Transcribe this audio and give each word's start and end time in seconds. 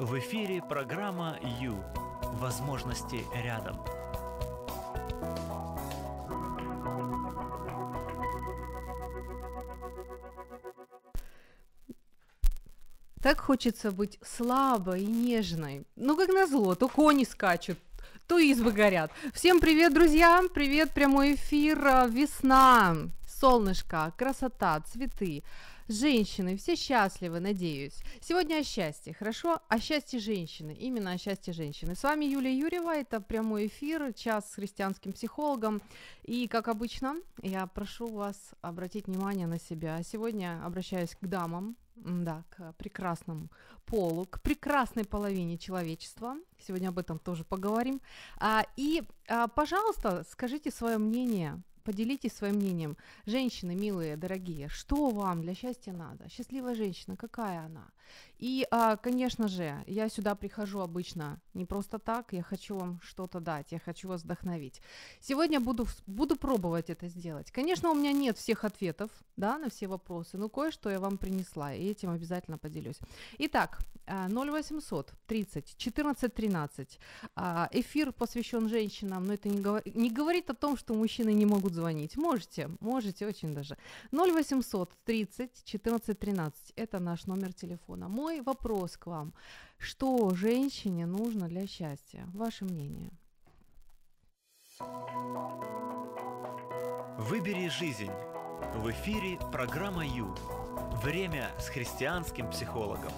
В 0.00 0.18
эфире 0.18 0.62
программа 0.62 1.38
«Ю». 1.60 1.76
Возможности 2.22 3.22
рядом. 3.34 3.84
Так 13.20 13.40
хочется 13.40 13.90
быть 13.90 14.18
слабой 14.24 15.02
и 15.02 15.06
нежной. 15.06 15.84
Ну, 15.96 16.16
как 16.16 16.30
назло, 16.30 16.74
то 16.74 16.88
кони 16.88 17.24
скачут, 17.24 17.76
то 18.26 18.38
избы 18.38 18.72
горят. 18.72 19.12
Всем 19.34 19.60
привет, 19.60 19.92
друзья! 19.92 20.40
Привет, 20.54 20.94
прямой 20.94 21.34
эфир, 21.34 21.78
а, 21.86 22.06
весна, 22.06 22.96
солнышко, 23.28 24.14
красота, 24.16 24.80
цветы 24.80 25.42
женщины, 25.90 26.56
все 26.56 26.76
счастливы, 26.76 27.40
надеюсь. 27.40 28.02
Сегодня 28.20 28.56
о 28.56 28.64
счастье, 28.64 29.12
хорошо? 29.12 29.60
О 29.68 29.78
счастье 29.78 30.20
женщины, 30.20 30.72
именно 30.72 31.12
о 31.12 31.18
счастье 31.18 31.52
женщины. 31.52 31.94
С 31.94 32.02
вами 32.02 32.24
Юлия 32.24 32.56
Юрьева, 32.56 32.96
это 32.96 33.20
прямой 33.20 33.66
эфир, 33.66 34.12
час 34.14 34.50
с 34.50 34.54
христианским 34.54 35.12
психологом. 35.12 35.82
И, 36.22 36.46
как 36.46 36.68
обычно, 36.68 37.16
я 37.42 37.66
прошу 37.66 38.06
вас 38.06 38.52
обратить 38.60 39.06
внимание 39.06 39.46
на 39.46 39.58
себя. 39.58 40.02
Сегодня 40.02 40.64
обращаюсь 40.64 41.16
к 41.20 41.26
дамам, 41.26 41.76
да, 41.96 42.44
к 42.50 42.72
прекрасному 42.74 43.48
полу, 43.84 44.26
к 44.26 44.40
прекрасной 44.40 45.04
половине 45.04 45.58
человечества. 45.58 46.36
Сегодня 46.58 46.88
об 46.88 46.98
этом 46.98 47.18
тоже 47.18 47.44
поговорим. 47.44 48.00
А, 48.38 48.64
и, 48.76 49.02
а, 49.28 49.48
пожалуйста, 49.48 50.24
скажите 50.30 50.70
свое 50.70 50.98
мнение 50.98 51.60
Поделитесь 51.84 52.32
своим 52.32 52.56
мнением. 52.56 52.96
Женщины, 53.26 53.74
милые, 53.74 54.16
дорогие, 54.16 54.68
что 54.68 55.10
вам 55.10 55.42
для 55.42 55.54
счастья 55.54 55.92
надо? 55.92 56.28
Счастливая 56.28 56.74
женщина, 56.74 57.16
какая 57.16 57.60
она? 57.60 57.88
И, 58.40 58.66
а, 58.70 58.96
конечно 58.96 59.48
же, 59.48 59.84
я 59.86 60.08
сюда 60.08 60.34
прихожу 60.34 60.80
обычно 60.80 61.40
не 61.54 61.66
просто 61.66 61.98
так, 61.98 62.32
я 62.32 62.42
хочу 62.42 62.76
вам 62.76 62.98
что-то 63.02 63.40
дать, 63.40 63.72
я 63.72 63.78
хочу 63.78 64.08
вас 64.08 64.22
вдохновить. 64.22 64.80
Сегодня 65.20 65.60
буду, 65.60 65.86
буду 66.06 66.36
пробовать 66.36 66.88
это 66.88 67.08
сделать. 67.08 67.50
Конечно, 67.50 67.90
у 67.90 67.94
меня 67.94 68.12
нет 68.12 68.38
всех 68.38 68.64
ответов 68.64 69.10
да, 69.36 69.58
на 69.58 69.68
все 69.68 69.88
вопросы, 69.88 70.38
но 70.38 70.48
кое-что 70.48 70.90
я 70.90 70.98
вам 70.98 71.18
принесла, 71.18 71.74
и 71.74 71.84
этим 71.84 72.10
обязательно 72.10 72.56
поделюсь. 72.56 72.98
Итак, 73.38 73.78
0800 74.06 75.12
30 75.26 75.76
14 75.76 76.34
13. 76.34 76.98
Эфир 77.72 78.12
посвящен 78.12 78.68
женщинам, 78.68 79.26
но 79.26 79.34
это 79.34 79.48
не, 79.48 79.60
говор... 79.60 79.82
не 79.84 80.10
говорит 80.10 80.50
о 80.50 80.54
том, 80.54 80.76
что 80.76 80.94
мужчины 80.94 81.32
не 81.32 81.46
могут 81.46 81.74
звонить. 81.74 82.16
Можете, 82.16 82.70
можете 82.80 83.26
очень 83.26 83.54
даже. 83.54 83.76
0800 84.12 84.90
30 85.04 85.64
14 85.64 86.18
13. 86.18 86.72
Это 86.76 86.98
наш 86.98 87.26
номер 87.26 87.52
телефона. 87.52 88.08
Мой 88.08 88.29
вопрос 88.38 88.96
к 88.96 89.06
вам. 89.06 89.34
Что 89.78 90.30
женщине 90.34 91.06
нужно 91.06 91.48
для 91.48 91.66
счастья? 91.66 92.28
Ваше 92.32 92.64
мнение. 92.64 93.10
Выбери 97.18 97.68
жизнь. 97.68 98.12
В 98.76 98.90
эфире 98.90 99.38
программа 99.50 100.06
Ю. 100.06 100.34
Время 101.02 101.50
с 101.58 101.68
христианским 101.68 102.48
психологом. 102.50 103.12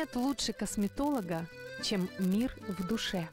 Нет 0.00 0.16
лучше 0.16 0.54
косметолога, 0.54 1.46
чем 1.82 2.08
мир 2.18 2.56
в 2.66 2.86
душе. 2.86 3.28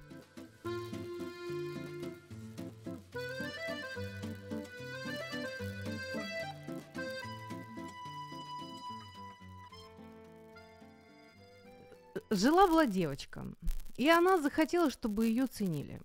Жила-была 12.29 12.85
девочка, 12.85 13.45
и 13.95 14.09
она 14.09 14.37
захотела, 14.37 14.89
чтобы 14.89 15.27
ее 15.27 15.47
ценили. 15.47 16.01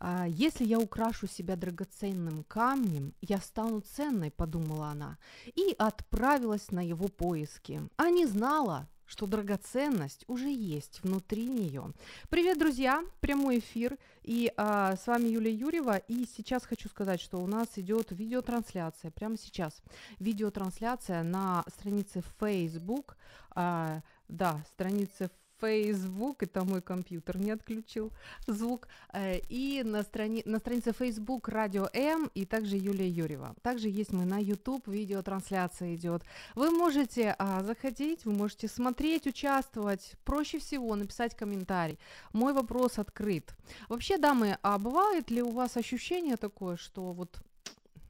А, 0.00 0.26
«Если 0.26 0.64
я 0.64 0.78
украшу 0.78 1.26
себя 1.26 1.54
драгоценным 1.54 2.44
камнем, 2.44 3.12
я 3.20 3.38
стану 3.42 3.80
ценной»,— 3.82 4.30
подумала 4.34 4.86
она, 4.86 5.18
и 5.44 5.74
отправилась 5.78 6.70
на 6.70 6.80
его 6.80 7.08
поиски. 7.08 7.82
А 7.98 8.08
не 8.08 8.24
знала, 8.24 8.88
что 9.12 9.26
драгоценность 9.26 10.24
уже 10.26 10.48
есть 10.50 11.00
внутри 11.02 11.46
нее. 11.46 11.92
Привет, 12.30 12.58
друзья! 12.58 13.04
Прямой 13.20 13.58
эфир. 13.58 13.98
И 14.22 14.50
а, 14.56 14.96
с 14.96 15.06
вами 15.06 15.28
Юлия 15.28 15.52
Юрьева. 15.52 15.98
И 15.98 16.24
сейчас 16.34 16.64
хочу 16.64 16.88
сказать, 16.88 17.20
что 17.20 17.38
у 17.38 17.46
нас 17.46 17.68
идет 17.76 18.10
видеотрансляция. 18.10 19.10
Прямо 19.10 19.36
сейчас. 19.36 19.82
Видеотрансляция 20.18 21.22
на 21.24 21.62
странице 21.68 22.22
Facebook. 22.40 23.18
А, 23.50 24.00
да, 24.28 24.64
странице 24.72 25.30
Facebook, 25.62 26.42
это 26.42 26.64
мой 26.64 26.82
компьютер 26.82 27.38
не 27.38 27.52
отключил 27.52 28.12
звук, 28.46 28.88
э, 29.12 29.38
и 29.48 29.82
на, 29.84 30.02
страни 30.02 30.42
на 30.44 30.58
странице 30.58 30.92
Facebook 30.92 31.48
Радио 31.48 31.88
М 31.92 32.30
и 32.34 32.44
также 32.44 32.76
Юлия 32.76 33.08
Юрьева. 33.08 33.54
Также 33.62 33.88
есть 33.88 34.12
мы 34.12 34.24
на 34.24 34.38
YouTube, 34.38 34.88
видеотрансляция 34.88 35.94
идет. 35.94 36.24
Вы 36.56 36.70
можете 36.70 37.36
а, 37.38 37.62
заходить, 37.62 38.24
вы 38.24 38.32
можете 38.32 38.68
смотреть, 38.68 39.26
участвовать. 39.26 40.14
Проще 40.24 40.58
всего 40.58 40.96
написать 40.96 41.36
комментарий. 41.36 41.98
Мой 42.32 42.52
вопрос 42.52 42.98
открыт. 42.98 43.54
Вообще, 43.88 44.18
дамы, 44.18 44.58
а 44.62 44.78
бывает 44.78 45.30
ли 45.30 45.42
у 45.42 45.50
вас 45.50 45.76
ощущение 45.76 46.36
такое, 46.36 46.76
что 46.76 47.12
вот 47.12 47.40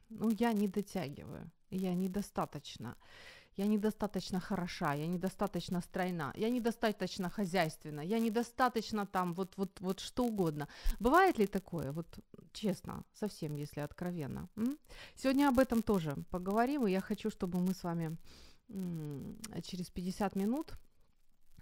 ну, 0.08 0.30
я 0.30 0.52
не 0.52 0.68
дотягиваю, 0.68 1.50
я 1.70 1.94
недостаточно? 1.94 2.96
Я 3.56 3.66
недостаточно 3.66 4.40
хороша, 4.40 4.94
я 4.94 5.06
недостаточно 5.06 5.80
стройна, 5.80 6.32
я 6.36 6.50
недостаточно 6.50 7.30
хозяйственна, 7.30 8.00
я 8.00 8.18
недостаточно 8.18 9.06
там 9.06 9.34
вот, 9.34 9.56
вот, 9.56 9.80
вот 9.80 10.00
что 10.00 10.24
угодно. 10.24 10.68
Бывает 11.00 11.38
ли 11.38 11.46
такое, 11.46 11.92
вот 11.92 12.06
честно, 12.52 13.04
совсем, 13.12 13.56
если 13.56 13.80
откровенно? 13.80 14.48
М? 14.56 14.78
Сегодня 15.16 15.48
об 15.48 15.58
этом 15.58 15.82
тоже 15.82 16.16
поговорим, 16.30 16.86
и 16.86 16.90
я 16.92 17.00
хочу, 17.00 17.30
чтобы 17.30 17.58
мы 17.60 17.74
с 17.74 17.82
вами 17.84 18.16
м- 18.68 19.38
через 19.62 19.90
50 19.90 20.36
минут 20.36 20.72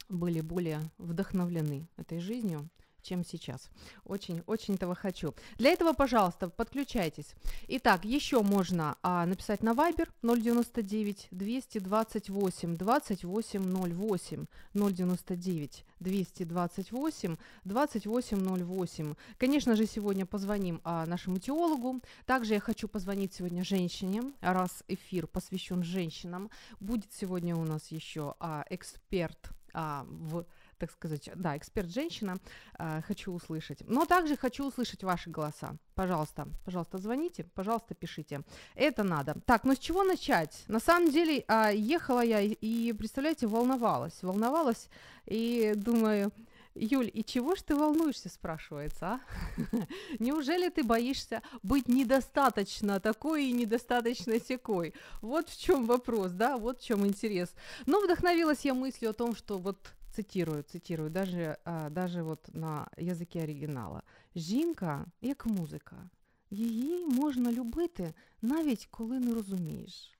были 0.09 0.41
более 0.41 0.81
вдохновлены 0.99 1.89
этой 1.97 2.21
жизнью, 2.21 2.69
чем 3.03 3.25
сейчас. 3.25 3.71
Очень, 4.05 4.43
очень 4.47 4.75
этого 4.75 4.95
хочу. 4.95 5.35
Для 5.59 5.71
этого, 5.71 5.93
пожалуйста, 5.93 6.49
подключайтесь. 6.49 7.35
Итак, 7.69 8.05
еще 8.05 8.43
можно 8.43 8.97
а, 9.03 9.27
написать 9.27 9.63
на 9.63 9.71
Viber 9.71 10.09
099 10.23 11.29
228 11.31 12.77
2808 12.77 14.47
099 14.75 15.85
228 16.01 17.37
2808. 17.65 19.15
Конечно 19.39 19.77
же, 19.77 19.87
сегодня 19.87 20.27
позвоним 20.27 20.81
а, 20.85 21.07
нашему 21.07 21.39
теологу. 21.39 22.01
Также 22.27 22.55
я 22.55 22.61
хочу 22.61 22.89
позвонить 22.89 23.35
сегодня 23.35 23.65
женщине, 23.65 24.23
раз 24.41 24.83
эфир 24.89 25.27
посвящен 25.27 25.83
женщинам. 25.83 26.51
Будет 26.81 27.13
сегодня 27.13 27.57
у 27.57 27.65
нас 27.65 27.89
еще 27.89 28.35
а, 28.41 28.65
эксперт 28.71 29.51
а, 29.73 30.07
в 30.09 30.47
так 30.81 30.91
сказать, 30.91 31.31
да, 31.37 31.57
эксперт-женщина, 31.57 32.39
э, 32.79 33.03
хочу 33.07 33.33
услышать. 33.33 33.83
Но 33.87 34.07
также 34.07 34.37
хочу 34.37 34.67
услышать 34.67 35.05
ваши 35.05 35.31
голоса. 35.31 35.77
Пожалуйста, 35.95 36.49
пожалуйста, 36.65 36.99
звоните, 36.99 37.45
пожалуйста, 37.45 37.95
пишите. 37.95 38.43
Это 38.75 39.05
надо. 39.05 39.37
Так, 39.45 39.65
ну 39.65 39.75
с 39.75 39.79
чего 39.79 40.03
начать? 40.03 40.65
На 40.69 40.81
самом 40.81 41.11
деле, 41.11 41.45
э, 41.47 41.73
ехала 41.75 42.25
я 42.25 42.41
и, 42.41 42.93
представляете, 42.95 43.47
волновалась. 43.47 44.23
Волновалась 44.23 44.89
и 45.27 45.75
думаю, 45.77 46.33
Юль, 46.75 47.11
и 47.13 47.25
чего 47.25 47.57
ж 47.57 47.63
ты 47.63 47.75
волнуешься, 47.75 48.29
спрашивается, 48.29 49.07
а? 49.07 49.21
Неужели 50.19 50.69
ты 50.69 50.85
боишься 50.85 51.43
быть 51.63 51.89
недостаточно 51.89 53.01
такой 53.01 53.47
и 53.47 53.53
недостаточно 53.53 54.41
секой? 54.41 54.95
Вот 55.21 55.49
в 55.49 55.61
чем 55.61 55.85
вопрос, 55.85 56.31
да, 56.31 56.57
вот 56.57 56.81
в 56.81 56.85
чем 56.85 57.05
интерес. 57.07 57.53
Но 57.87 58.01
вдохновилась 58.01 58.65
я 58.65 58.75
мыслью 58.75 59.11
о 59.11 59.15
том, 59.15 59.35
что 59.35 59.59
вот 59.59 59.93
цитирую, 60.20 60.64
цитирую, 60.64 61.10
даже, 61.10 61.58
а, 61.64 61.90
даже 61.90 62.22
вот 62.22 62.56
на 62.56 62.88
язикі 62.98 63.42
оригінала. 63.42 64.02
Жінка 64.36 65.06
як 65.22 65.46
музика. 65.46 66.10
Її 66.50 67.06
можна 67.06 67.52
любити 67.52 68.14
навіть 68.42 68.88
коли 68.92 69.20
не 69.20 69.34
розумієш. 69.34 70.12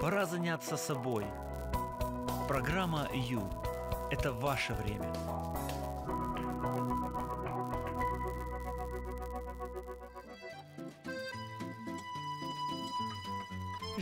Пора 0.00 0.26
заняться 0.26 0.76
собой. 0.76 1.26
Программа 2.48 3.08
Ю. 3.14 3.42
Это 4.10 4.40
ваше 4.40 4.74
время. 4.74 5.12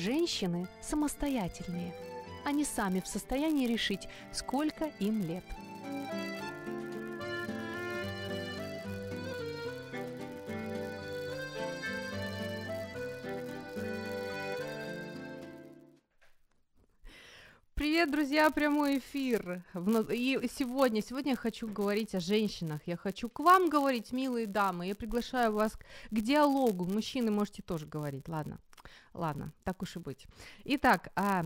Женщины 0.04 0.68
самостоятельные. 0.82 1.94
они 2.44 2.66
сами 2.66 3.00
в 3.00 3.08
состоянии 3.08 3.66
решить, 3.66 4.10
сколько 4.34 4.92
им 5.00 5.22
лет. 5.22 5.46
Привет, 17.76 18.12
друзья, 18.12 18.50
прямой 18.50 18.98
эфир. 18.98 19.64
И 20.12 20.50
сегодня, 20.54 21.02
сегодня 21.02 21.32
я 21.32 21.38
хочу 21.38 21.66
говорить 21.70 22.14
о 22.14 22.20
женщинах. 22.20 22.82
Я 22.86 22.98
хочу 22.98 23.30
к 23.30 23.40
вам 23.40 23.70
говорить, 23.70 24.12
милые 24.12 24.48
дамы. 24.48 24.88
Я 24.88 24.96
приглашаю 24.96 25.54
вас 25.54 25.78
к 26.12 26.20
диалогу. 26.20 26.84
Мужчины 26.84 27.32
можете 27.32 27.62
тоже 27.62 27.86
говорить, 27.86 28.28
ладно? 28.28 28.60
Ладно, 29.14 29.54
так 29.64 29.82
уж 29.82 29.96
и 29.96 30.00
быть. 30.00 30.28
Итак, 30.66 31.12
а, 31.16 31.46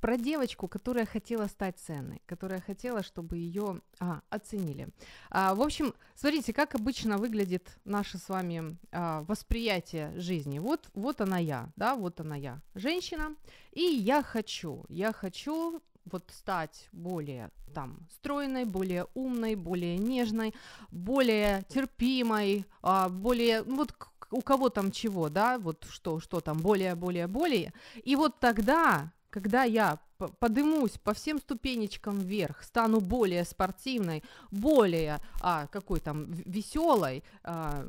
про 0.00 0.16
девочку, 0.16 0.68
которая 0.68 1.06
хотела 1.06 1.46
стать 1.46 1.78
ценной, 1.78 2.22
которая 2.26 2.60
хотела, 2.60 3.02
чтобы 3.02 3.38
ее 3.38 3.80
а, 4.00 4.20
оценили. 4.30 4.88
А, 5.30 5.54
в 5.54 5.62
общем, 5.62 5.94
смотрите, 6.14 6.52
как 6.52 6.74
обычно 6.74 7.18
выглядит 7.18 7.78
наше 7.84 8.18
с 8.18 8.28
вами 8.28 8.76
а, 8.92 9.22
восприятие 9.22 10.18
жизни. 10.18 10.58
Вот, 10.58 10.90
вот 10.94 11.20
она 11.20 11.38
я, 11.38 11.70
да, 11.76 11.94
вот 11.94 12.20
она 12.20 12.36
я, 12.36 12.60
женщина, 12.74 13.34
и 13.72 13.82
я 13.82 14.22
хочу, 14.22 14.84
я 14.88 15.12
хочу 15.12 15.82
вот 16.04 16.30
стать 16.34 16.88
более 16.92 17.50
там 17.74 18.06
стройной, 18.10 18.64
более 18.64 19.06
умной, 19.14 19.54
более 19.54 19.98
нежной, 19.98 20.54
более 20.90 21.64
терпимой, 21.68 22.66
а, 22.82 23.08
более 23.08 23.62
ну, 23.62 23.76
вот 23.76 23.92
у 24.34 24.42
кого 24.42 24.68
там 24.68 24.90
чего, 24.90 25.28
да, 25.28 25.58
вот 25.58 25.86
что, 25.90 26.20
что 26.20 26.40
там, 26.40 26.58
более, 26.58 26.94
более, 26.94 27.26
более. 27.26 27.72
И 28.02 28.16
вот 28.16 28.40
тогда, 28.40 29.12
когда 29.30 29.64
я 29.64 29.98
подымусь 30.38 30.98
по 31.02 31.14
всем 31.14 31.38
ступенечкам 31.38 32.18
вверх, 32.18 32.62
стану 32.62 33.00
более 33.00 33.44
спортивной, 33.44 34.22
более 34.50 35.18
а, 35.40 35.66
какой 35.68 36.00
там 36.00 36.26
веселой, 36.32 37.22
а, 37.42 37.84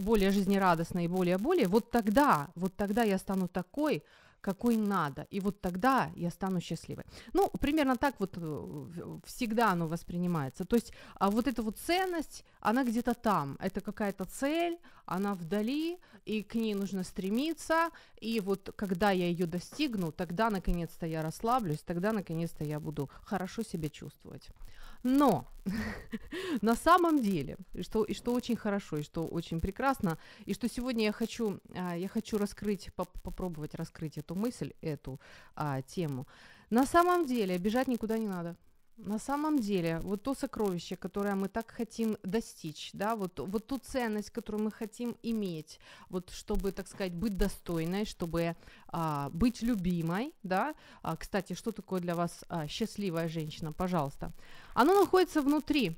более 0.00 0.30
жизнерадостной, 0.30 1.08
более 1.08 1.38
более, 1.38 1.68
вот 1.68 1.90
тогда, 1.90 2.48
вот 2.54 2.74
тогда 2.76 3.02
я 3.02 3.18
стану 3.18 3.48
такой, 3.48 4.02
какой 4.48 4.76
надо. 4.76 5.26
И 5.30 5.40
вот 5.40 5.60
тогда 5.60 6.10
я 6.16 6.30
стану 6.30 6.60
счастливой. 6.60 7.04
Ну, 7.34 7.50
примерно 7.60 7.96
так 7.96 8.14
вот 8.18 8.38
э, 8.38 9.20
всегда 9.24 9.72
оно 9.72 9.88
воспринимается. 9.88 10.64
То 10.64 10.76
есть 10.76 10.92
а 11.20 11.30
вот 11.30 11.46
эта 11.46 11.62
вот 11.62 11.76
ценность, 11.76 12.44
она 12.60 12.84
где-то 12.84 13.12
там. 13.14 13.56
Это 13.60 13.80
какая-то 13.80 14.24
цель, 14.24 14.78
она 15.04 15.34
вдали, 15.34 15.98
и 16.24 16.42
к 16.42 16.54
ней 16.54 16.74
нужно 16.74 17.04
стремиться. 17.04 17.90
И 18.22 18.40
вот 18.40 18.72
когда 18.76 19.10
я 19.10 19.26
ее 19.26 19.46
достигну, 19.46 20.12
тогда 20.12 20.50
наконец-то 20.50 21.06
я 21.06 21.22
расслаблюсь, 21.22 21.82
тогда 21.84 22.12
наконец-то 22.12 22.64
я 22.64 22.80
буду 22.80 23.10
хорошо 23.24 23.62
себя 23.62 23.88
чувствовать. 23.88 24.48
Но 25.02 25.46
на 26.62 26.74
самом 26.74 27.22
деле, 27.22 27.56
и 27.74 27.82
что, 27.82 28.04
и 28.04 28.14
что 28.14 28.32
очень 28.32 28.56
хорошо, 28.56 28.98
и 28.98 29.02
что 29.02 29.26
очень 29.26 29.60
прекрасно, 29.60 30.18
и 30.46 30.54
что 30.54 30.68
сегодня 30.68 31.04
я 31.04 31.12
хочу, 31.12 31.60
а, 31.74 31.96
я 31.96 32.08
хочу 32.08 32.38
раскрыть, 32.38 32.90
поп- 32.94 33.20
попробовать 33.22 33.74
раскрыть 33.74 34.18
эту 34.18 34.34
мысль, 34.34 34.72
эту 34.80 35.20
а, 35.54 35.82
тему. 35.82 36.26
На 36.70 36.86
самом 36.86 37.26
деле 37.26 37.58
бежать 37.58 37.88
никуда 37.88 38.18
не 38.18 38.28
надо. 38.28 38.56
На 38.98 39.20
самом 39.20 39.60
деле, 39.60 40.00
вот 40.00 40.24
то 40.24 40.34
сокровище, 40.34 40.96
которое 40.96 41.36
мы 41.36 41.48
так 41.48 41.70
хотим 41.70 42.16
достичь, 42.24 42.90
да, 42.92 43.14
вот, 43.14 43.38
вот 43.38 43.66
ту 43.66 43.78
ценность, 43.78 44.30
которую 44.30 44.64
мы 44.64 44.72
хотим 44.72 45.16
иметь, 45.22 45.78
вот 46.10 46.30
чтобы, 46.30 46.72
так 46.72 46.88
сказать, 46.88 47.14
быть 47.14 47.36
достойной, 47.36 48.04
чтобы 48.04 48.56
а, 48.88 49.30
быть 49.30 49.62
любимой, 49.62 50.34
да. 50.42 50.74
А, 51.02 51.16
кстати, 51.16 51.52
что 51.52 51.70
такое 51.70 52.00
для 52.00 52.16
вас 52.16 52.44
а, 52.48 52.66
счастливая 52.66 53.28
женщина, 53.28 53.72
пожалуйста. 53.72 54.32
Оно 54.74 55.00
находится 55.00 55.42
внутри, 55.42 55.96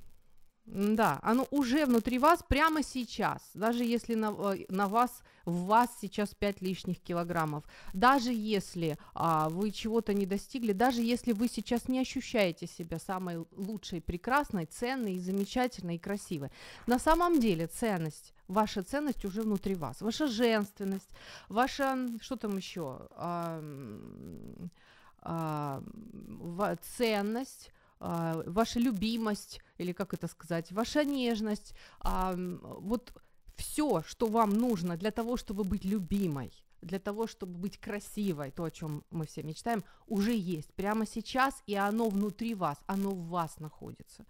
да, 0.66 1.18
оно 1.22 1.46
уже 1.50 1.84
внутри 1.84 2.18
вас 2.18 2.44
прямо 2.46 2.82
сейчас, 2.82 3.50
даже 3.54 3.84
если 3.84 4.14
на, 4.14 4.34
э, 4.54 4.66
на 4.68 4.86
вас, 4.86 5.22
в 5.44 5.64
вас 5.64 5.90
сейчас 6.00 6.34
5 6.34 6.62
лишних 6.62 7.00
килограммов, 7.00 7.64
даже 7.92 8.32
если 8.32 8.96
а, 9.14 9.48
вы 9.48 9.72
чего-то 9.72 10.14
не 10.14 10.26
достигли, 10.26 10.72
даже 10.72 11.02
если 11.02 11.32
вы 11.32 11.48
сейчас 11.48 11.88
не 11.88 11.98
ощущаете 11.98 12.66
себя 12.66 12.98
самой 12.98 13.44
лучшей, 13.56 14.00
прекрасной, 14.00 14.66
ценной, 14.66 15.18
замечательной 15.18 15.96
и 15.96 15.98
красивой. 15.98 16.50
На 16.86 16.98
самом 16.98 17.40
деле 17.40 17.66
ценность, 17.66 18.32
ваша 18.46 18.82
ценность 18.82 19.24
уже 19.24 19.42
внутри 19.42 19.74
вас, 19.74 20.00
ваша 20.00 20.28
женственность, 20.28 21.10
ваша, 21.48 21.98
что 22.20 22.36
там 22.36 22.56
еще, 22.56 23.08
а, 23.12 23.60
а, 25.22 25.82
ценность, 26.96 27.72
а, 28.00 28.42
ваша 28.46 28.80
любимость, 28.80 29.60
или 29.78 29.92
как 29.92 30.14
это 30.14 30.26
сказать, 30.26 30.72
ваша 30.72 31.04
нежность, 31.04 31.74
а, 32.00 32.34
вот 32.34 33.12
все, 33.56 34.02
что 34.06 34.26
вам 34.26 34.50
нужно 34.50 34.96
для 34.96 35.10
того, 35.10 35.36
чтобы 35.36 35.64
быть 35.64 35.84
любимой, 35.84 36.50
для 36.80 36.98
того, 36.98 37.26
чтобы 37.26 37.58
быть 37.58 37.78
красивой, 37.78 38.50
то, 38.50 38.64
о 38.64 38.70
чем 38.70 39.04
мы 39.10 39.26
все 39.26 39.42
мечтаем, 39.42 39.84
уже 40.06 40.34
есть 40.34 40.72
прямо 40.72 41.06
сейчас, 41.06 41.62
и 41.66 41.74
оно 41.74 42.08
внутри 42.08 42.54
вас, 42.54 42.78
оно 42.86 43.10
в 43.10 43.28
вас 43.28 43.60
находится. 43.60 44.24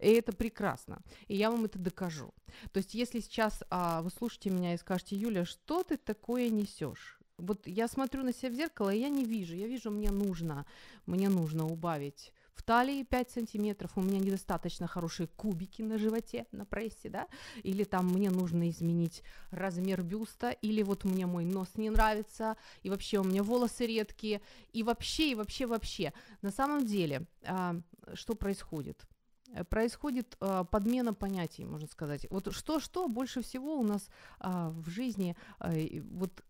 И 0.00 0.08
это 0.08 0.32
прекрасно. 0.32 1.00
И 1.28 1.36
я 1.36 1.50
вам 1.50 1.64
это 1.64 1.78
докажу. 1.78 2.34
То 2.72 2.78
есть, 2.78 2.94
если 2.94 3.20
сейчас 3.20 3.62
а, 3.70 4.02
вы 4.02 4.10
слушаете 4.10 4.50
меня 4.50 4.74
и 4.74 4.78
скажете, 4.78 5.16
Юля, 5.16 5.44
что 5.44 5.84
ты 5.84 5.96
такое 5.96 6.48
несешь? 6.50 7.20
Вот 7.38 7.66
я 7.68 7.88
смотрю 7.88 8.24
на 8.24 8.32
себя 8.32 8.50
в 8.50 8.54
зеркало, 8.54 8.90
и 8.90 9.00
я 9.00 9.08
не 9.08 9.24
вижу. 9.24 9.54
Я 9.54 9.68
вижу, 9.68 9.90
мне 9.90 10.10
нужно, 10.10 10.66
мне 11.06 11.28
нужно 11.28 11.66
убавить 11.66 12.32
в 12.54 12.62
талии 12.62 13.02
5 13.02 13.30
сантиметров, 13.30 13.92
у 13.96 14.02
меня 14.02 14.18
недостаточно 14.18 14.86
хорошие 14.86 15.26
кубики 15.26 15.82
на 15.82 15.98
животе, 15.98 16.46
на 16.52 16.64
прессе, 16.64 17.08
да, 17.08 17.26
или 17.62 17.84
там 17.84 18.08
мне 18.08 18.30
нужно 18.30 18.68
изменить 18.70 19.22
размер 19.50 20.02
бюста, 20.02 20.50
или 20.50 20.82
вот 20.82 21.04
мне 21.04 21.26
мой 21.26 21.44
нос 21.44 21.68
не 21.76 21.90
нравится, 21.90 22.56
и 22.82 22.90
вообще 22.90 23.18
у 23.18 23.24
меня 23.24 23.42
волосы 23.42 23.86
редкие, 23.86 24.42
и 24.72 24.82
вообще, 24.82 25.32
и 25.32 25.34
вообще, 25.34 25.66
вообще. 25.66 26.12
На 26.42 26.50
самом 26.50 26.86
деле, 26.86 27.26
а, 27.44 27.76
что 28.14 28.34
происходит? 28.34 29.06
происходит 29.68 30.36
э, 30.40 30.64
подмена 30.70 31.14
понятий, 31.14 31.64
можно 31.64 31.86
сказать. 31.86 32.26
Вот 32.30 32.54
что-что 32.54 33.08
больше 33.08 33.42
всего 33.42 33.78
у 33.78 33.82
нас 33.82 34.08
э, 34.40 34.48
в 34.70 34.88
жизни 34.88 35.36
э, 35.60 36.00
вот 36.00 36.42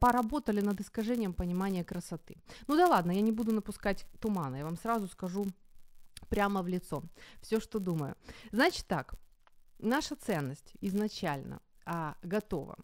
поработали 0.00 0.60
над 0.60 0.80
искажением 0.80 1.32
понимания 1.32 1.84
красоты. 1.84 2.36
Ну 2.68 2.76
да 2.76 2.88
ладно, 2.88 3.12
я 3.12 3.20
не 3.20 3.32
буду 3.32 3.52
напускать 3.52 4.06
тумана, 4.20 4.56
я 4.56 4.64
вам 4.64 4.76
сразу 4.76 5.08
скажу 5.08 5.46
прямо 6.28 6.62
в 6.62 6.68
лицо 6.68 7.02
все, 7.40 7.60
что 7.60 7.78
думаю. 7.78 8.14
Значит 8.52 8.86
так, 8.86 9.14
наша 9.78 10.16
ценность 10.16 10.72
изначально 10.80 11.60
а, 11.84 12.14
готова. 12.22 12.76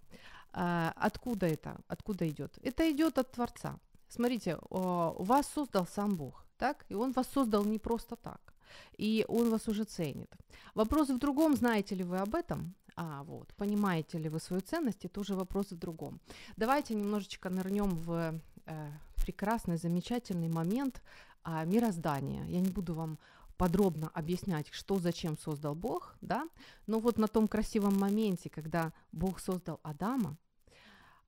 А, 0.52 0.92
откуда 0.96 1.46
это? 1.46 1.76
Откуда 1.88 2.28
идет? 2.28 2.58
Это 2.62 2.90
идет 2.90 3.18
от 3.18 3.32
Творца. 3.32 3.78
Смотрите, 4.08 4.58
о, 4.70 5.16
вас 5.18 5.46
создал 5.46 5.86
сам 5.86 6.16
Бог, 6.16 6.46
так? 6.56 6.84
И 6.88 6.94
Он 6.94 7.12
вас 7.12 7.26
создал 7.28 7.64
не 7.64 7.78
просто 7.78 8.16
так. 8.16 8.54
И 8.96 9.24
Он 9.28 9.50
вас 9.50 9.68
уже 9.68 9.84
ценит. 9.84 10.34
Вопрос 10.74 11.08
в 11.08 11.18
другом, 11.18 11.56
знаете 11.56 11.94
ли 11.94 12.04
вы 12.04 12.18
об 12.18 12.34
этом? 12.34 12.74
А, 13.00 13.22
вот, 13.22 13.54
понимаете 13.54 14.18
ли 14.18 14.28
вы 14.28 14.40
свою 14.40 14.60
ценность, 14.60 15.04
это 15.04 15.20
уже 15.20 15.36
вопрос 15.36 15.70
в 15.70 15.78
другом. 15.78 16.20
Давайте 16.56 16.96
немножечко 16.96 17.48
нырнем 17.48 17.90
в 17.90 18.40
э, 18.66 18.90
прекрасный, 19.14 19.76
замечательный 19.76 20.48
момент 20.48 21.00
э, 21.44 21.64
мироздания. 21.64 22.44
Я 22.46 22.58
не 22.58 22.70
буду 22.70 22.94
вам 22.94 23.20
подробно 23.56 24.10
объяснять, 24.14 24.66
что 24.72 24.98
зачем 24.98 25.38
создал 25.38 25.76
Бог, 25.76 26.16
да, 26.20 26.48
но 26.88 26.98
вот 26.98 27.18
на 27.18 27.28
том 27.28 27.46
красивом 27.46 27.96
моменте, 27.96 28.50
когда 28.50 28.92
Бог 29.12 29.38
создал 29.38 29.78
Адама, 29.84 30.36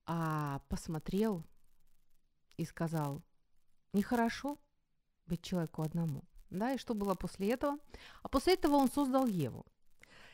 а, 0.07 0.61
посмотрел 0.69 1.45
и 2.57 2.65
сказал, 2.65 3.23
нехорошо 3.93 4.59
быть 5.27 5.43
человеку 5.43 5.83
одному, 5.83 6.25
да, 6.51 6.73
и 6.73 6.79
что 6.79 6.95
было 6.95 7.15
после 7.15 7.53
этого? 7.53 7.79
А 8.25 8.29
после 8.29 8.55
этого 8.55 8.75
он 8.75 8.91
создал 8.91 9.27
Еву. 9.27 9.65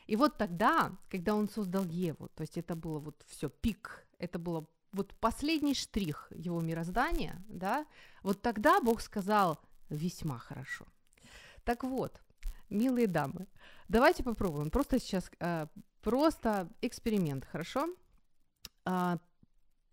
И 0.07 0.17
вот 0.17 0.39
тогда, 0.39 0.93
когда 1.11 1.35
он 1.35 1.49
создал 1.49 1.85
Еву, 1.85 2.29
то 2.35 2.43
есть 2.43 2.57
это 2.57 2.77
было 2.77 2.99
вот 2.99 3.25
все 3.29 3.49
пик, 3.49 4.07
это 4.19 4.39
было 4.39 4.67
вот 4.93 5.15
последний 5.21 5.75
штрих 5.75 6.29
его 6.31 6.61
мироздания, 6.61 7.43
да, 7.49 7.87
вот 8.23 8.41
тогда 8.41 8.81
Бог 8.81 9.01
сказал 9.01 9.59
весьма 9.91 10.39
хорошо. 10.39 10.87
Так 11.65 11.85
вот, 11.85 12.23
милые 12.71 13.07
дамы, 13.07 13.47
давайте 13.89 14.23
попробуем. 14.23 14.71
Просто 14.71 14.99
сейчас, 14.99 15.31
э, 15.41 15.67
просто 16.01 16.69
эксперимент, 16.81 17.45
хорошо? 17.45 17.89
Э, 18.85 19.19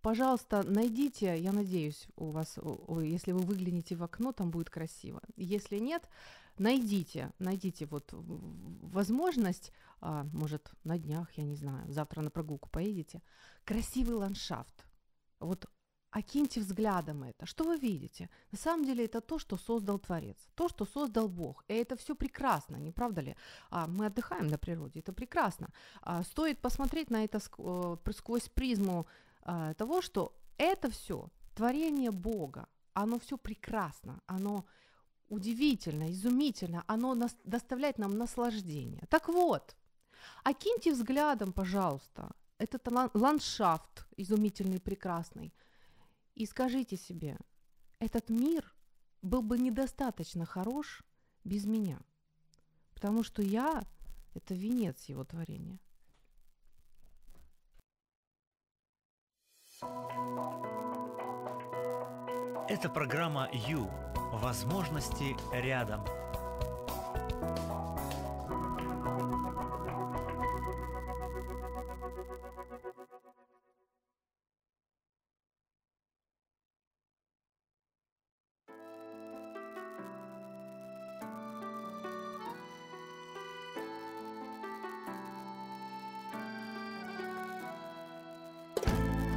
пожалуйста, 0.01 0.63
найдите, 0.63 1.38
я 1.38 1.51
надеюсь, 1.51 2.08
у 2.15 2.32
вас, 2.32 2.60
если 3.01 3.32
вы 3.32 3.39
выглянете 3.39 3.96
в 3.96 4.03
окно, 4.03 4.32
там 4.32 4.51
будет 4.51 4.70
красиво. 4.70 5.22
Если 5.36 5.79
нет, 5.79 6.08
найдите, 6.60 7.31
найдите 7.39 7.86
вот 7.86 8.10
возможность 8.12 9.72
а, 10.05 10.25
может, 10.33 10.72
на 10.83 10.98
днях, 10.98 11.31
я 11.38 11.45
не 11.45 11.55
знаю, 11.55 11.91
завтра 11.91 12.22
на 12.22 12.29
прогулку 12.29 12.69
поедете, 12.69 13.22
красивый 13.63 14.15
ландшафт. 14.15 14.86
Вот 15.39 15.65
окиньте 16.13 16.60
взглядом 16.60 17.24
это. 17.24 17.45
Что 17.45 17.63
вы 17.63 17.77
видите? 17.77 18.29
На 18.51 18.57
самом 18.57 18.86
деле 18.86 19.05
это 19.05 19.22
то, 19.22 19.39
что 19.39 19.57
создал 19.57 20.00
Творец, 20.00 20.38
то, 20.55 20.67
что 20.67 20.86
создал 20.86 21.27
Бог. 21.27 21.63
И 21.69 21.74
это 21.74 21.95
все 21.95 22.15
прекрасно, 22.15 22.77
не 22.77 22.91
правда 22.91 23.22
ли? 23.22 23.36
А, 23.69 23.88
мы 23.88 24.05
отдыхаем 24.05 24.48
на 24.48 24.57
природе, 24.57 25.00
это 25.00 25.13
прекрасно. 25.13 25.69
А, 26.01 26.24
стоит 26.24 26.60
посмотреть 26.60 27.10
на 27.10 27.24
это 27.24 27.38
э, 27.38 28.12
сквозь 28.13 28.50
призму 28.50 29.07
а, 29.41 29.74
того, 29.74 30.01
что 30.01 30.36
это 30.57 30.89
все 30.89 31.29
творение 31.55 32.12
Бога, 32.12 32.67
оно 32.93 33.19
все 33.19 33.38
прекрасно, 33.38 34.22
оно 34.27 34.65
удивительно, 35.34 36.12
изумительно, 36.12 36.84
оно 36.88 37.16
нас, 37.16 37.36
доставляет 37.44 37.98
нам 37.98 38.18
наслаждение. 38.18 39.04
Так 39.10 39.28
вот, 39.28 39.75
окиньте 40.44 40.92
взглядом, 40.92 41.52
пожалуйста, 41.54 42.36
этот 42.58 42.88
ландшафт 43.13 44.08
изумительный, 44.16 44.80
прекрасный, 44.80 45.54
и 46.36 46.46
скажите 46.46 46.98
себе, 46.98 47.38
этот 48.00 48.30
мир 48.30 48.74
был 49.22 49.42
бы 49.42 49.58
недостаточно 49.58 50.46
хорош 50.46 51.04
без 51.44 51.66
меня, 51.66 52.00
потому 52.94 53.24
что 53.24 53.42
я– 53.42 53.84
это 54.34 54.54
венец 54.54 55.06
его 55.06 55.24
творения. 55.24 55.80
Это 62.70 62.90
программа 62.90 63.50
«Ю». 63.52 64.12
Возможности 64.34 65.38
рядом. 65.54 66.04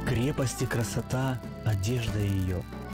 Крепость 0.07 0.61
и 0.61 0.65
красота– 0.65 1.39
одежда 1.65 2.19
ее– 2.19 2.63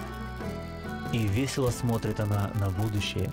и 1.13 1.27
весело 1.27 1.69
смотрит 1.69 2.19
она 2.19 2.51
на 2.59 2.69
будущее. 2.71 3.31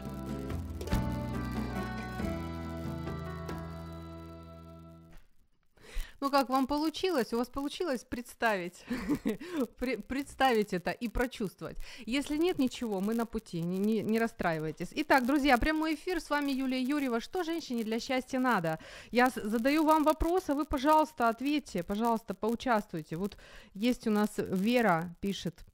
Ну 6.21 6.31
как 6.31 6.51
вам 6.51 6.67
получилось? 6.67 7.33
У 7.33 7.39
вас 7.39 7.49
получилось 7.49 8.05
представить, 8.05 8.85
представить 10.07 10.75
это 10.75 10.91
и 10.91 11.09
прочувствовать. 11.09 11.79
Если 12.05 12.37
нет 12.37 12.59
ничего, 12.59 13.01
мы 13.01 13.15
на 13.15 13.25
пути, 13.25 13.63
не, 13.63 13.79
не, 13.79 14.03
не 14.03 14.19
расстраивайтесь. 14.19 14.89
Итак, 14.93 15.25
друзья, 15.25 15.57
прямой 15.57 15.95
эфир, 15.95 16.21
с 16.21 16.29
вами 16.29 16.53
Юлия 16.53 16.83
Юрьева. 16.83 17.21
Что 17.21 17.43
женщине 17.43 17.85
для 17.85 17.99
счастья 17.99 18.39
надо? 18.39 18.79
Я 19.11 19.31
задаю 19.35 19.85
вам 19.85 20.05
вопрос, 20.05 20.51
а 20.51 20.55
вы, 20.55 20.67
пожалуйста, 20.67 21.31
ответьте, 21.31 21.83
пожалуйста, 21.83 22.35
поучаствуйте. 22.35 23.17
Вот 23.17 23.39
есть 23.73 24.07
у 24.07 24.11
нас 24.11 24.29
Вера 24.37 25.17
пишет, 25.23 25.65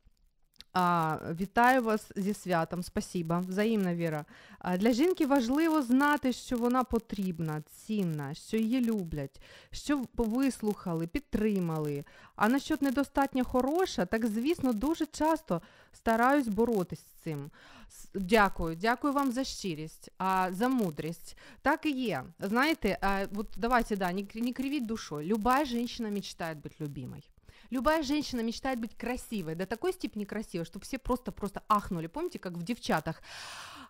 а, 0.76 1.18
Вітаю 1.40 1.82
вас 1.82 2.10
зі 2.16 2.34
святом, 2.34 2.82
спасіба, 2.82 3.38
взаємна 3.38 3.94
Віра. 3.94 4.24
А, 4.58 4.76
Для 4.76 4.92
жінки 4.92 5.26
важливо 5.26 5.82
знати, 5.82 6.32
що 6.32 6.56
вона 6.56 6.84
потрібна, 6.84 7.62
цінна, 7.62 8.34
що 8.34 8.56
її 8.56 8.80
люблять, 8.80 9.40
що 9.70 10.04
вислухали, 10.16 11.06
підтримали. 11.06 12.04
А 12.36 12.48
насчет 12.48 12.82
недостатньо 12.82 13.44
хороша, 13.44 14.06
так 14.06 14.26
звісно, 14.26 14.72
дуже 14.72 15.06
часто 15.06 15.62
стараюсь 15.92 16.48
боротись 16.48 17.00
з 17.00 17.22
цим. 17.22 17.50
Дякую, 18.14 18.76
дякую 18.76 19.12
вам 19.12 19.32
за 19.32 19.44
щирість, 19.44 20.10
а, 20.18 20.52
за 20.52 20.68
мудрість. 20.68 21.36
Так 21.62 21.86
і 21.86 21.90
є. 21.90 22.24
Знаєте, 22.40 22.98
а, 23.00 23.24
вот 23.32 23.48
давайте, 23.56 23.96
да, 23.96 24.12
не, 24.12 24.52
кривіть 24.52 24.86
душою. 24.86 25.28
Любая 25.28 25.64
женщина 25.64 26.10
мечтає 26.10 26.54
бути 26.54 26.74
любимой. 26.80 27.35
Любая 27.70 28.02
женщина 28.02 28.40
мечтает 28.40 28.80
быть 28.80 28.96
красивой, 28.96 29.54
до 29.54 29.66
такой 29.66 29.92
степени 29.92 30.24
красивой, 30.24 30.64
что 30.64 30.80
все 30.80 30.98
просто-просто 30.98 31.62
ахнули. 31.68 32.06
Помните, 32.06 32.38
как 32.38 32.54
в 32.54 32.62
девчатах? 32.62 33.22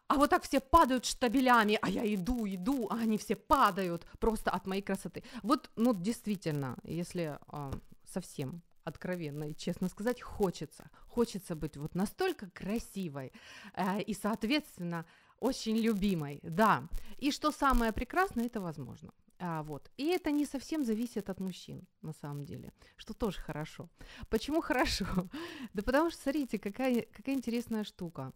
А 0.08 0.14
вот 0.14 0.30
так 0.30 0.44
все 0.44 0.60
падают 0.60 1.04
штабелями, 1.04 1.78
а 1.82 1.88
я 1.88 2.14
иду, 2.14 2.46
иду, 2.46 2.86
а 2.90 2.96
они 2.96 3.18
все 3.18 3.34
падают 3.34 4.06
просто 4.20 4.50
от 4.50 4.66
моей 4.66 4.82
красоты. 4.82 5.24
Вот, 5.42 5.70
ну, 5.76 5.94
действительно, 5.94 6.76
если 6.84 7.38
э, 7.52 7.72
совсем 8.04 8.62
откровенно 8.84 9.50
и 9.50 9.54
честно 9.54 9.88
сказать, 9.88 10.22
хочется. 10.22 10.90
Хочется 11.08 11.56
быть 11.56 11.76
вот 11.76 11.94
настолько 11.96 12.48
красивой 12.50 13.32
э, 13.74 14.02
и, 14.02 14.14
соответственно, 14.14 15.04
очень 15.40 15.76
любимой, 15.76 16.38
да. 16.42 16.84
И 17.18 17.32
что 17.32 17.50
самое 17.50 17.92
прекрасное, 17.92 18.46
это 18.46 18.60
возможно. 18.60 19.12
А, 19.38 19.62
вот. 19.62 19.90
И 19.96 20.06
это 20.06 20.30
не 20.30 20.46
совсем 20.46 20.84
зависит 20.84 21.28
от 21.28 21.40
мужчин, 21.40 21.86
на 22.02 22.12
самом 22.12 22.44
деле, 22.44 22.72
что 22.96 23.14
тоже 23.14 23.38
хорошо. 23.38 23.88
Почему 24.28 24.60
хорошо? 24.60 25.06
да 25.74 25.82
потому 25.82 26.10
что, 26.10 26.22
смотрите, 26.22 26.58
какая, 26.58 27.02
какая 27.02 27.34
интересная 27.34 27.84
штука. 27.84 28.32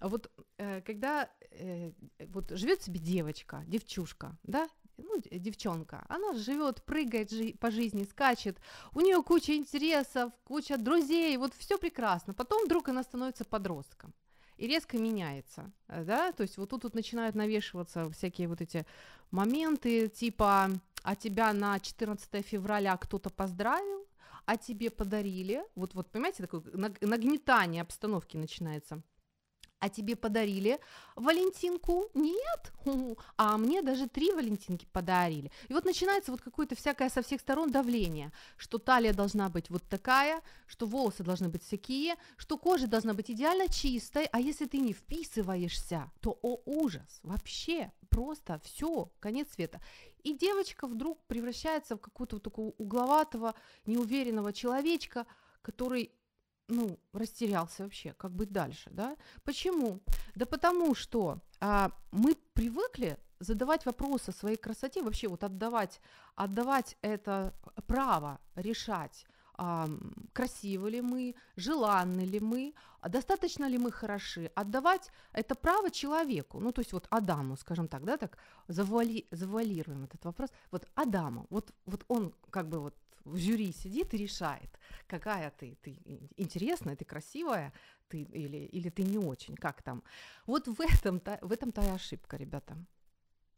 Вот 0.00 0.30
э, 0.58 0.80
когда 0.82 1.28
э, 1.50 1.92
вот 2.28 2.50
живет 2.50 2.82
себе 2.82 3.00
девочка, 3.00 3.64
девчушка, 3.66 4.36
да, 4.42 4.68
ну, 4.96 5.20
девчонка, 5.30 6.04
она 6.08 6.34
живет, 6.34 6.84
прыгает 6.84 7.58
по 7.58 7.70
жизни, 7.70 8.04
скачет, 8.04 8.58
у 8.94 9.00
нее 9.00 9.22
куча 9.22 9.54
интересов, 9.56 10.32
куча 10.44 10.76
друзей, 10.76 11.36
вот 11.36 11.54
все 11.54 11.78
прекрасно. 11.78 12.34
Потом 12.34 12.64
вдруг 12.64 12.88
она 12.88 13.02
становится 13.02 13.44
подростком 13.44 14.14
и 14.56 14.66
резко 14.66 14.98
меняется, 14.98 15.70
э, 15.88 16.04
да, 16.04 16.32
то 16.32 16.42
есть 16.42 16.56
вот 16.58 16.70
тут 16.70 16.84
вот 16.84 16.94
начинают 16.94 17.34
навешиваться 17.34 18.10
всякие 18.10 18.48
вот 18.48 18.60
эти 18.60 18.86
моменты, 19.30 20.08
типа, 20.08 20.70
а 21.02 21.16
тебя 21.16 21.52
на 21.52 21.78
14 21.78 22.44
февраля 22.46 22.96
кто-то 22.96 23.30
поздравил, 23.30 24.06
а 24.46 24.56
тебе 24.56 24.90
подарили, 24.90 25.64
вот, 25.74 25.94
вот 25.94 26.10
понимаете, 26.10 26.42
такое 26.42 26.62
нагнетание 27.00 27.82
обстановки 27.82 28.36
начинается– 28.36 29.02
а 29.84 29.90
тебе 29.90 30.16
подарили 30.16 30.80
Валентинку? 31.14 32.08
Нет? 32.14 32.72
А 33.36 33.58
мне 33.58 33.82
даже 33.82 34.08
три 34.08 34.32
Валентинки 34.32 34.86
подарили. 34.90 35.50
И 35.68 35.74
вот 35.74 35.84
начинается 35.84 36.30
вот 36.32 36.40
какое-то 36.40 36.74
всякое 36.74 37.10
со 37.10 37.20
всех 37.20 37.42
сторон 37.42 37.70
давление, 37.70 38.32
что 38.56 38.78
талия 38.78 39.12
должна 39.12 39.50
быть 39.50 39.68
вот 39.68 39.82
такая, 39.82 40.40
что 40.66 40.86
волосы 40.86 41.22
должны 41.22 41.50
быть 41.50 41.62
всякие, 41.62 42.14
что 42.38 42.56
кожа 42.56 42.86
должна 42.86 43.12
быть 43.12 43.30
идеально 43.30 43.68
чистой, 43.68 44.24
а 44.32 44.40
если 44.40 44.64
ты 44.64 44.78
не 44.78 44.94
вписываешься, 44.94 46.10
то, 46.20 46.38
о 46.40 46.62
ужас, 46.64 47.20
вообще 47.22 47.92
просто 48.08 48.58
все, 48.64 49.10
конец 49.20 49.48
света. 49.52 49.82
И 50.22 50.32
девочка 50.32 50.86
вдруг 50.86 51.18
превращается 51.26 51.96
в 51.96 52.00
какого-то 52.00 52.36
вот 52.36 52.42
такого 52.42 52.70
угловатого, 52.78 53.54
неуверенного 53.84 54.54
человечка, 54.54 55.26
который 55.60 56.10
ну, 56.68 56.98
растерялся 57.12 57.82
вообще, 57.82 58.12
как 58.14 58.32
быть 58.32 58.52
дальше, 58.52 58.90
да? 58.90 59.16
Почему? 59.44 60.00
Да 60.34 60.46
потому 60.46 60.94
что 60.94 61.40
а, 61.60 61.90
мы 62.10 62.36
привыкли 62.54 63.18
задавать 63.40 63.86
вопросы 63.86 64.30
о 64.30 64.32
своей 64.32 64.56
красоте, 64.56 65.02
вообще 65.02 65.28
вот 65.28 65.44
отдавать, 65.44 66.00
отдавать 66.34 66.96
это 67.02 67.54
право 67.86 68.40
решать, 68.54 69.26
а, 69.56 69.88
красивы 70.32 70.90
ли 70.90 71.00
мы, 71.00 71.34
желанны 71.56 72.22
ли 72.22 72.40
мы, 72.40 72.74
достаточно 73.08 73.68
ли 73.68 73.78
мы 73.78 73.92
хороши, 73.92 74.50
отдавать 74.54 75.10
это 75.32 75.54
право 75.54 75.90
человеку, 75.90 76.60
ну 76.60 76.72
то 76.72 76.80
есть 76.80 76.92
вот 76.92 77.06
Адаму, 77.10 77.56
скажем 77.56 77.88
так, 77.88 78.04
да, 78.04 78.16
так 78.16 78.38
завуали, 78.68 79.26
завуалируем 79.30 80.04
этот 80.04 80.24
вопрос, 80.24 80.50
вот 80.70 80.88
Адаму, 80.94 81.46
вот, 81.50 81.72
вот 81.86 82.04
он 82.08 82.34
как 82.50 82.68
бы 82.68 82.80
вот 82.80 82.94
в 83.24 83.36
жюри 83.36 83.72
сидит 83.72 84.14
и 84.14 84.18
решает, 84.18 84.78
какая 85.06 85.50
ты, 85.50 85.76
ты 85.82 85.98
интересная, 86.36 86.96
ты 86.96 87.04
красивая, 87.04 87.72
ты 88.08 88.22
или, 88.22 88.58
или 88.58 88.90
ты 88.90 89.02
не 89.02 89.18
очень, 89.18 89.56
как 89.56 89.82
там. 89.82 90.02
Вот 90.46 90.68
в 90.68 90.80
этом-то, 90.80 91.38
в 91.42 91.52
этом-то 91.52 91.82
и 91.82 91.88
ошибка, 91.88 92.36
ребята. 92.36 92.76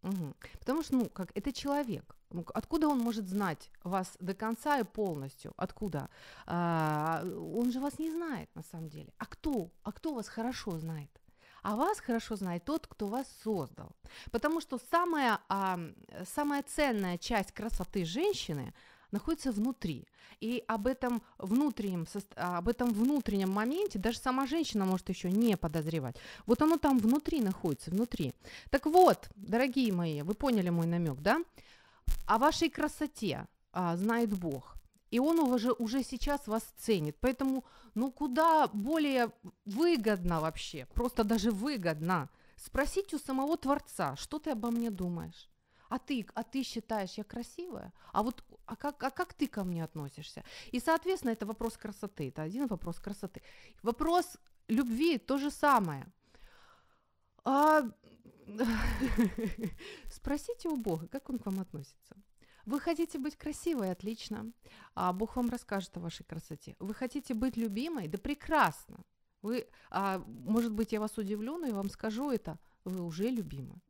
Угу. 0.03 0.35
Потому 0.59 0.83
что, 0.83 0.97
ну, 0.97 1.09
как 1.09 1.33
это 1.35 1.53
человек. 1.53 2.17
Ну, 2.31 2.45
откуда 2.55 2.89
он 2.89 2.99
может 2.99 3.29
знать 3.29 3.71
вас 3.83 4.17
до 4.21 4.35
конца 4.35 4.79
и 4.79 4.85
полностью? 4.85 5.53
Откуда? 5.57 6.09
А, 6.47 7.23
он 7.25 7.73
же 7.73 7.81
вас 7.81 7.99
не 7.99 8.11
знает 8.11 8.49
на 8.55 8.63
самом 8.63 8.89
деле. 8.89 9.13
А 9.19 9.27
кто? 9.27 9.71
А 9.83 9.93
кто 9.93 10.15
вас 10.15 10.29
хорошо 10.29 10.79
знает? 10.79 11.11
А 11.63 11.75
вас 11.75 11.99
хорошо 11.99 12.37
знает 12.37 12.65
тот, 12.65 12.87
кто 12.87 13.09
вас 13.09 13.27
создал. 13.43 13.91
Потому 14.31 14.61
что 14.61 14.79
самая, 14.91 15.41
а, 15.49 15.79
самая 16.25 16.63
ценная 16.63 17.19
часть 17.19 17.53
красоты 17.53 18.05
женщины 18.05 18.73
находится 19.17 19.51
внутри. 19.53 20.07
И 20.41 20.63
об 20.69 20.87
этом 20.87 21.23
внутреннем, 21.39 22.07
об 22.37 22.69
этом 22.69 22.93
внутреннем 22.93 23.51
моменте 23.51 23.99
даже 23.99 24.19
сама 24.19 24.47
женщина 24.47 24.85
может 24.85 25.09
еще 25.09 25.31
не 25.31 25.57
подозревать. 25.57 26.17
Вот 26.47 26.63
оно 26.63 26.77
там 26.77 26.99
внутри 26.99 27.41
находится, 27.41 27.91
внутри. 27.91 28.35
Так 28.71 28.87
вот, 28.87 29.29
дорогие 29.35 29.93
мои, 29.93 30.23
вы 30.23 30.35
поняли 30.35 30.71
мой 30.71 30.87
намек, 30.87 31.21
да? 31.21 31.41
О 32.27 32.39
вашей 32.39 32.69
красоте 32.69 33.47
а, 33.73 33.97
знает 33.97 34.31
Бог. 34.39 34.77
И 35.11 35.19
он 35.19 35.39
уже, 35.39 35.73
уже 35.73 36.03
сейчас 36.03 36.47
вас 36.47 36.63
ценит. 36.79 37.17
Поэтому, 37.21 37.65
ну, 37.95 38.11
куда 38.11 38.69
более 38.69 39.31
выгодно 39.65 40.41
вообще, 40.41 40.87
просто 40.95 41.25
даже 41.25 41.51
выгодно 41.51 42.29
спросить 42.57 43.15
у 43.15 43.19
самого 43.19 43.57
Творца, 43.57 44.17
что 44.17 44.39
ты 44.39 44.51
обо 44.51 44.71
мне 44.71 44.91
думаешь? 44.91 45.49
А 45.89 45.99
ты, 45.99 46.27
а 46.35 46.43
ты 46.43 46.63
считаешь, 46.63 47.15
я 47.15 47.25
красивая? 47.25 47.93
А 48.13 48.23
вот, 48.23 48.45
а 48.67 48.77
как, 48.77 49.03
а 49.03 49.11
как 49.11 49.35
ты 49.35 49.47
ко 49.47 49.65
мне 49.65 49.85
относишься? 49.85 50.45
И, 50.73 50.81
соответственно, 50.81 51.33
это 51.33 51.47
вопрос 51.47 51.77
красоты, 51.77 52.29
это 52.29 52.43
один 52.43 52.67
вопрос 52.67 52.99
красоты. 52.99 53.43
Вопрос 53.83 54.39
любви 54.69 55.19
то 55.19 55.39
же 55.39 55.51
самое. 55.51 56.07
А... 57.45 57.83
Спросите 60.11 60.69
у 60.69 60.77
Бога, 60.77 61.09
как 61.09 61.31
он 61.31 61.39
к 61.39 61.47
вам 61.47 61.61
относится. 61.61 62.17
Вы 62.65 62.81
хотите 62.81 63.19
быть 63.19 63.37
красивой, 63.37 63.93
отлично. 63.93 64.53
А 64.95 65.13
Бог 65.13 65.37
вам 65.37 65.51
расскажет 65.51 65.97
о 65.97 66.01
вашей 66.01 66.25
красоте. 66.25 66.75
Вы 66.79 66.95
хотите 66.95 67.35
быть 67.35 67.57
любимой, 67.57 68.09
да 68.09 68.19
прекрасно. 68.19 69.05
Вы, 69.43 69.69
а, 69.91 70.19
может 70.27 70.73
быть, 70.73 70.93
я 70.93 71.01
вас 71.01 71.19
удивлю, 71.19 71.59
но 71.59 71.67
я 71.67 71.75
вам 71.75 71.89
скажу 71.89 72.31
это. 72.31 72.59
Вы 72.85 73.03
уже 73.03 73.31
любимы. 73.31 73.81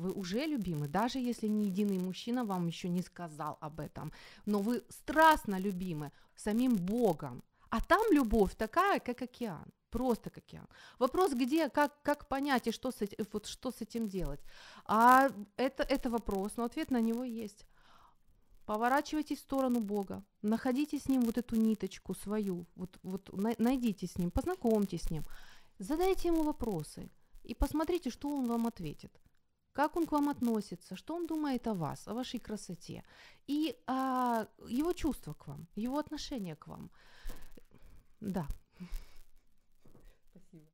Вы 0.00 0.12
уже 0.12 0.46
любимы, 0.46 0.88
даже 0.88 1.18
если 1.18 1.48
ни 1.48 1.64
единый 1.64 1.98
мужчина 1.98 2.44
вам 2.44 2.66
еще 2.66 2.88
не 2.88 3.02
сказал 3.02 3.58
об 3.60 3.80
этом. 3.80 4.12
Но 4.46 4.60
вы 4.60 4.82
страстно 4.88 5.60
любимы 5.60 6.10
самим 6.34 6.76
Богом. 6.76 7.42
А 7.68 7.80
там 7.80 8.00
любовь 8.10 8.54
такая, 8.56 8.98
как 9.00 9.20
океан. 9.22 9.66
Просто 9.90 10.30
как 10.30 10.44
океан. 10.44 10.66
Вопрос, 10.98 11.32
где, 11.34 11.68
как, 11.68 12.00
как 12.02 12.28
понять 12.28 12.66
и 12.66 12.72
что 12.72 12.90
с, 12.90 13.02
этим, 13.02 13.26
вот, 13.32 13.46
что 13.46 13.70
с 13.70 13.82
этим 13.82 14.08
делать. 14.08 14.40
А 14.86 15.28
это, 15.56 15.82
это 15.82 16.08
вопрос, 16.08 16.56
но 16.56 16.64
ответ 16.64 16.90
на 16.90 17.02
него 17.02 17.24
есть. 17.24 17.66
Поворачивайтесь 18.64 19.38
в 19.38 19.42
сторону 19.42 19.80
Бога, 19.80 20.24
находите 20.40 20.98
с 20.98 21.08
Ним 21.08 21.22
вот 21.22 21.36
эту 21.36 21.56
ниточку 21.56 22.14
свою, 22.14 22.66
вот, 22.74 22.98
вот 23.02 23.30
найдите 23.58 24.06
с 24.06 24.16
Ним, 24.16 24.30
познакомьтесь 24.30 25.02
с 25.02 25.10
Ним, 25.10 25.24
задайте 25.78 26.28
Ему 26.28 26.42
вопросы 26.42 27.10
и 27.42 27.54
посмотрите, 27.54 28.10
что 28.10 28.28
Он 28.30 28.46
вам 28.46 28.66
ответит 28.66 29.20
как 29.72 29.96
он 29.96 30.06
к 30.06 30.12
вам 30.12 30.28
относится, 30.28 30.96
что 30.96 31.14
он 31.14 31.26
думает 31.26 31.66
о 31.66 31.74
вас, 31.74 32.08
о 32.08 32.14
вашей 32.14 32.40
красоте, 32.40 33.04
и 33.46 33.76
а, 33.86 34.46
его 34.68 34.92
чувства 34.92 35.34
к 35.34 35.46
вам, 35.48 35.66
его 35.76 35.98
отношение 35.98 36.56
к 36.56 36.66
вам. 36.66 36.90
Да. 38.20 38.46
Спасибо. 40.30 40.66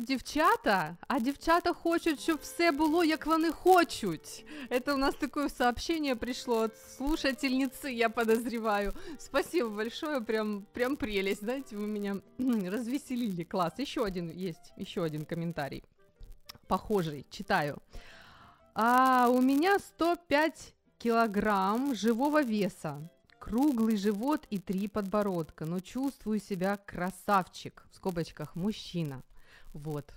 Хочуть 0.00 0.04
дівчата, 0.06 0.96
а 1.08 1.20
дівчата 1.20 1.72
хочуть, 1.72 2.20
щоб 2.20 2.38
все 2.42 2.72
було, 2.72 3.04
як 3.04 3.26
вони 3.26 3.50
хочуть. 3.50 4.44
Это 4.70 4.94
у 4.94 4.96
нас 4.96 5.14
такое 5.14 5.48
сообщение 5.48 6.16
пришло 6.16 6.60
от 6.60 6.72
слушательницы, 6.76 7.90
я 7.90 8.08
подозреваю. 8.08 8.92
Спасибо 9.18 9.68
большое, 9.68 10.20
прям, 10.20 10.66
прям 10.72 10.96
прелесть, 10.96 11.40
знаете, 11.40 11.76
вы 11.76 11.86
меня 11.86 12.16
развеселили, 12.70 13.44
класс. 13.44 13.78
Еще 13.78 14.04
один 14.04 14.30
есть, 14.30 14.72
еще 14.76 15.02
один 15.02 15.24
комментарий, 15.24 15.82
похожий, 16.66 17.26
читаю. 17.30 17.78
А 18.74 19.28
у 19.28 19.40
меня 19.40 19.78
105 19.78 20.74
килограмм 20.98 21.94
живого 21.94 22.42
веса 22.42 23.00
круглый 23.40 23.96
живот 23.96 24.46
и 24.52 24.58
три 24.58 24.86
подбородка, 24.86 25.64
но 25.64 25.80
чувствую 25.80 26.40
себя 26.40 26.76
красавчик, 26.76 27.84
в 27.90 27.96
скобочках 27.96 28.54
мужчина. 28.54 29.22
Вот, 29.72 30.14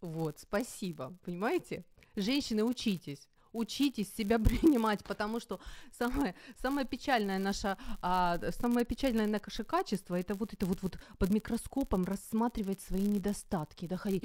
вот, 0.00 0.38
спасибо, 0.38 1.16
понимаете? 1.24 1.84
Женщины, 2.14 2.62
учитесь, 2.62 3.28
учитесь 3.52 4.12
себя 4.14 4.38
принимать, 4.38 5.04
потому 5.04 5.40
что 5.40 5.60
самое, 5.92 6.34
самое 6.60 6.86
печальное 6.86 7.38
наше, 7.38 7.76
а, 8.02 8.38
самое 8.52 8.84
печальное 8.84 9.26
наше 9.26 9.64
качество 9.64 10.14
это 10.14 10.34
вот 10.34 10.52
это 10.52 10.66
вот, 10.66 10.82
вот 10.82 10.98
под 11.18 11.30
микроскопом 11.30 12.04
рассматривать 12.04 12.80
свои 12.80 13.06
недостатки, 13.06 13.86
доходить, 13.86 14.24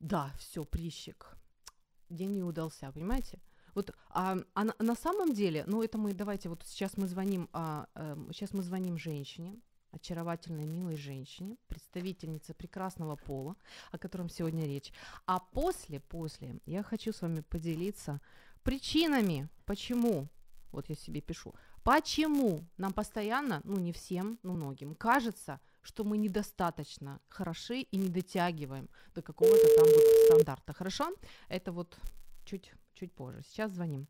да, 0.00 0.32
все, 0.38 0.64
прыщик, 0.64 1.36
день 2.08 2.32
не 2.32 2.42
удался, 2.42 2.90
понимаете? 2.92 3.40
Вот, 3.74 3.94
а, 4.10 4.36
а 4.54 4.64
на, 4.64 4.74
на 4.80 4.94
самом 4.96 5.32
деле, 5.32 5.64
ну 5.66 5.82
это 5.82 5.96
мы, 5.96 6.12
давайте, 6.12 6.48
вот 6.48 6.64
сейчас 6.66 6.96
мы 6.96 7.06
звоним, 7.06 7.48
а, 7.52 7.86
а, 7.94 8.16
сейчас 8.32 8.52
мы 8.52 8.62
звоним 8.62 8.98
женщине, 8.98 9.60
очаровательной, 9.92 10.66
милой 10.66 10.96
женщине, 10.96 11.56
представительнице 11.68 12.54
прекрасного 12.54 13.16
пола, 13.16 13.56
о 13.90 13.98
котором 13.98 14.28
сегодня 14.28 14.66
речь. 14.66 14.92
А 15.26 15.40
после, 15.40 16.00
после, 16.00 16.60
я 16.66 16.82
хочу 16.82 17.12
с 17.12 17.22
вами 17.22 17.40
поделиться 17.40 18.20
причинами, 18.62 19.48
почему, 19.64 20.28
вот 20.72 20.88
я 20.88 20.94
себе 20.94 21.20
пишу, 21.20 21.54
почему 21.82 22.64
нам 22.76 22.92
постоянно, 22.92 23.60
ну 23.64 23.76
не 23.76 23.92
всем, 23.92 24.38
но 24.42 24.52
многим, 24.52 24.94
кажется, 24.94 25.60
что 25.82 26.04
мы 26.04 26.18
недостаточно 26.18 27.20
хороши 27.28 27.80
и 27.80 27.96
не 27.96 28.08
дотягиваем 28.08 28.88
до 29.14 29.22
какого-то 29.22 29.76
там 29.76 29.86
вот 29.86 30.04
стандарта. 30.26 30.72
Хорошо? 30.74 31.10
Это 31.48 31.72
вот 31.72 31.96
чуть 32.44 32.72
чуть 33.00 33.12
позже. 33.12 33.42
Сейчас 33.48 33.72
звоним. 33.72 34.06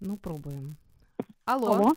Ну, 0.00 0.16
пробуем. 0.16 0.76
Алло. 1.44 1.74
Алло. 1.74 1.96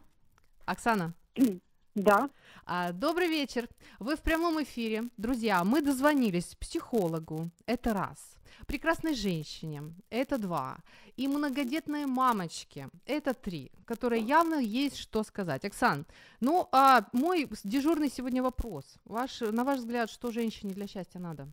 Оксана. 0.66 1.14
Да. 1.96 2.30
А, 2.66 2.92
добрый 2.92 3.28
вечер. 3.28 3.70
Вы 4.00 4.16
в 4.16 4.22
прямом 4.22 4.62
эфире. 4.64 5.10
Друзья, 5.18 5.64
мы 5.64 5.82
дозвонились 5.82 6.56
психологу. 6.56 7.52
Это 7.68 7.94
раз. 7.94 8.36
Прекрасной 8.66 9.14
женщине. 9.14 9.94
Это 10.10 10.38
два. 10.40 10.78
И 11.18 11.28
многодетной 11.28 12.06
мамочке. 12.08 12.90
Это 13.06 13.34
три. 13.34 13.72
Которые 13.86 14.24
явно 14.24 14.56
есть 14.56 14.98
что 14.98 15.24
сказать. 15.24 15.66
Оксан, 15.66 16.06
ну, 16.40 16.68
а 16.72 17.06
мой 17.14 17.48
дежурный 17.64 18.10
сегодня 18.10 18.42
вопрос. 18.42 18.86
Ваш, 19.06 19.42
на 19.42 19.64
ваш 19.64 19.80
взгляд, 19.80 20.10
что 20.10 20.32
женщине 20.32 20.74
для 20.74 20.88
счастья 20.88 21.20
надо? 21.20 21.48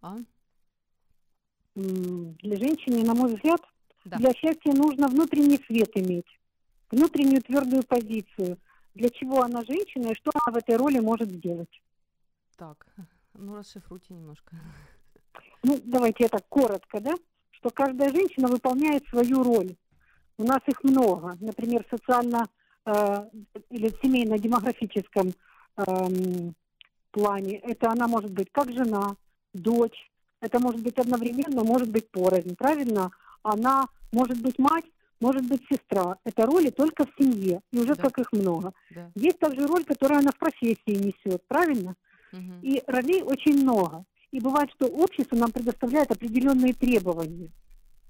А? 0.00 0.18
для 1.76 2.56
женщины, 2.56 3.04
на 3.04 3.14
мой 3.14 3.34
взгляд, 3.34 3.60
да. 4.06 4.16
для 4.16 4.32
счастья 4.32 4.72
нужно 4.72 5.08
внутренний 5.08 5.60
свет 5.66 5.90
иметь, 5.94 6.24
внутреннюю 6.90 7.42
твердую 7.42 7.82
позицию. 7.82 8.56
Для 8.96 9.10
чего 9.10 9.42
она 9.42 9.62
женщина 9.64 10.08
и 10.08 10.14
что 10.14 10.30
она 10.34 10.54
в 10.54 10.56
этой 10.56 10.76
роли 10.76 11.00
может 11.00 11.30
сделать? 11.30 11.82
Так, 12.56 12.86
ну 13.34 13.54
расшифруйте 13.56 14.14
немножко. 14.14 14.56
Ну, 15.62 15.80
давайте 15.84 16.24
это 16.24 16.38
коротко, 16.48 17.00
да? 17.00 17.12
Что 17.50 17.70
каждая 17.70 18.12
женщина 18.12 18.46
выполняет 18.46 19.04
свою 19.08 19.42
роль. 19.42 19.74
У 20.38 20.44
нас 20.44 20.60
их 20.66 20.84
много. 20.84 21.36
Например, 21.40 21.84
социально 21.90 22.46
э, 22.84 23.28
или 23.70 23.88
семейно-демографическом 24.00 25.32
э, 25.76 26.52
плане. 27.10 27.58
Это 27.58 27.90
она 27.90 28.06
может 28.06 28.30
быть 28.30 28.52
как 28.52 28.70
жена, 28.70 29.16
дочь, 29.54 30.08
это 30.40 30.60
может 30.60 30.82
быть 30.82 30.98
одновременно, 30.98 31.64
может 31.64 31.90
быть 31.90 32.08
порознь, 32.10 32.54
правильно? 32.54 33.10
Она 33.42 33.86
может 34.12 34.40
быть 34.40 34.58
мать, 34.58 34.84
может 35.20 35.46
быть 35.46 35.62
сестра. 35.70 36.16
Это 36.24 36.46
роли 36.46 36.70
только 36.70 37.04
в 37.04 37.10
семье, 37.18 37.60
и 37.72 37.78
уже 37.78 37.94
да. 37.94 38.02
как 38.02 38.18
их 38.18 38.32
много. 38.32 38.72
Да. 38.94 39.10
Есть 39.14 39.38
также 39.38 39.66
роль, 39.66 39.84
которую 39.84 40.18
она 40.18 40.30
в 40.30 40.38
профессии 40.38 40.78
несет, 40.86 41.42
правильно? 41.48 41.94
Угу. 42.32 42.60
И 42.62 42.82
ролей 42.86 43.22
очень 43.22 43.62
много. 43.62 44.04
И 44.32 44.40
бывает, 44.40 44.70
что 44.72 44.86
общество 44.86 45.36
нам 45.36 45.52
предоставляет 45.52 46.10
определенные 46.10 46.74
требования. 46.74 47.50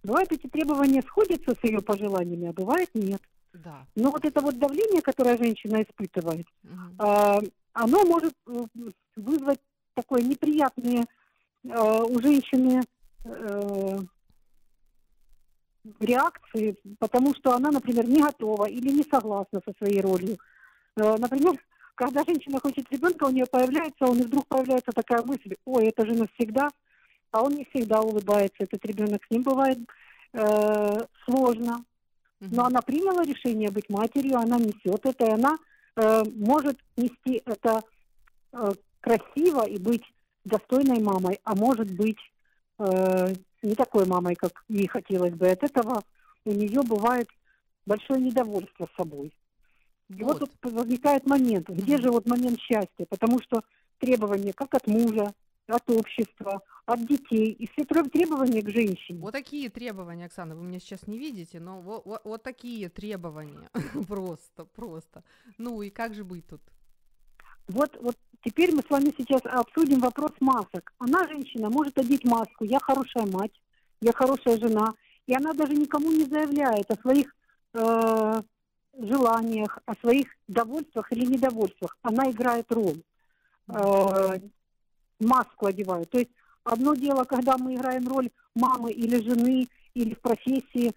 Бывает, 0.03 0.33
эти 0.33 0.47
требования 0.47 1.03
сходятся 1.03 1.55
с 1.55 1.64
ее 1.64 1.81
пожеланиями, 1.81 2.49
а 2.49 2.53
бывает 2.53 2.90
нет. 2.95 3.21
Да. 3.53 3.87
Но 3.95 4.11
вот 4.11 4.25
это 4.25 4.40
вот 4.40 4.59
давление, 4.59 5.03
которое 5.03 5.37
женщина 5.37 5.83
испытывает, 5.83 6.47
угу. 6.62 7.51
оно 7.73 8.05
может 8.05 8.35
э, 8.47 8.64
вызвать 9.16 9.61
такое 9.95 10.23
неприятное 10.23 11.07
Э, 11.69 12.03
у 12.03 12.21
женщины 12.21 12.83
э, 13.25 13.99
реакции, 16.01 16.77
потому 16.99 17.35
что 17.35 17.55
она, 17.55 17.70
например, 17.70 18.07
не 18.09 18.20
готова 18.20 18.66
или 18.66 18.90
не 18.90 19.03
согласна 19.03 19.61
со 19.64 19.72
своей 19.79 20.01
ролью. 20.01 20.38
Э, 20.96 21.16
например, 21.18 21.55
когда 21.94 22.25
женщина 22.25 22.61
хочет 22.61 22.90
ребенка, 22.90 23.25
у 23.25 23.31
нее 23.31 23.46
появляется, 23.46 24.07
он 24.07 24.18
и 24.18 24.22
вдруг 24.22 24.46
появляется 24.46 24.92
такая 24.92 25.22
мысль, 25.22 25.55
ой, 25.64 25.87
это 25.87 26.07
же 26.07 26.14
навсегда, 26.14 26.68
а 27.33 27.42
он 27.42 27.55
не 27.55 27.66
всегда 27.66 28.01
улыбается, 28.01 28.64
этот 28.64 28.85
ребенок 28.85 29.22
с 29.25 29.31
ним 29.31 29.42
бывает 29.42 29.79
э, 30.33 31.01
сложно, 31.25 31.85
но 32.40 32.66
она 32.66 32.81
приняла 32.83 33.22
решение 33.22 33.70
быть 33.70 33.88
матерью, 33.88 34.38
она 34.38 34.59
несет 34.59 35.05
это, 35.05 35.25
и 35.25 35.31
она 35.31 35.57
э, 35.96 36.22
может 36.35 36.79
нести 36.96 37.42
это 37.44 37.81
э, 38.53 38.72
красиво 39.01 39.66
и 39.66 39.79
быть 39.79 40.05
достойной 40.44 41.03
мамой, 41.03 41.40
а 41.44 41.55
может 41.55 41.90
быть 41.90 42.18
э, 42.79 43.35
не 43.67 43.75
такой 43.75 44.07
мамой, 44.07 44.35
как 44.35 44.53
ей 44.69 44.87
хотелось 44.87 45.35
бы. 45.35 45.49
От 45.49 45.63
этого 45.63 46.03
у 46.45 46.53
нее 46.53 46.83
бывает 46.83 47.29
большое 47.85 48.21
недовольство 48.21 48.89
собой. 48.97 49.33
И 50.09 50.23
вот, 50.23 50.41
Вот. 50.41 50.51
тут 50.63 50.73
возникает 50.73 51.27
момент, 51.27 51.69
где 51.69 51.99
же 51.99 52.11
вот 52.11 52.27
момент 52.27 52.61
счастья, 52.61 53.07
потому 53.09 53.41
что 53.43 53.63
требования 53.99 54.53
как 54.53 54.75
от 54.75 54.87
мужа, 54.87 55.35
от 55.67 55.91
общества, 55.91 56.63
от 56.85 57.05
детей, 57.07 57.51
и 57.51 57.67
все 57.73 57.85
тре- 57.85 58.09
требования 58.09 58.63
к 58.63 58.71
женщине. 58.71 59.21
Вот 59.21 59.33
такие 59.33 59.69
требования, 59.69 60.27
Оксана, 60.27 60.55
вы 60.55 60.63
меня 60.63 60.79
сейчас 60.79 61.09
не 61.09 61.19
видите, 61.19 61.59
но 61.59 61.81
вот, 61.81 62.05
вот, 62.25 62.43
такие 62.45 62.89
требования. 62.89 63.69
просто, 64.07 64.65
просто. 64.65 65.25
Ну 65.59 65.83
и 65.83 65.91
как 65.91 66.15
же 66.15 66.23
быть 66.23 66.47
тут? 66.47 66.61
Вот, 67.67 67.99
вот 68.01 68.17
теперь 68.47 68.73
мы 68.73 68.83
с 68.83 68.91
вами 68.91 69.13
сейчас 69.19 69.41
обсудим 69.45 69.99
вопрос 69.99 70.31
масок. 70.41 70.93
Она, 70.99 71.27
женщина, 71.27 71.69
может 71.69 71.99
одеть 71.99 72.25
маску, 72.25 72.65
я 72.65 72.79
хорошая 72.79 73.27
мать, 73.27 73.51
я 74.01 74.13
хорошая 74.13 74.57
жена, 74.59 74.95
и 75.27 75.35
она 75.35 75.53
даже 75.53 75.75
никому 75.75 76.13
не 76.13 76.25
заявляет 76.25 76.89
о 76.91 77.01
своих 77.01 77.35
э, 77.75 78.43
желаниях, 78.97 79.81
о 79.85 79.95
своих 79.97 80.27
довольствах 80.47 81.13
или 81.13 81.27
недовольствах. 81.27 81.99
Она 82.03 82.31
играет 82.31 82.71
роль, 82.71 83.03
э, 83.69 84.39
маску 85.19 85.67
одевает. 85.67 86.09
То 86.11 86.19
есть 86.19 86.31
одно 86.63 86.95
дело, 86.95 87.25
когда 87.25 87.59
мы 87.59 87.75
играем 87.75 88.07
роль 88.07 88.31
мамы 88.55 88.93
или 88.93 89.21
жены, 89.29 89.67
или 89.95 90.15
в 90.15 90.21
профессии, 90.21 90.93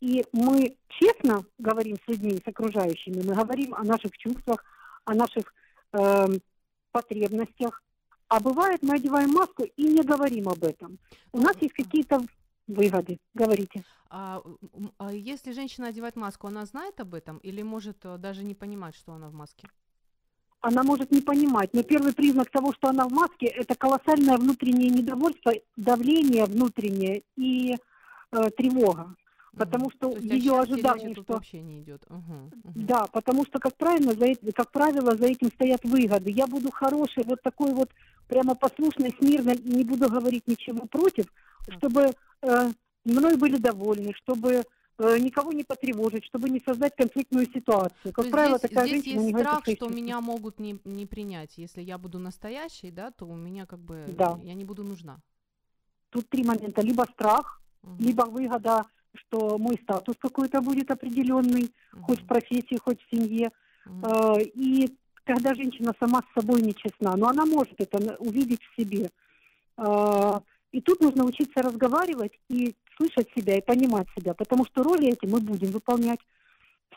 и 0.00 0.24
мы 0.32 0.76
честно 0.88 1.44
говорим 1.58 1.96
с 1.96 2.08
людьми, 2.08 2.40
с 2.42 2.48
окружающими, 2.48 3.22
мы 3.22 3.34
говорим 3.34 3.74
о 3.74 3.84
наших 3.84 4.16
чувствах, 4.16 4.64
о 5.04 5.14
наших 5.14 5.52
эм, 5.92 6.40
потребностях. 6.94 7.82
А 8.28 8.40
бывает, 8.40 8.82
мы 8.82 8.94
одеваем 8.94 9.30
маску 9.30 9.64
и 9.64 9.84
не 9.84 10.02
говорим 10.02 10.48
об 10.48 10.64
этом. 10.64 10.98
У 11.32 11.40
нас 11.40 11.56
есть 11.60 11.74
какие-то 11.74 12.20
выводы. 12.66 13.18
Говорите. 13.34 13.84
А, 14.08 14.42
а 14.98 15.12
если 15.12 15.52
женщина 15.52 15.88
одевает 15.88 16.16
маску, 16.16 16.46
она 16.46 16.64
знает 16.64 17.00
об 17.00 17.14
этом 17.14 17.38
или 17.38 17.62
может 17.62 17.98
э, 18.04 18.16
даже 18.16 18.44
не 18.44 18.54
понимать, 18.54 18.94
что 18.96 19.12
она 19.12 19.28
в 19.28 19.34
маске? 19.34 19.68
Она 20.60 20.82
может 20.82 21.10
не 21.10 21.20
понимать, 21.20 21.74
но 21.74 21.82
первый 21.82 22.14
признак 22.14 22.50
того, 22.50 22.72
что 22.72 22.88
она 22.88 23.06
в 23.06 23.12
маске, 23.12 23.46
это 23.46 23.74
колоссальное 23.74 24.38
внутреннее 24.38 24.88
недовольство, 24.88 25.52
давление 25.76 26.44
внутреннее 26.46 27.22
и 27.36 27.74
э, 27.74 28.50
тревога. 28.56 29.14
Потому 29.56 29.90
что 29.90 30.10
То 30.10 30.18
есть 30.18 30.44
ее 30.44 30.58
ожидание, 30.58 31.14
что 31.14 31.34
вообще 31.34 31.62
не 31.62 31.80
идет. 31.82 32.02
Мгм, 32.08 32.50
мгм. 32.64 32.72
Да, 32.74 33.06
потому 33.06 33.44
что, 33.44 33.58
как 33.58 33.76
правильно, 33.76 34.12
за 34.12 34.52
как 34.52 34.70
правило, 34.72 35.16
за 35.16 35.26
этим 35.26 35.48
стоят 35.48 35.84
выгоды. 35.84 36.30
Я 36.30 36.46
буду 36.46 36.70
хорошей, 36.70 37.24
вот 37.24 37.40
такой 37.42 37.72
вот 37.72 37.90
прямо 38.26 38.54
послушной, 38.54 39.14
смирной, 39.18 39.54
и 39.56 39.76
не 39.76 39.84
буду 39.84 40.08
говорить 40.10 40.46
ничего 40.46 40.86
против, 40.86 41.26
чтобы 41.68 42.10
э, 42.42 42.70
мной 43.04 43.36
были 43.36 43.56
довольны, 43.58 44.12
чтобы 44.14 44.62
э, 44.98 45.18
никого 45.18 45.52
не 45.52 45.62
потревожить, 45.62 46.24
чтобы 46.24 46.48
не 46.48 46.62
создать 46.66 46.96
конфликтную 46.96 47.46
ситуацию. 47.52 48.12
Как 48.12 48.24
То 48.24 48.30
правило, 48.30 48.58
здесь, 48.58 48.70
такая 48.70 48.86
здесь 48.86 49.04
женщина 49.04 49.20
есть 49.20 49.38
страх, 49.38 49.62
что 49.66 49.88
меня 49.88 50.20
могут 50.20 50.58
не, 50.58 50.80
не 50.84 51.06
принять. 51.06 51.58
Если 51.58 51.82
я 51.82 51.98
буду 51.98 52.18
настоящей, 52.18 52.90
да, 52.90 53.10
то 53.10 53.26
у 53.26 53.36
меня 53.36 53.66
как 53.66 53.80
бы 53.80 54.14
Да. 54.16 54.38
я 54.42 54.54
не 54.54 54.64
буду 54.64 54.84
нужна. 54.84 55.20
Тут 56.10 56.28
три 56.28 56.44
момента. 56.44 56.80
Либо 56.80 57.06
страх, 57.12 57.60
Мгм, 57.82 58.02
либо 58.02 58.22
выгода, 58.22 58.84
что 59.14 59.58
мой 59.58 59.78
статус 59.82 60.16
какой-то 60.18 60.60
будет 60.60 60.90
определенный, 60.90 61.72
хоть 62.02 62.20
в 62.20 62.26
профессии, 62.26 62.78
хоть 62.84 63.00
в 63.00 63.16
семье. 63.16 63.50
Э, 63.86 64.40
И 64.54 64.96
когда 65.24 65.54
женщина 65.54 65.92
сама 65.98 66.20
с 66.20 66.40
собой 66.40 66.62
нечестна, 66.62 67.16
но 67.16 67.28
она 67.28 67.46
может 67.46 67.74
это 67.78 68.16
увидеть 68.18 68.60
в 68.62 68.80
себе. 68.80 69.10
Э, 69.78 70.40
И 70.72 70.80
тут 70.80 71.00
нужно 71.00 71.24
учиться 71.24 71.62
разговаривать 71.62 72.32
и 72.48 72.74
слышать 72.96 73.28
себя, 73.36 73.56
и 73.56 73.64
понимать 73.64 74.08
себя, 74.16 74.34
потому 74.34 74.64
что 74.66 74.82
роли 74.82 75.08
эти 75.08 75.26
мы 75.26 75.40
будем 75.40 75.70
выполнять. 75.70 76.20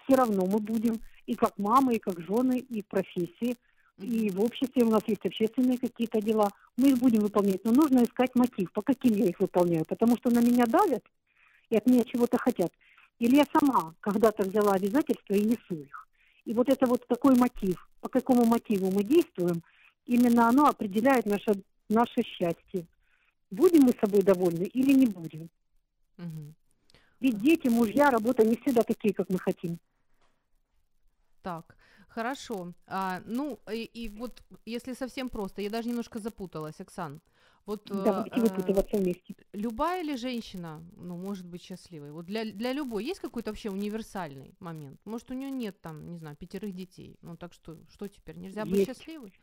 Все 0.04 0.16
равно 0.16 0.46
мы 0.46 0.60
будем 0.60 0.96
и 1.26 1.36
как 1.36 1.58
мамы, 1.58 1.96
и 1.96 2.00
как 2.00 2.20
жены, 2.20 2.60
и 2.60 2.82
в 2.82 2.88
профессии, 2.88 3.56
и 4.00 4.30
в 4.30 4.42
обществе 4.42 4.84
у 4.84 4.90
нас 4.90 5.02
есть 5.08 5.26
общественные 5.26 5.78
какие-то 5.78 6.22
дела. 6.22 6.50
Мы 6.78 6.90
их 6.90 6.98
будем 7.00 7.22
выполнять, 7.22 7.64
но 7.66 7.72
нужно 7.72 8.04
искать 8.04 8.36
мотив, 8.36 8.72
по 8.72 8.82
каким 8.82 9.14
я 9.14 9.26
их 9.26 9.40
выполняю, 9.40 9.86
потому 9.86 10.16
что 10.18 10.30
на 10.30 10.40
меня 10.40 10.66
давят 10.66 11.04
и 11.70 11.78
от 11.78 11.86
меня 11.86 12.04
чего-то 12.04 12.38
хотят. 12.38 12.72
Или 13.20 13.38
я 13.38 13.46
сама 13.52 13.96
когда-то 14.00 14.44
взяла 14.44 14.74
обязательства 14.74 15.34
и 15.34 15.44
несу 15.44 15.76
их. 15.76 16.08
И 16.46 16.54
вот 16.54 16.70
это 16.70 16.86
вот 16.86 17.06
такой 17.08 17.36
мотив, 17.36 17.90
по 18.00 18.10
какому 18.10 18.46
мотиву 18.46 18.92
мы 18.92 19.04
действуем, 19.04 19.62
именно 20.06 20.48
оно 20.48 20.68
определяет 20.68 21.26
наше, 21.26 21.64
наше 21.90 22.22
счастье. 22.24 22.86
Будем 23.50 23.86
мы 23.86 23.94
собой 24.00 24.22
довольны 24.22 24.64
или 24.64 24.94
не 24.94 25.08
будем. 25.08 25.50
Мгм. 26.18 26.56
Ведь 27.20 27.42
дети, 27.42 27.68
мужья, 27.68 28.12
работа 28.12 28.46
не 28.46 28.56
всегда 28.58 28.84
такие, 28.84 29.14
как 29.14 29.30
мы 29.30 29.40
хотим. 29.40 29.80
Так, 31.42 31.76
хорошо. 32.08 32.74
А, 32.86 33.22
ну, 33.26 33.60
и, 33.72 33.84
и 33.86 34.10
вот 34.10 34.44
если 34.66 34.94
совсем 34.94 35.30
просто, 35.30 35.62
я 35.62 35.70
даже 35.70 35.90
немножко 35.90 36.20
запуталась, 36.20 36.80
Оксан. 36.80 37.22
Вот 37.68 37.92
э, 37.92 38.04
Давайте 38.06 38.40
э, 38.40 38.42
выпутываться 38.42 38.98
вместе. 38.98 39.36
любая 39.52 40.02
ли 40.02 40.16
женщина, 40.16 40.82
ну, 40.96 41.18
может 41.18 41.46
быть 41.46 41.62
счастливой? 41.62 42.12
Вот 42.14 42.26
для, 42.26 42.46
для 42.46 42.72
любой 42.72 43.04
есть 43.04 43.20
какой-то 43.20 43.52
вообще 43.52 43.70
универсальный 43.70 44.56
момент? 44.62 45.02
Может, 45.04 45.30
у 45.32 45.34
нее 45.34 45.52
нет 45.52 45.82
там, 45.82 46.10
не 46.10 46.18
знаю, 46.18 46.38
пятерых 46.38 46.74
детей? 46.74 47.18
Ну, 47.22 47.36
так 47.36 47.52
что, 47.52 47.78
что 47.92 48.08
теперь, 48.08 48.38
нельзя 48.38 48.64
быть 48.64 48.76
Есть. 48.80 48.86
счастливой? 48.88 49.34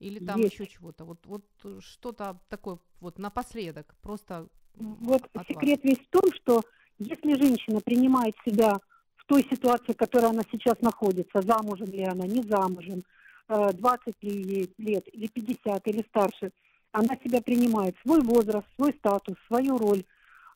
Или 0.00 0.18
там 0.18 0.40
Есть. 0.40 0.54
еще 0.54 0.66
чего-то? 0.66 1.04
Вот, 1.04 1.26
вот 1.26 1.44
э, 1.64 1.78
что-то 1.82 2.40
такое 2.48 2.78
вот 3.00 3.18
напоследок, 3.18 3.94
просто 4.00 4.48
м, 4.80 4.94
Вот 5.02 5.22
от 5.22 5.34
вас. 5.34 5.46
секрет 5.46 5.80
весь 5.84 5.98
в 5.98 6.08
том, 6.08 6.32
что 6.32 6.62
если 6.98 7.34
женщина 7.34 7.80
принимает 7.80 8.34
себя 8.46 8.80
в 9.16 9.26
той 9.26 9.42
ситуации, 9.50 9.92
в 9.92 9.96
которой 9.96 10.30
она 10.30 10.42
сейчас 10.50 10.80
находится, 10.80 11.42
замужем 11.42 11.90
ли 11.90 12.02
она, 12.04 12.26
не 12.26 12.40
замужем, 12.44 13.04
э, 13.48 13.72
20 13.74 14.22
ли 14.22 14.42
ей 14.42 14.74
лет, 14.78 15.06
или 15.14 15.26
50, 15.26 15.86
или 15.86 16.02
старше, 16.08 16.50
она 16.94 17.16
себя 17.24 17.42
принимает, 17.42 17.96
свой 18.02 18.20
возраст, 18.22 18.66
свой 18.76 18.94
статус, 19.00 19.34
свою 19.48 19.76
роль 19.78 20.04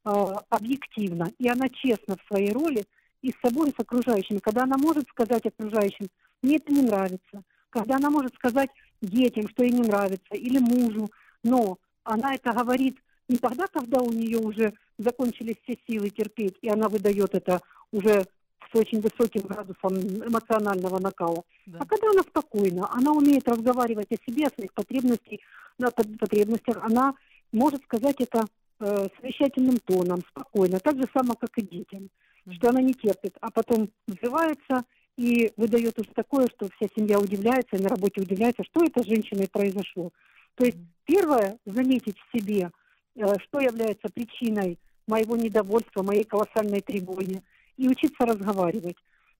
э, 0.05 0.11
объективно, 0.51 1.33
и 1.37 1.48
она 1.48 1.68
честна 1.68 2.16
в 2.16 2.27
своей 2.29 2.53
роли 2.53 2.85
и 3.22 3.33
с 3.33 3.40
собой, 3.42 3.70
и 3.70 3.74
с 3.74 3.81
окружающими. 3.81 4.38
Когда 4.38 4.62
она 4.62 4.77
может 4.79 5.09
сказать 5.09 5.44
окружающим, 5.44 6.07
мне 6.42 6.57
это 6.57 6.72
не 6.72 6.83
нравится, 6.83 7.42
когда 7.70 7.96
она 7.96 8.09
может 8.09 8.35
сказать 8.37 8.70
детям, 9.03 9.48
что 9.48 9.64
ей 9.64 9.72
не 9.72 9.83
нравится, 9.83 10.35
или 10.35 10.59
мужу, 10.59 11.11
но 11.42 11.79
она 12.05 12.37
это 12.37 12.53
говорит 12.53 12.98
не 13.29 13.37
тогда, 13.37 13.66
когда 13.66 14.01
у 14.01 14.12
нее 14.12 14.38
уже 14.38 14.72
закончились 14.96 15.57
все 15.64 15.77
силы 15.88 16.11
терпеть, 16.11 16.57
и 16.62 16.68
она 16.68 16.88
выдает 16.88 17.35
это 17.35 17.61
уже 17.90 18.24
с 18.72 18.78
очень 18.78 19.00
высоким 19.00 19.42
градусом 19.42 19.94
эмоционального 19.96 20.98
накала. 20.98 21.42
Да. 21.66 21.78
А 21.81 21.87
когда 21.87 22.09
она 22.11 22.22
спокойна, 22.22 22.88
она 22.92 23.12
умеет 23.12 23.48
разговаривать 23.48 24.09
о 24.12 24.31
себе, 24.31 24.46
о 24.46 24.50
своих 24.54 24.72
потребностях, 24.74 25.40
под- 25.78 26.18
потребностях, 26.18 26.76
она 26.83 27.14
может 27.52 27.83
сказать 27.85 28.20
это 28.20 28.44
э, 28.81 29.09
совещательным 29.20 29.78
тоном, 29.78 30.20
спокойно, 30.31 30.78
так 30.81 30.96
же 30.96 31.09
само, 31.12 31.35
как 31.35 31.50
и 31.59 31.62
детям, 31.62 32.11
Мгм. 32.44 32.54
что 32.54 32.68
она 32.70 32.81
не 32.81 32.94
терпит, 32.94 33.37
а 33.40 33.50
потом 33.50 33.90
взрывается 34.07 34.85
и 35.16 35.52
выдает 35.57 35.98
уже 35.98 36.11
такое, 36.14 36.46
что 36.54 36.68
вся 36.76 36.88
семья 36.96 37.18
удивляется, 37.18 37.76
на 37.83 37.88
работе 37.88 38.20
удивляется, 38.20 38.62
что 38.64 38.85
это 38.85 39.02
с 39.02 39.07
женщиной 39.07 39.48
произошло. 39.50 40.12
То 40.54 40.64
есть. 40.64 40.78
Первое, 41.11 41.57
заметить 41.64 42.18
в 42.18 42.37
себе, 42.38 42.70
э, 43.16 43.24
что 43.44 43.61
является 43.61 44.09
причиной 44.12 44.78
моего 45.07 45.38
недовольства, 45.38 46.02
моей 46.02 46.22
колоссальной 46.24 46.83
тревоги, 46.83 47.40
и 47.78 47.88
учиться 47.88 48.26
разговаривать. 48.26 48.96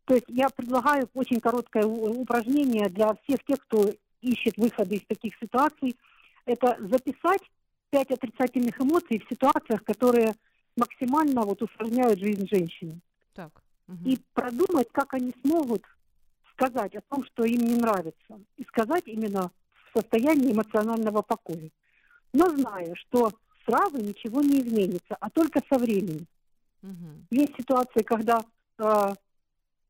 То 0.07 0.15
есть 0.15 0.27
я 0.29 0.49
предлагаю 0.49 1.09
очень 1.13 1.41
короткое 1.41 1.85
упражнение 1.85 2.89
для 2.89 3.15
всех 3.23 3.45
тех, 3.45 3.59
кто 3.67 3.91
ищет 4.23 4.57
выходы 4.57 4.97
из 4.97 5.07
таких 5.07 5.37
ситуаций. 5.39 5.97
Это 6.47 6.79
записать 6.81 7.43
пять 7.91 8.11
отрицательных 8.11 8.81
эмоций 8.81 9.19
в 9.19 9.29
ситуациях, 9.29 9.85
которые 9.85 10.35
максимально 10.77 11.43
вот 11.43 11.61
усложняют 11.61 12.19
жизнь 12.19 12.49
женщины. 12.51 13.01
Так. 13.35 13.51
мгм. 13.87 14.05
И 14.05 14.19
продумать, 14.33 14.89
как 14.93 15.13
они 15.15 15.35
смогут 15.43 15.83
сказать 16.53 16.95
о 16.97 17.03
том, 17.03 17.25
что 17.27 17.45
им 17.45 17.61
не 17.61 17.77
нравится. 17.77 18.41
И 18.57 18.65
сказать 18.65 19.05
именно 19.07 19.51
в 19.91 19.99
состоянии 19.99 20.53
эмоционального 20.53 21.23
покоя. 21.23 21.71
Но 22.33 22.49
зная, 22.49 22.95
что 22.95 23.31
сразу 23.67 23.99
ничего 23.99 24.41
не 24.43 24.61
изменится, 24.61 25.17
а 25.21 25.31
только 25.31 25.61
со 25.71 25.79
временем. 25.79 26.27
Мгм. 26.83 27.27
Есть 27.31 27.57
ситуации, 27.57 28.03
когда 28.03 28.41
э, 28.79 29.15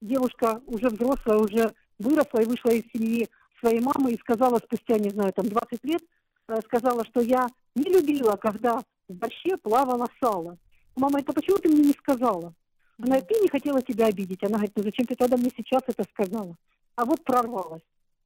девушка 0.01 0.61
уже 0.67 0.89
взрослая, 0.89 1.39
уже 1.39 1.75
выросла 1.99 2.41
и 2.41 2.47
вышла 2.47 2.71
из 2.71 2.85
семьи 2.93 3.29
своей 3.61 3.81
мамы 3.81 4.13
и 4.13 4.19
сказала 4.19 4.59
спустя, 4.59 4.99
не 4.99 5.11
знаю, 5.11 5.33
там 5.33 5.47
20 5.49 5.85
лет, 5.85 6.03
э, 6.49 6.61
сказала, 6.65 7.05
что 7.07 7.21
я 7.21 7.47
не 7.75 7.91
любила, 7.93 8.37
когда 8.37 8.81
в 9.09 9.15
борще 9.15 9.57
плавало 9.57 10.09
сало. 10.21 10.57
мама, 10.97 11.21
это 11.21 11.33
почему 11.33 11.59
ты 11.59 11.69
мне 11.69 11.83
не 11.83 11.93
сказала? 11.93 12.53
Она 12.99 13.07
говорит, 13.07 13.29
ты 13.29 13.41
не 13.41 13.49
хотела 13.49 13.81
тебя 13.83 14.07
обидеть. 14.07 14.43
Она 14.43 14.55
говорит, 14.55 14.73
ну 14.77 14.83
зачем 14.83 15.07
ты 15.07 15.15
тогда 15.15 15.37
мне 15.37 15.51
сейчас 15.57 15.83
это 15.87 16.03
сказала? 16.13 16.57
А 16.97 17.05
вот 17.05 17.23
прорвалась. 17.25 17.83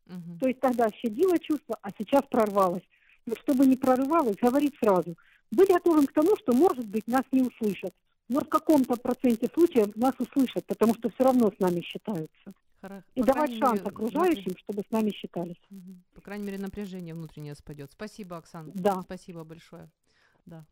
Мгм. 0.07 0.39
То 0.41 0.49
есть 0.49 0.61
тогда 0.61 0.89
щадила 0.91 1.39
чувство, 1.39 1.77
а 1.83 1.91
сейчас 1.99 2.23
прорвалась. 2.31 2.83
Но 3.27 3.35
чтобы 3.37 3.67
не 3.67 3.77
прорывалась, 3.77 4.37
говорить 4.37 4.75
сразу. 4.81 5.15
Быть 5.51 5.69
готовым 5.69 6.07
к 6.07 6.13
тому, 6.13 6.37
что, 6.39 6.53
может 6.55 6.87
быть, 6.87 7.07
нас 7.07 7.23
не 7.31 7.43
услышат. 7.43 7.93
Но 8.33 8.41
в 8.41 8.49
каком-то 8.49 8.97
проценте 8.97 9.47
случаев 9.53 9.95
нас 9.95 10.15
услышат, 10.19 10.65
потому 10.67 10.95
что 10.95 11.11
все 11.11 11.25
равно 11.25 11.51
с 11.51 11.59
нами 11.59 11.83
считаются. 11.83 12.55
Хоро- 12.81 13.05
И 13.15 13.23
давать 13.23 13.53
шанс 13.59 13.81
мере, 13.83 13.89
окружающим, 13.91 14.57
чтобы 14.57 14.83
с 14.89 14.91
нами 14.91 15.11
считались. 15.11 15.61
По 16.15 16.23
крайней 16.23 16.47
мере, 16.47 16.59
напряжение 16.59 17.15
внутреннее 17.15 17.55
спадет. 17.55 17.93
Спасибо, 17.93 18.39
Оксана. 18.39 18.73
Да. 18.75 19.03
Спасибо 19.03 19.45
большое. 19.45 19.91
Да. 20.47 20.65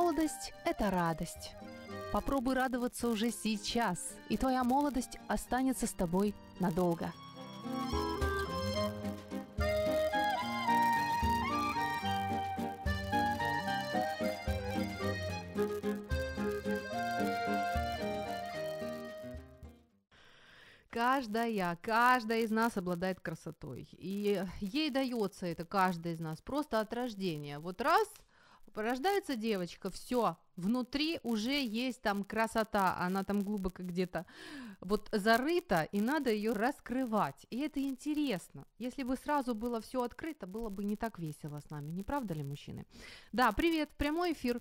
Молодость– 0.00 0.52
это 0.64 0.92
радость. 0.92 1.56
Попробуй 2.12 2.54
радоваться 2.54 3.08
уже 3.08 3.32
сейчас, 3.32 3.98
и 4.28 4.36
твоя 4.36 4.62
молодость 4.62 5.18
останется 5.26 5.88
с 5.88 5.92
тобой 5.92 6.36
надолго. 6.60 7.12
Каждая, 20.90 21.76
каждая 21.82 22.42
из 22.42 22.52
нас 22.52 22.76
обладает 22.76 23.18
красотой. 23.18 23.88
И 23.98 24.44
ей 24.60 24.90
дается 24.90 25.46
это, 25.46 25.64
каждая 25.64 26.14
из 26.14 26.20
нас, 26.20 26.40
просто 26.40 26.78
от 26.78 26.92
рождения. 26.92 27.58
Вот 27.58 27.80
раз 27.80 28.08
рождается 28.74 29.36
девочка, 29.36 29.90
все, 29.90 30.36
внутри 30.56 31.20
уже 31.22 31.64
есть 31.64 32.02
там 32.02 32.24
красота, 32.24 32.96
она 32.98 33.24
там 33.24 33.42
глубоко 33.42 33.82
где-то 33.82 34.26
вот 34.80 35.08
зарыта, 35.12 35.88
и 35.92 36.00
надо 36.00 36.30
ее 36.30 36.52
раскрывать. 36.52 37.46
И 37.50 37.58
это 37.60 37.80
интересно. 37.80 38.64
Если 38.78 39.02
бы 39.02 39.16
сразу 39.16 39.54
было 39.54 39.80
все 39.80 40.02
открыто, 40.02 40.46
было 40.46 40.68
бы 40.68 40.84
не 40.84 40.96
так 40.96 41.18
весело 41.18 41.60
с 41.60 41.70
нами, 41.70 41.90
не 41.90 42.02
правда 42.02 42.34
ли, 42.34 42.42
мужчины? 42.42 42.86
Да, 43.32 43.52
привет, 43.52 43.90
прямой 43.96 44.32
эфир. 44.32 44.60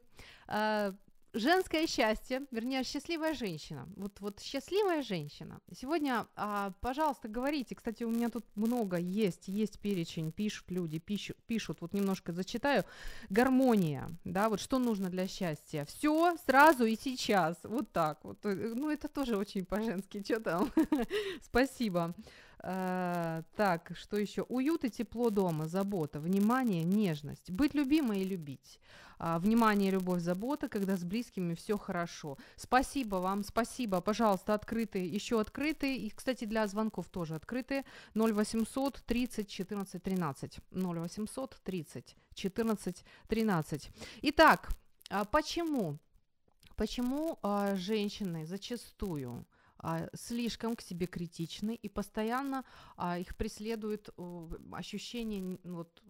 Женское 1.38 1.86
счастье, 1.86 2.42
вернее, 2.52 2.84
счастливая 2.84 3.34
женщина. 3.34 3.88
Вот, 3.96 4.20
вот 4.22 4.40
счастливая 4.40 5.04
женщина. 5.04 5.60
Сегодня, 5.72 6.26
а, 6.36 6.72
пожалуйста, 6.82 7.28
говорите. 7.28 7.76
Кстати, 7.76 8.04
у 8.04 8.10
меня 8.10 8.30
тут 8.30 8.44
много 8.56 8.98
есть, 8.98 9.48
есть 9.48 9.80
перечень, 9.80 10.32
пишут 10.32 10.72
люди, 10.72 10.98
пишут, 11.00 11.38
пишут. 11.46 11.78
Вот 11.82 11.94
немножко 11.94 12.32
зачитаю. 12.34 12.84
Гармония, 13.30 14.10
да, 14.24 14.50
вот 14.50 14.60
что 14.60 14.80
нужно 14.80 15.10
для 15.10 15.28
счастья. 15.28 15.86
Все 15.86 16.36
сразу 16.46 16.86
и 16.86 16.96
сейчас. 16.96 17.58
Вот 17.64 17.92
так 17.92 18.24
вот. 18.24 18.44
Э, 18.44 18.74
Ну, 18.76 18.90
это 18.90 19.08
тоже 19.08 19.38
очень 19.38 19.66
по-женски. 19.66 20.24
Что 20.24 20.40
там? 20.40 20.72
Спасибо. 21.42 22.16
Э, 22.64 23.44
так, 23.56 23.92
что 23.96 24.18
еще? 24.18 24.44
Уют 24.44 24.84
и 24.84 24.90
тепло 24.90 25.30
дома, 25.30 25.68
забота, 25.68 26.20
внимание, 26.20 26.84
нежность. 26.84 27.52
Быть 27.52 27.74
любимой 27.74 28.22
и 28.22 28.26
любить. 28.26 28.80
А, 29.20 29.40
внимание, 29.40 29.90
любовь, 29.92 30.22
забота, 30.22 30.70
когда 30.70 30.96
с 30.96 31.04
близкими 31.04 31.56
все 31.56 31.78
хорошо. 31.78 32.38
Спасибо 32.56 33.16
вам, 33.16 33.44
спасибо. 33.44 34.00
Пожалуйста, 34.00 34.54
открытые, 34.54 35.08
еще 35.08 35.40
открытые. 35.40 35.98
И, 35.98 36.10
кстати, 36.10 36.46
для 36.46 36.68
звонков 36.68 37.10
тоже 37.10 37.36
открытые. 37.36 37.84
0800 38.16 39.04
30 39.06 39.50
14 39.50 40.04
13. 40.04 40.60
0800 40.72 41.60
30 41.64 42.16
14 42.36 43.06
13. 43.28 43.92
Итак, 44.22 44.70
а 45.10 45.26
почему? 45.26 45.98
Почему 46.76 47.40
а, 47.42 47.76
женщины 47.76 48.46
зачастую 48.46 49.48
а, 49.80 50.08
слишком 50.14 50.76
к 50.76 50.82
себе 50.82 51.08
критичны 51.08 51.76
и 51.76 51.90
постоянно 51.90 52.64
а, 52.96 53.18
их 53.18 53.36
преследует 53.36 54.10
о, 54.18 54.50
ощущение 54.72 55.42
н- 55.42 55.60
вот, 55.64 56.02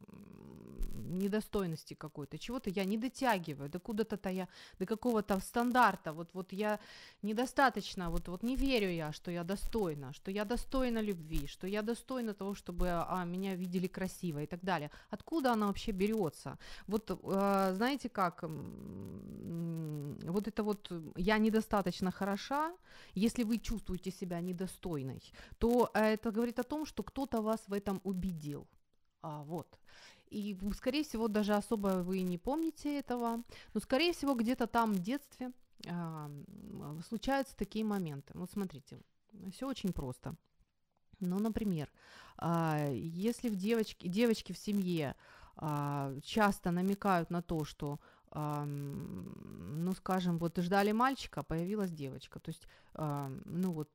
недостойности 1.07 1.93
какой-то, 1.93 2.37
чего-то 2.37 2.69
я 2.69 2.85
не 2.85 2.97
дотягиваю, 2.97 3.69
до 3.69 3.79
куда-то 3.79 4.29
я, 4.29 4.47
до 4.79 4.85
какого-то 4.85 5.39
стандарта, 5.39 6.13
вот, 6.13 6.29
вот 6.33 6.53
я 6.53 6.79
недостаточно, 7.21 8.09
вот, 8.09 8.27
вот 8.27 8.43
не 8.43 8.55
верю 8.55 8.89
я, 8.89 9.11
что 9.11 9.31
я 9.31 9.43
достойна, 9.43 10.13
что 10.13 10.31
я 10.31 10.45
достойна 10.45 11.01
любви, 11.01 11.47
что 11.47 11.67
я 11.67 11.81
достойна 11.81 12.33
того, 12.33 12.55
чтобы 12.55 12.89
а, 12.89 13.25
меня 13.25 13.55
видели 13.55 13.87
красиво 13.87 14.39
и 14.39 14.45
так 14.45 14.63
далее. 14.63 14.91
Откуда 15.09 15.53
она 15.53 15.67
вообще 15.67 15.91
берется? 15.91 16.57
Вот 16.87 17.11
э, 17.11 17.73
знаете 17.75 18.09
как, 18.09 18.43
вот 18.43 20.47
это 20.47 20.63
вот 20.63 20.91
я 21.15 21.37
недостаточно 21.37 22.11
хороша, 22.11 22.73
если 23.15 23.43
вы 23.43 23.57
чувствуете 23.57 24.11
себя 24.11 24.41
недостойной, 24.41 25.21
то 25.57 25.89
э, 25.93 26.13
это 26.13 26.31
говорит 26.31 26.59
о 26.59 26.63
том, 26.63 26.85
что 26.85 27.03
кто-то 27.03 27.41
вас 27.41 27.63
в 27.67 27.73
этом 27.73 28.01
убедил. 28.03 28.67
А, 29.21 29.43
вот. 29.43 29.79
И, 30.29 30.57
скорее 30.75 31.03
всего, 31.03 31.27
даже 31.27 31.53
особо 31.53 32.03
вы 32.03 32.21
не 32.21 32.37
помните 32.37 32.99
этого, 32.99 33.43
но, 33.73 33.79
скорее 33.79 34.13
всего, 34.13 34.35
где-то 34.35 34.67
там 34.67 34.93
в 34.93 34.99
детстве 34.99 35.51
а, 35.87 36.29
случаются 37.07 37.55
такие 37.55 37.85
моменты. 37.85 38.33
Вот 38.35 38.51
смотрите, 38.51 38.99
все 39.51 39.67
очень 39.67 39.93
просто. 39.93 40.35
Ну, 41.19 41.39
например, 41.39 41.91
а, 42.37 42.89
если 42.91 43.49
в 43.49 43.55
девочке, 43.55 44.07
девочки 44.07 44.53
в 44.53 44.57
семье 44.57 45.15
а, 45.55 46.13
часто 46.23 46.71
намекают 46.71 47.29
на 47.31 47.41
то, 47.41 47.63
что, 47.65 47.99
ам, 48.31 49.83
ну, 49.83 49.93
скажем, 49.93 50.37
вот 50.37 50.57
ждали 50.57 50.91
мальчика, 50.91 51.43
появилась 51.43 51.91
девочка, 51.91 52.39
то 52.39 52.49
есть, 52.49 52.67
ам, 52.93 53.41
ну 53.45 53.71
вот, 53.71 53.89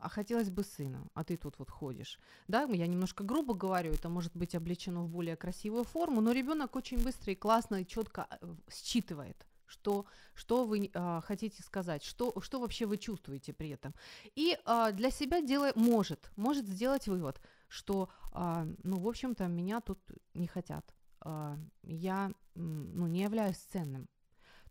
а 0.00 0.08
хотелось 0.08 0.50
бы 0.50 0.62
сына, 0.62 1.06
а 1.14 1.24
ты 1.24 1.36
тут 1.36 1.58
вот 1.58 1.70
ходишь. 1.70 2.18
Да, 2.48 2.62
я 2.64 2.86
немножко 2.86 3.24
грубо 3.24 3.54
говорю, 3.54 3.92
это 3.92 4.08
может 4.08 4.36
быть 4.36 4.54
облечено 4.54 5.02
в 5.02 5.08
более 5.08 5.36
красивую 5.36 5.84
форму, 5.84 6.20
но 6.20 6.32
ребенок 6.32 6.76
очень 6.76 7.02
быстро 7.02 7.32
и 7.32 7.36
классно 7.36 7.82
и 7.82 7.86
четко 7.86 8.26
э, 8.30 8.54
считывает, 8.70 9.46
что, 9.66 10.06
что 10.34 10.64
вы 10.64 10.90
а, 10.94 11.20
хотите 11.20 11.62
сказать, 11.62 12.04
что, 12.04 12.34
что 12.40 12.60
вообще 12.60 12.86
вы 12.86 12.98
чувствуете 12.98 13.52
при 13.52 13.70
этом. 13.70 13.94
И 14.34 14.58
а, 14.64 14.92
для 14.92 15.10
себя 15.10 15.40
делает, 15.42 15.76
может, 15.76 16.30
может 16.36 16.66
сделать 16.66 17.08
вывод, 17.08 17.40
что, 17.68 18.08
а, 18.32 18.66
ну, 18.82 18.98
в 18.98 19.08
общем-то, 19.08 19.46
меня 19.48 19.80
тут 19.80 19.98
не 20.34 20.46
хотят. 20.46 20.94
А, 21.20 21.58
я, 21.82 22.32
ну, 22.54 23.06
не 23.06 23.22
являюсь 23.22 23.56
ценным. 23.56 24.08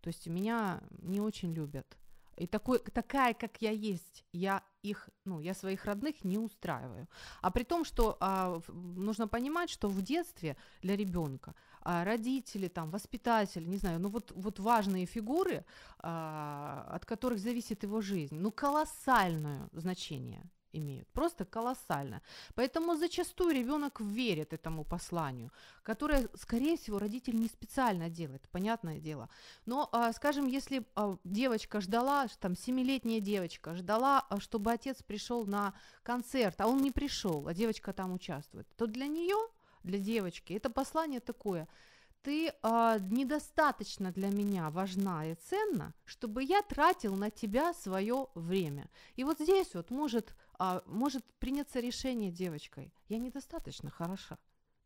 То 0.02 0.10
есть 0.10 0.28
меня 0.28 0.82
не 1.02 1.20
очень 1.20 1.54
любят. 1.54 1.98
И 2.38 2.48
такой, 2.48 2.80
такая, 2.80 3.34
как 3.34 3.62
я 3.62 3.72
есть, 3.72 4.26
я 4.34 4.62
их, 4.90 5.10
ну, 5.26 5.42
я 5.42 5.54
своих 5.54 5.86
родных 5.86 6.24
не 6.24 6.38
устраиваю. 6.38 7.08
А 7.42 7.52
при 7.52 7.64
том, 7.64 7.86
что 7.86 8.18
а, 8.20 8.62
нужно 8.70 9.28
понимать, 9.28 9.70
что 9.70 9.90
в 9.90 10.02
детстве 10.02 10.56
для 10.82 10.96
ребенка 10.96 11.54
а, 11.82 12.04
родители, 12.04 12.68
там, 12.68 12.92
воспитатель, 12.92 13.68
не 13.68 13.78
знаю, 13.78 14.00
ну 14.00 14.10
вот, 14.10 14.32
вот 14.36 14.60
важные 14.60 15.06
фигуры, 15.06 15.66
а, 16.00 16.88
от 16.92 17.06
которых 17.06 17.40
зависит 17.40 17.84
его 17.84 18.02
жизнь, 18.02 18.36
ну, 18.36 18.52
колоссальное 18.52 19.68
значение 19.74 20.44
имеют, 20.78 21.08
просто 21.10 21.46
колоссально. 21.46 22.22
Поэтому 22.56 22.96
зачастую 22.96 23.56
ребенок 23.56 24.02
верит 24.02 24.54
этому 24.54 24.84
посланию, 24.84 25.52
которое, 25.84 26.30
скорее 26.36 26.78
всего, 26.78 27.00
родитель 27.00 27.36
не 27.36 27.48
специально 27.48 28.10
делает, 28.10 28.48
понятное 28.52 29.00
дело. 29.00 29.30
Но, 29.66 29.90
а, 29.92 30.12
скажем, 30.14 30.48
если 30.48 30.86
а, 30.96 31.18
девочка 31.24 31.82
ждала, 31.82 32.28
там, 32.40 32.56
семилетняя 32.56 33.20
девочка 33.20 33.76
ждала, 33.76 34.26
а, 34.30 34.40
чтобы 34.40 34.72
отец 34.72 35.04
пришел 35.04 35.46
на 35.46 35.74
концерт, 36.04 36.60
а 36.62 36.68
он 36.68 36.78
не 36.82 36.92
пришел, 36.92 37.48
а 37.48 37.54
девочка 37.54 37.94
там 37.94 38.14
участвует, 38.14 38.68
то 38.76 38.88
для 38.88 39.08
нее, 39.08 39.38
для 39.84 40.00
девочки, 40.00 40.54
это 40.54 40.70
послание 40.70 41.20
такое– 41.20 41.68
ты 42.26 42.52
а, 42.64 42.98
недостаточно 42.98 44.12
для 44.12 44.30
меня 44.30 44.72
важна 44.72 45.28
и 45.28 45.36
ценна, 45.36 45.94
чтобы 46.06 46.44
я 46.44 46.64
тратил 46.64 47.16
на 47.16 47.30
тебя 47.30 47.72
свое 47.76 48.28
время. 48.34 48.90
И 49.16 49.24
вот 49.24 49.38
здесь 49.40 49.76
вот 49.76 49.92
может 49.92 50.36
а, 50.60 50.84
может 50.86 51.26
приняться 51.40 51.80
решение 51.80 52.32
девочкой. 52.32 52.94
Я 53.08 53.20
недостаточно 53.20 53.90
хороша 53.90 54.38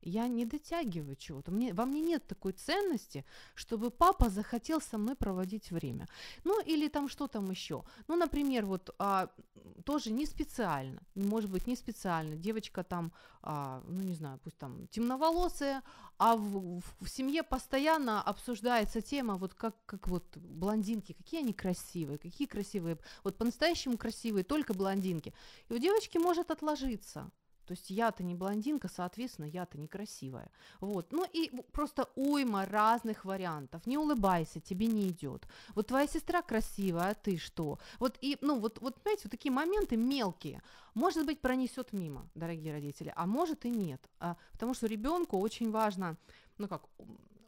я 0.02 0.28
не 0.28 0.46
дотягиваю 0.46 1.16
чего-то. 1.16 1.52
Мне, 1.52 1.74
во 1.74 1.86
мне 1.86 2.02
нет 2.02 2.28
такой 2.28 2.54
ценности, 2.54 3.26
чтобы 3.56 3.90
папа 3.90 4.30
захотел 4.30 4.82
со 4.82 4.98
мной 4.98 5.16
проводить 5.16 5.72
время. 5.72 6.08
Ну, 6.44 6.62
или 6.62 6.88
там 6.88 7.10
что 7.10 7.28
там 7.28 7.50
еще. 7.52 7.84
Ну, 8.08 8.16
например, 8.16 8.66
вот 8.66 8.96
а, 8.98 9.30
тоже 9.86 10.12
не 10.12 10.26
специально, 10.26 11.02
может 11.16 11.50
быть, 11.50 11.68
не 11.68 11.76
специально. 11.76 12.36
Девочка 12.36 12.84
там, 12.84 13.12
а, 13.42 13.82
ну, 13.88 14.02
не 14.02 14.14
знаю, 14.14 14.40
пусть 14.44 14.58
там 14.58 14.88
темноволосая, 14.88 15.84
а 16.18 16.36
в, 16.36 16.80
в, 16.80 16.84
в 17.02 17.10
семье 17.10 17.44
постоянно 17.44 18.22
обсуждается 18.22 19.02
тема, 19.02 19.36
вот 19.36 19.54
как, 19.54 19.76
как 19.86 20.08
вот 20.08 20.38
блондинки, 20.38 21.14
какие 21.14 21.42
они 21.42 21.54
красивые, 21.54 22.18
какие 22.18 22.48
красивые, 22.48 22.98
вот 23.24 23.38
по-настоящему 23.38 23.98
красивые 23.98 24.44
только 24.44 24.74
блондинки. 24.74 25.34
И 25.70 25.74
у 25.74 25.78
девочки 25.78 26.18
может 26.18 26.52
отложиться 26.52 27.32
то 27.70 27.74
есть 27.74 27.92
я-то 27.92 28.24
не 28.24 28.34
блондинка, 28.34 28.88
соответственно, 28.88 29.46
я-то 29.46 29.78
некрасивая. 29.78 30.50
Вот. 30.80 31.12
Ну 31.12 31.24
и 31.32 31.52
просто 31.72 32.10
уйма 32.16 32.66
разных 32.66 33.26
вариантов. 33.26 33.86
Не 33.86 34.00
улыбайся, 34.00 34.60
тебе 34.60 34.88
не 34.88 35.10
идет. 35.10 35.48
Вот 35.76 35.86
твоя 35.86 36.08
сестра 36.08 36.42
красивая, 36.42 37.12
а 37.12 37.14
ты 37.14 37.38
что? 37.38 37.78
Вот 38.00 38.18
и, 38.22 38.40
ну, 38.42 38.60
вот, 38.60 38.82
вот, 38.82 38.96
понимаете, 39.04 39.26
вот 39.26 39.32
такие 39.32 39.52
моменты 39.52 39.98
мелкие. 39.98 40.64
Может 40.96 41.28
быть, 41.28 41.42
пронесет 41.42 41.94
мимо, 41.94 42.28
дорогие 42.34 42.74
родители, 42.74 43.14
а 43.16 43.28
может 43.28 43.66
и 43.66 43.70
нет. 43.70 44.02
А, 44.20 44.36
потому 44.54 44.74
что 44.74 44.88
ребенку 44.88 45.38
очень 45.38 45.70
важно, 45.70 46.18
ну 46.58 46.68
как, 46.68 46.82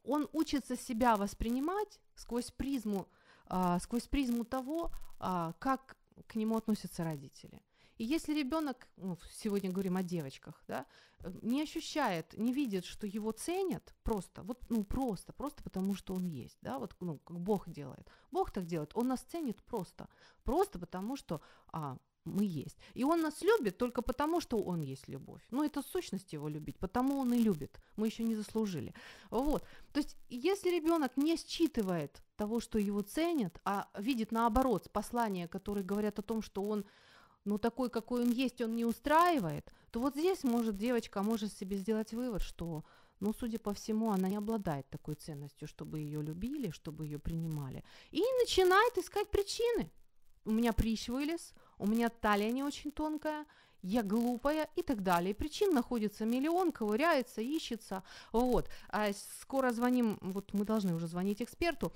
он 0.04 0.30
учится 0.34 0.78
себя 0.78 1.16
воспринимать 1.16 2.00
сквозь 2.14 2.52
призму, 2.52 3.08
а, 3.48 3.80
сквозь 3.80 4.06
призму 4.06 4.46
того, 4.46 4.92
а, 5.18 5.54
как 5.58 5.98
к 6.28 6.36
нему 6.36 6.58
относятся 6.58 7.04
родители. 7.04 7.60
И 8.02 8.04
если 8.04 8.34
ребенок, 8.34 8.88
ну, 8.98 9.16
сегодня 9.32 9.70
говорим 9.70 9.96
о 9.96 10.02
девочках, 10.02 10.64
да, 10.68 10.88
э, 11.20 11.32
не 11.44 11.62
ощущает, 11.62 12.34
не 12.36 12.52
видит, 12.52 12.84
что 12.84 13.06
его 13.06 13.32
ценят, 13.32 13.94
просто, 14.02 14.42
вот, 14.42 14.58
ну, 14.70 14.84
просто, 14.84 15.34
просто 15.34 15.62
потому 15.62 15.94
что 15.94 16.16
он 16.16 16.26
есть, 16.26 16.58
да, 16.64 16.80
вот, 16.80 16.96
ну, 17.00 17.20
как 17.20 17.40
Бог 17.40 17.70
делает. 17.70 18.08
Бог 18.32 18.50
так 18.50 18.66
делает, 18.66 18.92
он 18.96 19.08
нас 19.08 19.22
ценит 19.22 19.62
просто, 19.62 20.08
просто 20.44 20.80
потому 20.80 21.16
что, 21.16 21.42
а, 21.68 21.98
мы 22.26 22.44
есть. 22.44 22.78
И 22.96 23.04
он 23.04 23.22
нас 23.22 23.44
любит 23.44 23.78
только 23.78 24.02
потому, 24.02 24.42
что 24.42 24.64
он 24.64 24.82
есть 24.82 25.08
любовь. 25.08 25.42
Ну, 25.52 25.64
это 25.64 25.84
сущность 25.84 26.34
его 26.34 26.50
любить, 26.50 26.80
потому 26.80 27.20
он 27.20 27.34
и 27.34 27.38
любит. 27.38 27.80
Мы 27.98 28.08
еще 28.08 28.24
не 28.24 28.36
заслужили. 28.36 28.96
Вот. 29.30 29.64
То 29.94 30.00
есть, 30.00 30.18
если 30.30 30.72
ребенок 30.72 31.18
не 31.18 31.36
считывает 31.38 32.24
того, 32.36 32.60
что 32.60 32.80
его 32.80 33.02
ценят, 33.02 33.60
а 33.64 33.88
видит 34.00 34.32
наоборот 34.32 34.90
послания, 34.92 35.48
которые 35.48 35.84
говорят 35.84 36.18
о 36.18 36.24
том, 36.24 36.42
что 36.42 36.64
он 36.64 36.84
ну 37.46 37.58
такой, 37.58 37.90
какой 37.90 38.22
он 38.24 38.32
есть, 38.32 38.62
он 38.62 38.76
не 38.76 38.86
устраивает, 38.86 39.72
то 39.92 40.00
вот 40.00 40.16
здесь 40.16 40.44
может 40.44 40.78
девочка 40.78 41.24
может 41.24 41.52
себе 41.54 41.78
сделать 41.78 42.14
вывод, 42.14 42.42
что, 42.42 42.84
ну, 43.20 43.34
судя 43.34 43.60
по 43.60 43.74
всему, 43.74 44.12
она 44.12 44.30
не 44.30 44.38
обладает 44.38 44.90
такой 44.90 45.16
ценностью, 45.16 45.68
чтобы 45.68 46.00
ее 46.00 46.22
любили, 46.22 46.72
чтобы 46.72 47.06
ее 47.06 47.20
принимали. 47.20 47.84
И 48.12 48.22
начинает 48.40 48.98
искать 48.98 49.30
причины. 49.30 49.92
У 50.46 50.52
меня 50.52 50.74
прыщ 50.74 51.10
вылез, 51.10 51.54
у 51.78 51.88
меня 51.88 52.10
талия 52.10 52.52
не 52.52 52.64
очень 52.64 52.92
тонкая, 52.92 53.46
я 53.84 54.04
глупая 54.04 54.70
и 54.76 54.82
так 54.82 55.02
далее. 55.02 55.34
Причин 55.34 55.74
находится 55.74 56.26
миллион, 56.26 56.72
ковыряется, 56.72 57.42
ищется. 57.42 58.04
Вот. 58.32 58.70
А 58.90 59.12
скоро 59.42 59.72
звоним, 59.72 60.18
вот 60.22 60.54
мы 60.54 60.66
должны 60.66 60.94
уже 60.94 61.08
звонить 61.08 61.42
эксперту. 61.42 61.92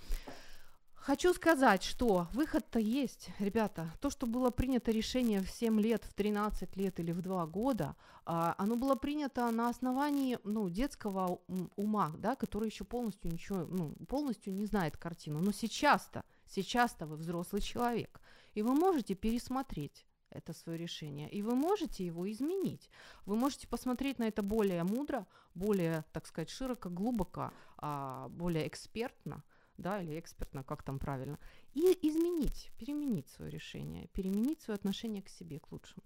Хочу 1.05 1.35
сказать, 1.35 1.83
что 1.83 2.27
выход-то 2.33 2.79
есть, 2.79 3.29
ребята. 3.37 3.93
То, 4.01 4.09
что 4.09 4.25
было 4.25 4.49
принято 4.49 4.89
решение 4.89 5.39
в 5.39 5.51
7 5.51 5.79
лет, 5.79 6.03
в 6.03 6.15
13 6.15 6.75
лет 6.77 6.99
или 6.99 7.11
в 7.11 7.21
2 7.21 7.45
года, 7.45 7.95
а, 8.25 8.55
оно 8.57 8.75
было 8.75 8.95
принято 8.95 9.51
на 9.51 9.69
основании 9.69 10.39
ну, 10.43 10.67
детского 10.67 11.41
ума, 11.75 12.11
да, 12.17 12.35
который 12.35 12.69
еще 12.69 12.85
полностью 12.85 13.31
ничего, 13.31 13.67
ну, 13.69 13.93
полностью 14.07 14.51
не 14.51 14.65
знает 14.65 14.97
картину. 14.97 15.41
Но 15.41 15.51
сейчас-то, 15.51 16.23
сейчас-то 16.47 17.05
вы 17.05 17.17
взрослый 17.17 17.61
человек, 17.61 18.19
и 18.55 18.63
вы 18.63 18.73
можете 18.73 19.13
пересмотреть 19.13 20.07
это 20.31 20.53
свое 20.53 20.79
решение, 20.79 21.29
и 21.29 21.43
вы 21.43 21.53
можете 21.53 22.03
его 22.03 22.27
изменить. 22.31 22.89
Вы 23.27 23.35
можете 23.35 23.67
посмотреть 23.67 24.17
на 24.17 24.23
это 24.23 24.41
более 24.41 24.83
мудро, 24.83 25.27
более, 25.53 26.03
так 26.13 26.25
сказать, 26.25 26.49
широко, 26.49 26.89
глубоко, 26.89 27.51
а, 27.77 28.27
более 28.29 28.67
экспертно– 28.67 29.43
да, 29.77 30.01
или 30.01 30.19
экспертно, 30.19 30.63
как 30.63 30.83
там 30.83 30.99
правильно, 30.99 31.39
и 31.73 31.97
изменить, 32.01 32.71
переменить 32.77 33.29
свое 33.29 33.51
решение, 33.51 34.07
переменить 34.07 34.61
свое 34.61 34.75
отношение 34.75 35.21
к 35.21 35.29
себе, 35.29 35.59
к 35.59 35.71
лучшему. 35.71 36.03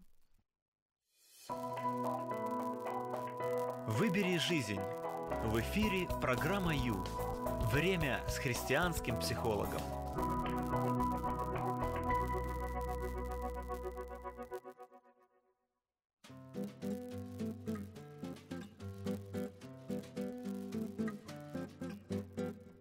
Выбери 3.87 4.37
жизнь. 4.37 4.79
В 5.45 5.59
эфире 5.59 6.07
программа 6.21 6.75
Ю. 6.75 7.03
Время 7.71 8.21
с 8.27 8.37
христианским 8.37 9.19
психологом. 9.19 9.81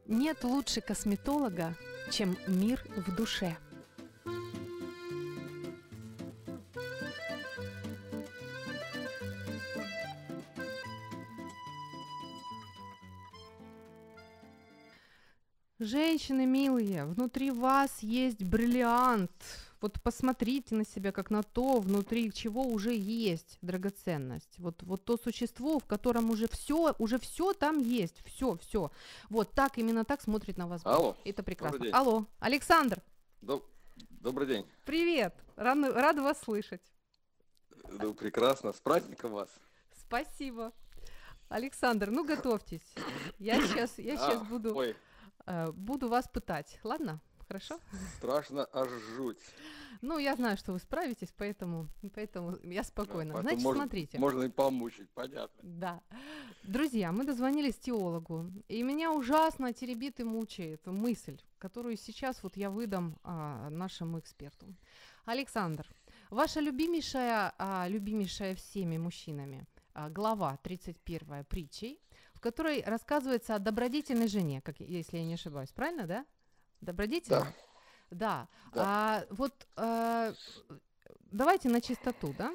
Нет 0.09 0.42
лучше 0.42 0.81
косметолога, 0.81 1.77
чем 2.11 2.38
мир 2.47 2.83
в 2.97 3.14
душе. 3.14 3.59
Женщины 15.79 16.47
милые, 16.47 17.05
внутри 17.05 17.51
вас 17.51 17.99
есть 18.01 18.42
бриллиант, 18.42 19.31
вот 19.81 20.01
посмотрите 20.03 20.75
на 20.75 20.85
себя 20.85 21.12
как 21.12 21.31
на 21.31 21.43
то, 21.43 21.81
внутри 21.81 22.33
чего 22.33 22.62
уже 22.62 22.95
есть 22.95 23.59
драгоценность. 23.62 24.59
Вот, 24.59 24.83
вот 24.83 25.05
то 25.05 25.17
существо, 25.17 25.79
в 25.79 25.85
котором 25.85 26.31
уже 26.31 26.49
все, 26.49 26.95
уже 26.99 27.19
все 27.19 27.53
там 27.53 27.79
есть, 27.79 28.23
все, 28.27 28.57
все. 28.57 28.91
Вот 29.29 29.53
так, 29.53 29.79
именно 29.79 30.05
так 30.05 30.21
смотрит 30.21 30.57
на 30.57 30.67
вас. 30.67 30.83
Алло. 30.85 31.17
Это 31.25 31.43
прекрасно. 31.43 31.87
Алло, 31.93 32.27
Александр. 32.38 33.03
Доб... 33.41 33.64
Добрый 34.11 34.47
день. 34.47 34.67
Привет, 34.85 35.35
рад, 35.57 35.79
рад 35.95 36.19
вас 36.19 36.41
слышать. 36.41 36.83
Ну, 37.91 38.14
прекрасно, 38.14 38.73
с 38.73 38.81
праздником 38.81 39.33
вас. 39.33 39.49
Спасибо. 40.01 40.73
Александр, 41.49 42.11
ну 42.11 42.25
готовьтесь. 42.25 42.83
Я 43.38 43.55
сейчас, 43.62 43.99
я 43.99 44.17
сейчас 44.17 44.43
а, 44.43 44.45
буду, 44.45 44.75
ой. 44.77 44.97
Э, 45.47 45.71
буду 45.73 46.09
вас 46.09 46.29
пытать, 46.29 46.79
ладно? 46.83 47.21
Хорошо? 47.49 47.81
Страшно 48.17 48.69
аж 48.73 48.89
жуть. 49.17 49.39
Ну, 50.03 50.19
я 50.19 50.37
знаю, 50.37 50.57
что 50.57 50.73
вы 50.73 50.79
справитесь, 50.79 51.33
поэтому, 51.37 51.89
поэтому 52.15 52.57
я 52.63 52.85
спокойна. 52.85 53.35
Да, 53.35 53.41
Значит, 53.41 53.63
можно, 53.63 53.83
смотрите. 53.83 54.19
Можно 54.19 54.43
и 54.45 54.49
помучить, 54.49 55.11
понятно. 55.11 55.61
Да. 55.63 56.01
Друзья, 56.63 57.11
мы 57.11 57.25
дозвонились 57.25 57.77
теологу, 57.77 58.47
и 58.69 58.83
меня 58.83 59.11
ужасно 59.11 59.73
теребит 59.73 60.21
и 60.21 60.25
мучает 60.25 60.87
мысль, 60.87 61.41
которую 61.59 61.97
сейчас 61.97 62.43
вот 62.43 62.57
я 62.57 62.71
выдам 62.71 63.19
а, 63.25 63.71
нашему 63.71 64.21
эксперту. 64.21 64.67
Александр, 65.25 65.87
ваша 66.31 66.61
любимейшая, 66.61 67.55
а, 67.59 67.89
любимейшая 67.89 68.55
всеми 68.55 68.99
мужчинами 68.99 69.67
а, 69.95 70.11
глава 70.11 70.59
31 70.63 71.45
притчей, 71.45 72.01
в 72.35 72.41
которой 72.41 72.85
рассказывается 72.85 73.57
о 73.57 73.59
добродетельной 73.59 74.29
жене, 74.29 74.61
как, 74.61 74.79
если 74.79 75.19
я 75.19 75.25
не 75.25 75.35
ошибаюсь, 75.35 75.73
правильно, 75.73 76.07
да? 76.07 76.25
Добродетель? 76.81 77.31
Да. 77.31 77.53
Да. 78.11 78.49
да. 78.73 78.83
А 78.85 79.27
вот 79.31 79.53
э, 79.77 80.35
давайте 81.31 81.69
на 81.69 81.81
чистоту, 81.81 82.35
да? 82.37 82.53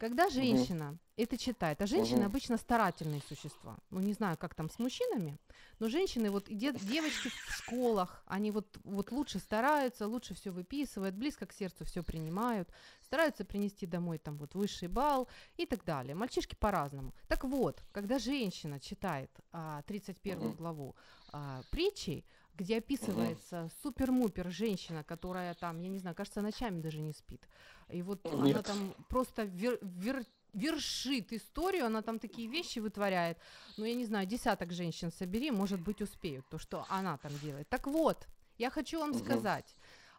Когда 0.00 0.30
женщина 0.30 0.92
угу. 0.92 0.98
это 1.18 1.36
читает, 1.36 1.82
а 1.82 1.86
женщины 1.86 2.20
угу. 2.20 2.28
обычно 2.28 2.56
старательные 2.56 3.20
существа. 3.28 3.76
Ну, 3.90 4.00
не 4.00 4.14
знаю, 4.14 4.38
как 4.38 4.54
там 4.54 4.70
с 4.70 4.78
мужчинами, 4.78 5.38
но 5.78 5.90
женщины, 5.90 6.30
вот 6.30 6.46
де- 6.48 6.72
девочки 6.72 7.28
в 7.28 7.52
школах, 7.52 8.22
они 8.24 8.50
вот, 8.50 8.78
вот 8.84 9.12
лучше 9.12 9.38
стараются, 9.38 10.06
лучше 10.06 10.34
все 10.34 10.52
выписывают, 10.52 11.14
близко 11.14 11.44
к 11.44 11.52
сердцу 11.52 11.84
все 11.84 12.02
принимают, 12.02 12.70
стараются 13.02 13.44
принести 13.44 13.84
домой 13.84 14.16
там 14.16 14.38
вот 14.38 14.54
высший 14.54 14.88
балл 14.88 15.28
и 15.58 15.66
так 15.66 15.84
далее. 15.84 16.14
Мальчишки 16.14 16.54
по-разному. 16.54 17.12
Так 17.28 17.44
вот, 17.44 17.82
когда 17.92 18.18
женщина 18.18 18.80
читает 18.80 19.30
а, 19.52 19.82
31 19.82 20.38
угу. 20.38 20.52
главу 20.54 20.96
а, 21.30 21.60
притчей, 21.70 22.24
где 22.60 22.76
описывается 22.76 23.62
угу. 23.62 23.70
супер-мупер 23.82 24.50
женщина, 24.50 25.02
которая 25.02 25.54
там, 25.54 25.80
я 25.80 25.88
не 25.88 25.98
знаю, 25.98 26.14
кажется, 26.14 26.42
ночами 26.42 26.80
даже 26.80 27.00
не 27.00 27.12
спит. 27.12 27.48
И 27.88 28.02
вот 28.02 28.24
Нет. 28.24 28.34
она 28.34 28.62
там 28.62 28.94
просто 29.08 29.44
вер, 29.44 29.78
вер, 29.82 30.24
вершит 30.52 31.32
историю, 31.32 31.86
она 31.86 32.02
там 32.02 32.18
такие 32.18 32.48
вещи 32.48 32.78
вытворяет. 32.78 33.38
Ну, 33.78 33.84
я 33.84 33.94
не 33.94 34.04
знаю, 34.04 34.26
десяток 34.26 34.72
женщин 34.72 35.10
собери, 35.10 35.50
может 35.50 35.80
быть, 35.80 36.02
успеют, 36.02 36.46
то, 36.50 36.58
что 36.58 36.84
она 36.88 37.16
там 37.16 37.32
делает. 37.42 37.68
Так 37.68 37.86
вот, 37.86 38.28
я 38.58 38.70
хочу 38.70 39.00
вам 39.00 39.10
угу. 39.10 39.18
сказать, 39.18 39.74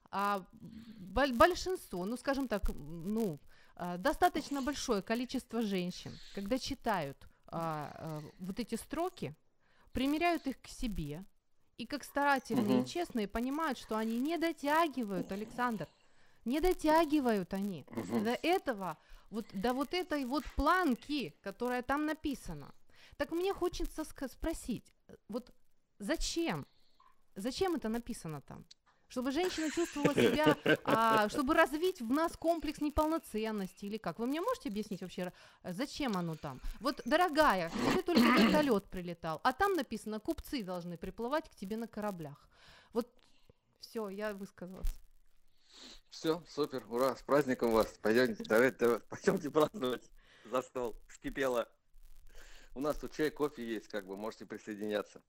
а, 0.09 0.43
большинство, 1.33 2.05
ну, 2.05 2.17
скажем 2.17 2.47
так, 2.47 2.63
ну, 2.69 3.39
а, 3.75 3.97
достаточно 3.97 4.61
большое 4.63 5.03
количество 5.03 5.61
женщин, 5.61 6.11
когда 6.33 6.57
читают 6.57 7.17
а, 7.47 7.91
а, 7.93 8.21
вот 8.39 8.59
эти 8.59 8.75
строки, 8.75 9.35
примеряют 9.91 10.47
их 10.47 10.59
к 10.59 10.67
себе, 10.67 11.23
и 11.81 11.85
как 11.87 12.03
старательные 12.03 12.77
Мгм. 12.77 12.83
и 12.83 12.87
честные 12.87 13.27
понимают, 13.27 13.77
что 13.79 13.97
они 13.97 14.19
не 14.19 14.37
дотягивают, 14.37 15.31
Александр, 15.31 15.87
не 16.45 16.59
дотягивают 16.59 17.53
они 17.55 17.85
Мгм. 17.89 18.23
до 18.23 18.37
этого, 18.43 18.97
вот 19.31 19.47
до 19.51 19.73
вот 19.73 19.93
этой 19.93 20.25
вот 20.25 20.43
планки, 20.55 21.33
которая 21.41 21.81
там 21.81 22.05
написана. 22.05 22.71
Так 23.17 23.31
мне 23.31 23.51
хочется 23.53 24.03
спросить, 24.03 24.93
э, 25.07 25.15
вот 25.27 25.51
зачем? 25.97 26.67
Зачем 27.35 27.75
это 27.75 27.89
написано 27.89 28.41
там? 28.41 28.63
Чтобы 29.11 29.31
женщина 29.31 29.69
чувствовала 29.69 30.13
себя, 30.13 30.55
а, 30.85 31.27
чтобы 31.27 31.53
развить 31.53 31.99
в 31.99 32.09
нас 32.09 32.37
комплекс 32.37 32.79
неполноценности 32.79 33.83
или 33.83 33.97
как? 33.97 34.19
Вы 34.19 34.25
мне 34.25 34.39
можете 34.39 34.69
объяснить 34.69 35.01
вообще, 35.01 35.33
э, 35.63 35.73
зачем 35.73 36.15
оно 36.15 36.37
там? 36.37 36.61
Вот, 36.79 37.01
дорогая, 37.03 37.69
тебе 37.71 38.03
только 38.03 38.21
вертолет 38.21 38.85
прилетал, 38.85 39.41
а 39.43 39.51
там 39.51 39.73
написано, 39.73 40.21
купцы 40.21 40.63
должны 40.63 40.97
приплывать 40.97 41.49
к 41.49 41.55
тебе 41.55 41.75
на 41.75 41.89
кораблях. 41.89 42.47
Вот 42.93 43.11
все, 43.81 44.07
я 44.07 44.33
высказалась. 44.33 44.87
Все, 46.09 46.41
супер, 46.47 46.85
ура, 46.89 47.13
с 47.17 47.21
праздником 47.21 47.71
вас. 47.71 47.93
Пойдемте, 48.01 48.45
давайте, 48.45 48.77
давайте, 48.79 49.05
пойдемте 49.09 49.49
праздновать 49.51 50.09
за 50.45 50.61
стол. 50.61 50.95
Вскипело. 51.09 51.67
У 52.75 52.79
нас 52.79 52.95
тут 52.95 53.11
чай, 53.11 53.29
кофе 53.29 53.67
есть, 53.67 53.89
как 53.89 54.05
бы, 54.05 54.15
можете 54.15 54.45
присоединяться. 54.45 55.21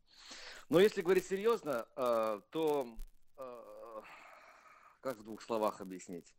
Но 0.68 0.78
если 0.78 1.02
говорить 1.02 1.26
серьезно, 1.26 1.88
э, 1.96 2.40
то 2.50 2.86
э, 3.38 3.71
как 5.02 5.18
в 5.18 5.24
двух 5.24 5.42
словах 5.42 5.80
объяснить? 5.80 6.34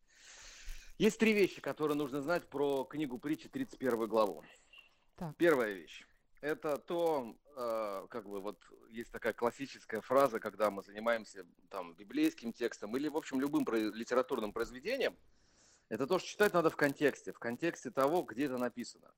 Есть 0.97 1.19
три 1.19 1.33
вещи, 1.33 1.61
которые 1.61 1.97
нужно 1.97 2.21
знать 2.21 2.47
про 2.49 2.85
книгу 2.85 3.17
притчи 3.19 3.49
31 3.49 4.07
главу. 4.07 4.43
Так. 5.15 5.35
Первая 5.37 5.73
вещь. 5.73 6.05
Это 6.41 6.77
то, 6.77 7.35
э, 7.55 8.07
как 8.09 8.27
бы 8.27 8.41
вот 8.41 8.59
есть 8.89 9.11
такая 9.11 9.33
классическая 9.33 10.01
фраза, 10.01 10.39
когда 10.39 10.71
мы 10.71 10.81
занимаемся 10.81 11.45
там 11.69 11.93
библейским 11.95 12.51
текстом 12.53 12.95
или, 12.97 13.07
в 13.07 13.17
общем, 13.17 13.39
любым 13.39 13.65
про- 13.65 13.77
литературным 13.77 14.51
произведением, 14.53 15.17
это 15.89 16.07
то, 16.07 16.19
что 16.19 16.27
читать 16.27 16.53
надо 16.53 16.69
в 16.69 16.75
контексте, 16.75 17.31
в 17.33 17.39
контексте 17.39 17.91
того, 17.91 18.23
где 18.23 18.45
это 18.45 18.57
написано. 18.57 19.11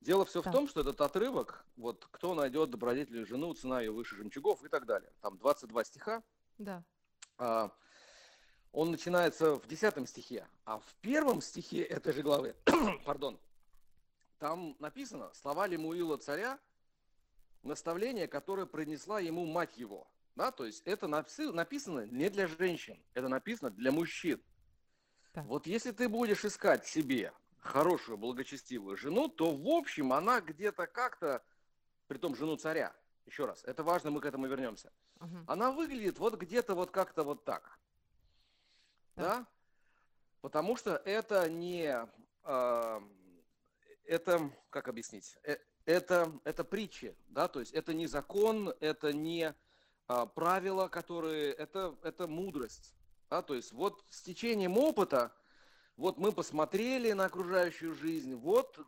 Дело 0.00 0.24
все 0.24 0.40
Так. 0.42 0.52
в 0.52 0.56
том, 0.56 0.68
что 0.68 0.80
этот 0.80 1.00
отрывок, 1.00 1.64
вот 1.76 2.06
кто 2.10 2.34
найдет 2.34 2.70
добродетелю 2.70 3.26
жену, 3.26 3.52
цена 3.54 3.80
ее 3.80 3.90
выше 3.90 4.16
жемчугов 4.16 4.64
и 4.64 4.68
так 4.68 4.86
далее. 4.86 5.12
Там 5.20 5.36
22 5.36 5.84
стиха, 5.84 6.22
Да. 6.58 6.82
а, 7.38 7.70
он 8.72 8.90
начинается 8.90 9.54
в 9.56 9.66
10 9.66 10.08
стихе, 10.08 10.46
а 10.64 10.78
в 10.78 10.94
первом 11.00 11.40
стихе 11.40 11.82
этой 11.82 12.12
же 12.12 12.22
главы, 12.22 12.54
пардон, 13.04 13.38
там 14.38 14.76
написано 14.78 15.30
слова 15.34 15.66
Лемуила 15.66 16.16
царя, 16.16 16.58
наставление, 17.62 18.26
которое 18.26 18.66
принесла 18.66 19.20
ему 19.20 19.44
мать 19.44 19.76
его. 19.76 20.06
Да, 20.36 20.52
то 20.52 20.64
есть 20.64 20.82
это 20.86 21.08
написано 21.08 22.06
не 22.06 22.30
для 22.30 22.46
женщин, 22.46 22.98
это 23.14 23.28
написано 23.28 23.70
для 23.70 23.92
мужчин. 23.92 24.40
Так. 25.32 25.44
Вот 25.46 25.66
если 25.66 25.90
ты 25.90 26.08
будешь 26.08 26.44
искать 26.44 26.86
себе 26.86 27.32
хорошую, 27.58 28.16
благочестивую 28.16 28.96
жену, 28.96 29.28
то 29.28 29.54
в 29.54 29.68
общем 29.68 30.12
она 30.12 30.40
где-то 30.40 30.86
как-то, 30.86 31.42
при 32.06 32.16
том 32.18 32.34
жену 32.34 32.56
царя, 32.56 32.94
еще 33.26 33.44
раз, 33.44 33.62
это 33.64 33.82
важно, 33.82 34.10
мы 34.10 34.20
к 34.20 34.24
этому 34.26 34.46
вернемся, 34.46 34.92
Мгм. 35.18 35.44
она 35.46 35.72
выглядит 35.72 36.18
вот 36.18 36.36
где-то 36.36 36.74
вот 36.74 36.90
как-то 36.90 37.22
вот 37.24 37.44
так. 37.44 37.78
Да? 39.20 39.46
Потому 40.40 40.76
что 40.76 40.96
это 41.04 41.48
не... 41.48 42.06
а, 42.44 43.02
это, 44.04 44.50
как 44.70 44.88
объяснить? 44.88 45.38
Э, 45.44 45.56
Это, 45.86 46.32
это 46.44 46.62
притчи, 46.64 47.16
да, 47.28 47.48
то 47.48 47.60
есть 47.60 47.72
это 47.72 47.94
не 47.94 48.06
закон, 48.06 48.74
это 48.80 49.12
не 49.12 49.54
а, 50.06 50.26
правила, 50.26 50.88
которые... 50.88 51.52
Это, 51.52 51.96
это 52.02 52.28
мудрость, 52.28 52.94
да, 53.30 53.42
то 53.42 53.54
есть 53.54 53.72
вот 53.72 54.04
с 54.10 54.22
течением 54.22 54.76
опыта, 54.78 55.32
вот 55.96 56.18
мы 56.18 56.32
посмотрели 56.32 57.12
на 57.12 57.24
окружающую 57.26 57.94
жизнь, 57.94 58.34
вот 58.34 58.78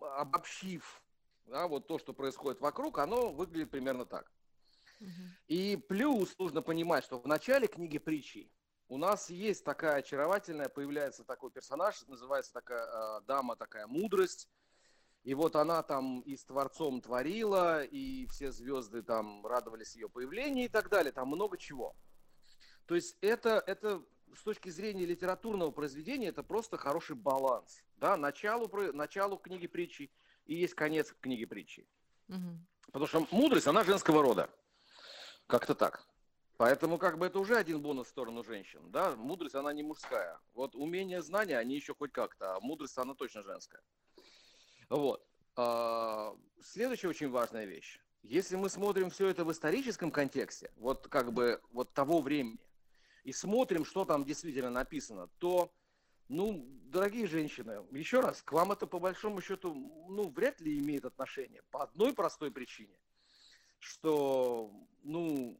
обобщив, 0.00 1.02
да, 1.46 1.66
вот 1.66 1.86
то, 1.86 1.98
что 1.98 2.12
происходит 2.12 2.60
вокруг, 2.60 2.98
оно 2.98 3.32
выглядит 3.32 3.70
примерно 3.70 4.04
так. 4.06 4.30
И 5.48 5.76
плюс 5.76 6.38
нужно 6.38 6.62
понимать, 6.62 7.04
что 7.04 7.18
в 7.18 7.26
начале 7.26 7.66
книги 7.66 7.98
притчи 7.98 8.50
у 8.90 8.98
нас 8.98 9.30
есть 9.30 9.64
такая 9.64 9.98
очаровательная, 9.98 10.68
появляется 10.68 11.22
такой 11.22 11.52
персонаж, 11.52 12.04
называется 12.08 12.52
такая 12.52 12.86
э, 12.86 13.20
дама, 13.22 13.54
такая 13.54 13.86
мудрость. 13.86 14.48
И 15.22 15.32
вот 15.32 15.54
она 15.54 15.84
там 15.84 16.20
и 16.22 16.36
с 16.36 16.44
Творцом 16.44 17.00
творила, 17.00 17.84
и 17.84 18.26
все 18.26 18.50
звезды 18.50 19.02
там 19.02 19.46
радовались 19.46 19.94
ее 19.94 20.08
появлению 20.08 20.64
и 20.64 20.68
так 20.68 20.88
далее. 20.88 21.12
Там 21.12 21.28
много 21.28 21.56
чего. 21.56 21.94
То 22.86 22.96
есть 22.96 23.16
это, 23.20 23.62
это 23.64 24.02
с 24.34 24.42
точки 24.42 24.70
зрения 24.70 25.06
литературного 25.06 25.70
произведения, 25.70 26.28
это 26.28 26.42
просто 26.42 26.76
хороший 26.76 27.14
баланс. 27.14 27.84
Да? 27.94 28.16
Началу, 28.16 28.68
началу 28.92 29.36
книги 29.36 29.68
притчи 29.68 30.10
и 30.46 30.56
есть 30.56 30.74
конец 30.74 31.14
книги 31.20 31.44
притчи. 31.44 31.86
Мгм. 32.26 32.66
Потому 32.86 33.06
что 33.06 33.24
мудрость, 33.30 33.68
она 33.68 33.84
женского 33.84 34.20
рода. 34.20 34.50
Как-то 35.46 35.76
так. 35.76 36.09
Поэтому 36.60 36.98
как 36.98 37.16
бы 37.16 37.24
это 37.24 37.38
уже 37.38 37.56
один 37.56 37.80
бонус 37.80 38.08
в 38.08 38.10
сторону 38.10 38.44
женщин. 38.44 38.82
Да? 38.90 39.16
Мудрость, 39.16 39.54
она 39.54 39.72
не 39.72 39.82
мужская. 39.82 40.38
Вот 40.52 40.74
умение, 40.74 41.22
знания, 41.22 41.56
они 41.56 41.74
еще 41.74 41.94
хоть 41.94 42.12
как-то, 42.12 42.54
а 42.54 42.60
мудрость, 42.60 42.98
она 42.98 43.14
точно 43.14 43.42
женская. 43.42 43.80
Вот. 44.90 45.26
А, 45.56 46.36
Следующая 46.62 47.08
очень 47.08 47.30
важная 47.30 47.64
вещь. 47.64 47.98
Если 48.22 48.56
мы 48.56 48.68
смотрим 48.68 49.08
все 49.08 49.28
это 49.28 49.46
в 49.46 49.50
историческом 49.50 50.10
контексте, 50.10 50.70
вот 50.76 51.08
как 51.08 51.32
бы 51.32 51.62
вот 51.72 51.94
того 51.94 52.20
времени, 52.20 52.58
и 53.24 53.32
смотрим, 53.32 53.86
что 53.86 54.04
там 54.04 54.26
действительно 54.26 54.68
написано, 54.68 55.28
то, 55.38 55.72
ну, 56.28 56.62
дорогие 56.84 57.26
женщины, 57.26 57.86
еще 57.90 58.20
раз, 58.20 58.42
к 58.42 58.52
вам 58.52 58.72
это 58.72 58.86
по 58.86 58.98
большому 58.98 59.40
счету, 59.40 59.72
ну, 60.10 60.28
вряд 60.28 60.60
ли 60.60 60.78
имеет 60.78 61.06
отношение. 61.06 61.62
По 61.70 61.84
одной 61.84 62.12
простой 62.12 62.50
причине, 62.50 63.00
что, 63.78 64.70
ну, 65.02 65.58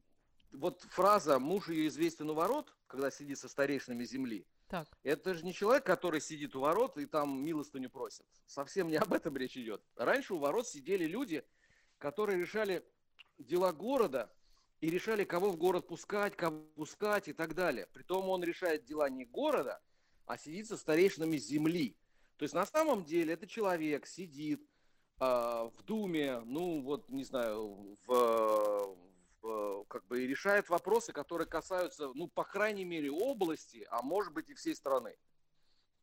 вот 0.53 0.83
фраза 0.91 1.39
«муж 1.39 1.69
ее 1.69 1.87
известен 1.89 2.31
у 2.31 2.35
ворот», 2.35 2.75
когда 2.87 3.11
сидит 3.11 3.39
со 3.39 3.49
старейшинами 3.49 4.05
земли, 4.05 4.47
Так. 4.69 4.89
это 5.03 5.35
же 5.35 5.45
не 5.45 5.53
человек, 5.55 5.85
который 5.85 6.21
сидит 6.21 6.57
у 6.57 6.61
ворот 6.61 6.99
и 6.99 7.07
там 7.07 7.43
милостыню 7.45 7.91
просит. 7.91 8.27
Совсем 8.47 8.89
не 8.89 8.97
об 9.09 9.13
этом 9.13 9.37
речь 9.37 9.57
идет. 9.57 9.83
Раньше 9.97 10.35
у 10.35 10.39
ворот 10.39 10.67
сидели 10.67 11.05
люди, 11.05 11.45
которые 11.99 12.41
решали 12.41 12.85
дела 13.39 13.73
города 13.73 14.31
и 14.81 14.91
решали, 14.91 15.25
кого 15.25 15.51
в 15.51 15.57
город 15.57 15.87
пускать, 15.87 16.37
кого 16.37 16.63
пускать 16.75 17.29
и 17.29 17.33
так 17.33 17.55
далее. 17.55 17.87
Притом 17.93 18.29
он 18.29 18.43
решает 18.43 18.85
дела 18.85 19.09
не 19.11 19.25
города, 19.25 19.81
а 20.27 20.39
сидит 20.39 20.67
со 20.69 20.77
старейшинами 20.77 21.37
земли. 21.37 21.97
То 22.39 22.45
есть 22.45 22.55
на 22.55 22.65
самом 22.65 23.05
деле 23.05 23.35
это 23.35 23.47
человек 23.47 24.07
сидит 24.07 24.67
а, 25.19 25.71
в 25.77 25.83
Думе, 25.83 26.41
ну 26.41 26.81
вот, 26.81 27.11
не 27.11 27.25
знаю, 27.25 27.97
в- 28.07 28.97
как 29.89 30.07
бы 30.07 30.23
и 30.23 30.27
решает 30.27 30.69
вопросы, 30.69 31.13
которые 31.13 31.47
касаются, 31.47 32.11
ну, 32.15 32.29
по 32.29 32.45
крайней 32.45 32.85
мере, 32.85 33.11
области, 33.11 33.87
а 33.91 34.03
может 34.03 34.33
быть 34.33 34.49
и 34.51 34.55
всей 34.55 34.75
страны. 34.75 35.17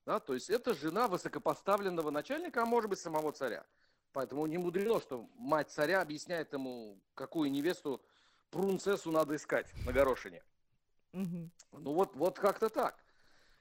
Да, 0.05 0.19
то 0.19 0.33
есть 0.33 0.49
это 0.49 0.73
жена 0.73 1.07
высокопоставленного 1.07 2.11
начальника, 2.11 2.63
а 2.63 2.65
может 2.65 2.89
быть 2.89 2.99
самого 2.99 3.31
царя. 3.31 3.65
Поэтому 4.13 4.45
не 4.45 4.57
мудрено, 4.57 4.99
что 4.99 5.29
мать 5.35 5.69
царя 5.69 6.01
объясняет 6.01 6.53
ему, 6.53 6.99
какую 7.13 7.51
невесту, 7.51 8.01
принцессу 8.49 9.11
надо 9.11 9.35
искать 9.35 9.71
на 9.85 9.91
горошине. 9.91 10.43
Ну 11.13 11.51
вот, 11.71 12.15
вот 12.15 12.39
как-то 12.39 12.69
так. 12.69 12.97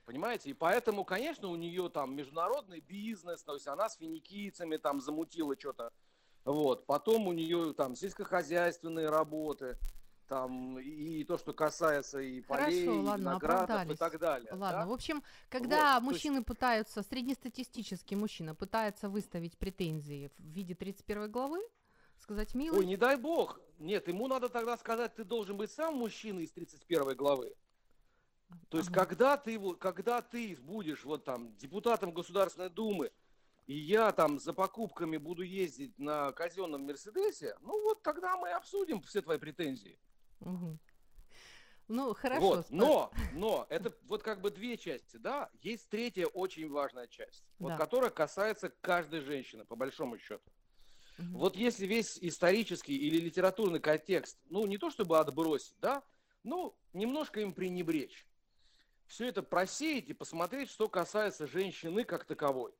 Понимаете? 0.04 0.50
И 0.50 0.54
поэтому, 0.54 1.04
конечно, 1.04 1.48
у 1.48 1.56
нее 1.56 1.88
там 1.88 2.14
международный 2.14 2.78
бизнес, 2.80 3.42
то 3.42 3.54
есть 3.54 3.66
она 3.66 3.88
с 3.88 3.96
финикийцами 3.96 4.76
там 4.76 5.00
замутила 5.00 5.58
что-то. 5.58 5.92
Вот. 6.46 6.86
Потом 6.86 7.26
у 7.26 7.32
нее 7.32 7.74
там 7.74 7.96
сельскохозяйственные 7.96 9.10
работы, 9.10 9.76
там 10.28 10.78
и 10.78 11.24
то, 11.24 11.38
что 11.38 11.52
касается 11.52 12.20
и 12.20 12.40
Хорошо, 12.42 12.64
полей, 12.66 12.84
и 12.84 12.88
ладно, 12.88 13.22
виноградов 13.22 13.90
и 13.90 13.96
так 13.96 14.18
далее. 14.18 14.48
Ладно, 14.52 14.80
да? 14.80 14.86
в 14.86 14.92
общем, 14.92 15.22
когда 15.48 15.76
Вот, 15.76 15.76
то 15.82 15.92
есть- 15.94 16.02
мужчины 16.04 16.44
пытаются, 16.44 17.02
среднестатистический 17.02 18.14
мужчина 18.16 18.54
пытается 18.54 19.08
выставить 19.08 19.58
претензии 19.58 20.30
в 20.38 20.42
виде 20.42 20.74
31 20.74 21.28
главы, 21.30 21.60
сказать, 22.18 22.54
милый, 22.54 22.78
Ой, 22.78 22.86
не 22.86 22.96
дай 22.96 23.16
бог. 23.16 23.60
Нет, 23.78 24.08
ему 24.08 24.26
надо 24.28 24.48
тогда 24.48 24.76
сказать, 24.76 25.14
ты 25.16 25.24
должен 25.24 25.56
быть 25.56 25.70
сам 25.70 25.96
мужчиной 25.96 26.44
из 26.44 26.52
31 26.52 27.14
главы. 27.16 27.52
То 28.68 28.78
есть, 28.78 28.90
Ага. 28.90 29.00
когда 29.00 29.36
ты, 29.36 29.58
когда 29.74 30.22
ты 30.22 30.56
будешь 30.62 31.04
вот 31.04 31.24
там 31.24 31.56
депутатом 31.56 32.12
Государственной 32.12 32.70
Думы, 32.70 33.10
и 33.66 33.74
я 33.74 34.12
там 34.12 34.38
за 34.38 34.52
покупками 34.52 35.16
буду 35.16 35.42
ездить 35.42 35.98
на 35.98 36.32
казенном 36.32 36.86
Мерседесе, 36.86 37.56
ну 37.60 37.82
вот 37.82 38.02
тогда 38.02 38.36
мы 38.36 38.50
обсудим 38.50 39.00
все 39.02 39.22
твои 39.22 39.38
претензии. 39.38 39.98
Мгм. 40.40 40.78
Ну, 41.88 42.14
хорошо. 42.14 42.40
Вот, 42.40 42.70
но, 42.70 43.12
но, 43.32 43.66
это 43.68 43.96
вот 44.02 44.22
как 44.22 44.40
бы 44.40 44.50
две 44.50 44.76
части, 44.76 45.18
да. 45.18 45.50
Есть 45.60 45.88
третья 45.88 46.26
очень 46.26 46.68
важная 46.68 47.06
часть, 47.06 47.44
вот 47.58 47.70
Да. 47.70 47.76
которая 47.76 48.10
касается 48.10 48.70
каждой 48.80 49.20
женщины, 49.20 49.64
по 49.64 49.76
большому 49.76 50.18
счету. 50.18 50.50
Мгм. 51.18 51.38
Вот 51.38 51.56
если 51.56 51.86
весь 51.86 52.18
исторический 52.18 52.96
или 52.96 53.20
литературный 53.20 53.80
контекст, 53.80 54.38
ну, 54.46 54.66
не 54.66 54.78
то 54.78 54.90
чтобы 54.90 55.18
отбросить, 55.18 55.78
да, 55.78 56.02
ну, 56.42 56.76
немножко 56.92 57.40
им 57.40 57.52
пренебречь. 57.52 58.26
Все 59.06 59.28
это 59.28 59.42
просеять 59.44 60.08
и 60.08 60.12
посмотреть, 60.12 60.70
что 60.70 60.88
касается 60.88 61.46
женщины 61.46 62.02
как 62.02 62.24
таковой. 62.24 62.74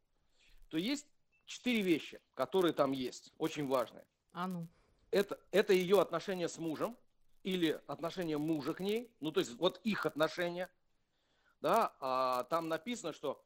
То 0.68 0.78
есть 0.78 1.06
четыре 1.46 1.82
вещи, 1.82 2.20
которые 2.34 2.72
там 2.72 2.92
есть, 2.92 3.32
очень 3.38 3.66
важные. 3.66 4.04
А 4.32 4.46
ну. 4.46 4.66
Это, 5.10 5.38
это 5.50 5.72
ее 5.72 6.00
отношения 6.00 6.48
с 6.48 6.58
мужем 6.58 6.96
или 7.42 7.80
отношения 7.86 8.38
мужа 8.38 8.74
к 8.74 8.80
ней, 8.80 9.10
ну, 9.20 9.30
то 9.30 9.40
есть 9.40 9.54
вот 9.54 9.80
их 9.84 10.04
отношения, 10.04 10.68
да, 11.60 11.94
а 12.00 12.44
там 12.44 12.68
написано, 12.68 13.12
что 13.12 13.42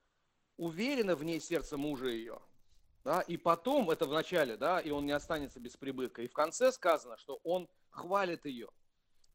уверено 0.57 1.15
в 1.15 1.23
ней 1.23 1.39
сердце 1.39 1.77
мужа 1.77 2.07
ее, 2.07 2.41
да, 3.05 3.21
и 3.21 3.37
потом, 3.37 3.91
это 3.91 4.07
в 4.07 4.13
начале, 4.13 4.57
да, 4.57 4.81
и 4.81 4.91
он 4.91 5.05
не 5.05 5.13
останется 5.13 5.61
без 5.61 5.77
прибытка, 5.77 6.23
и 6.23 6.29
в 6.29 6.33
конце 6.33 6.73
сказано, 6.73 7.19
что 7.19 7.41
он 7.45 7.69
хвалит 7.91 8.47
ее, 8.47 8.71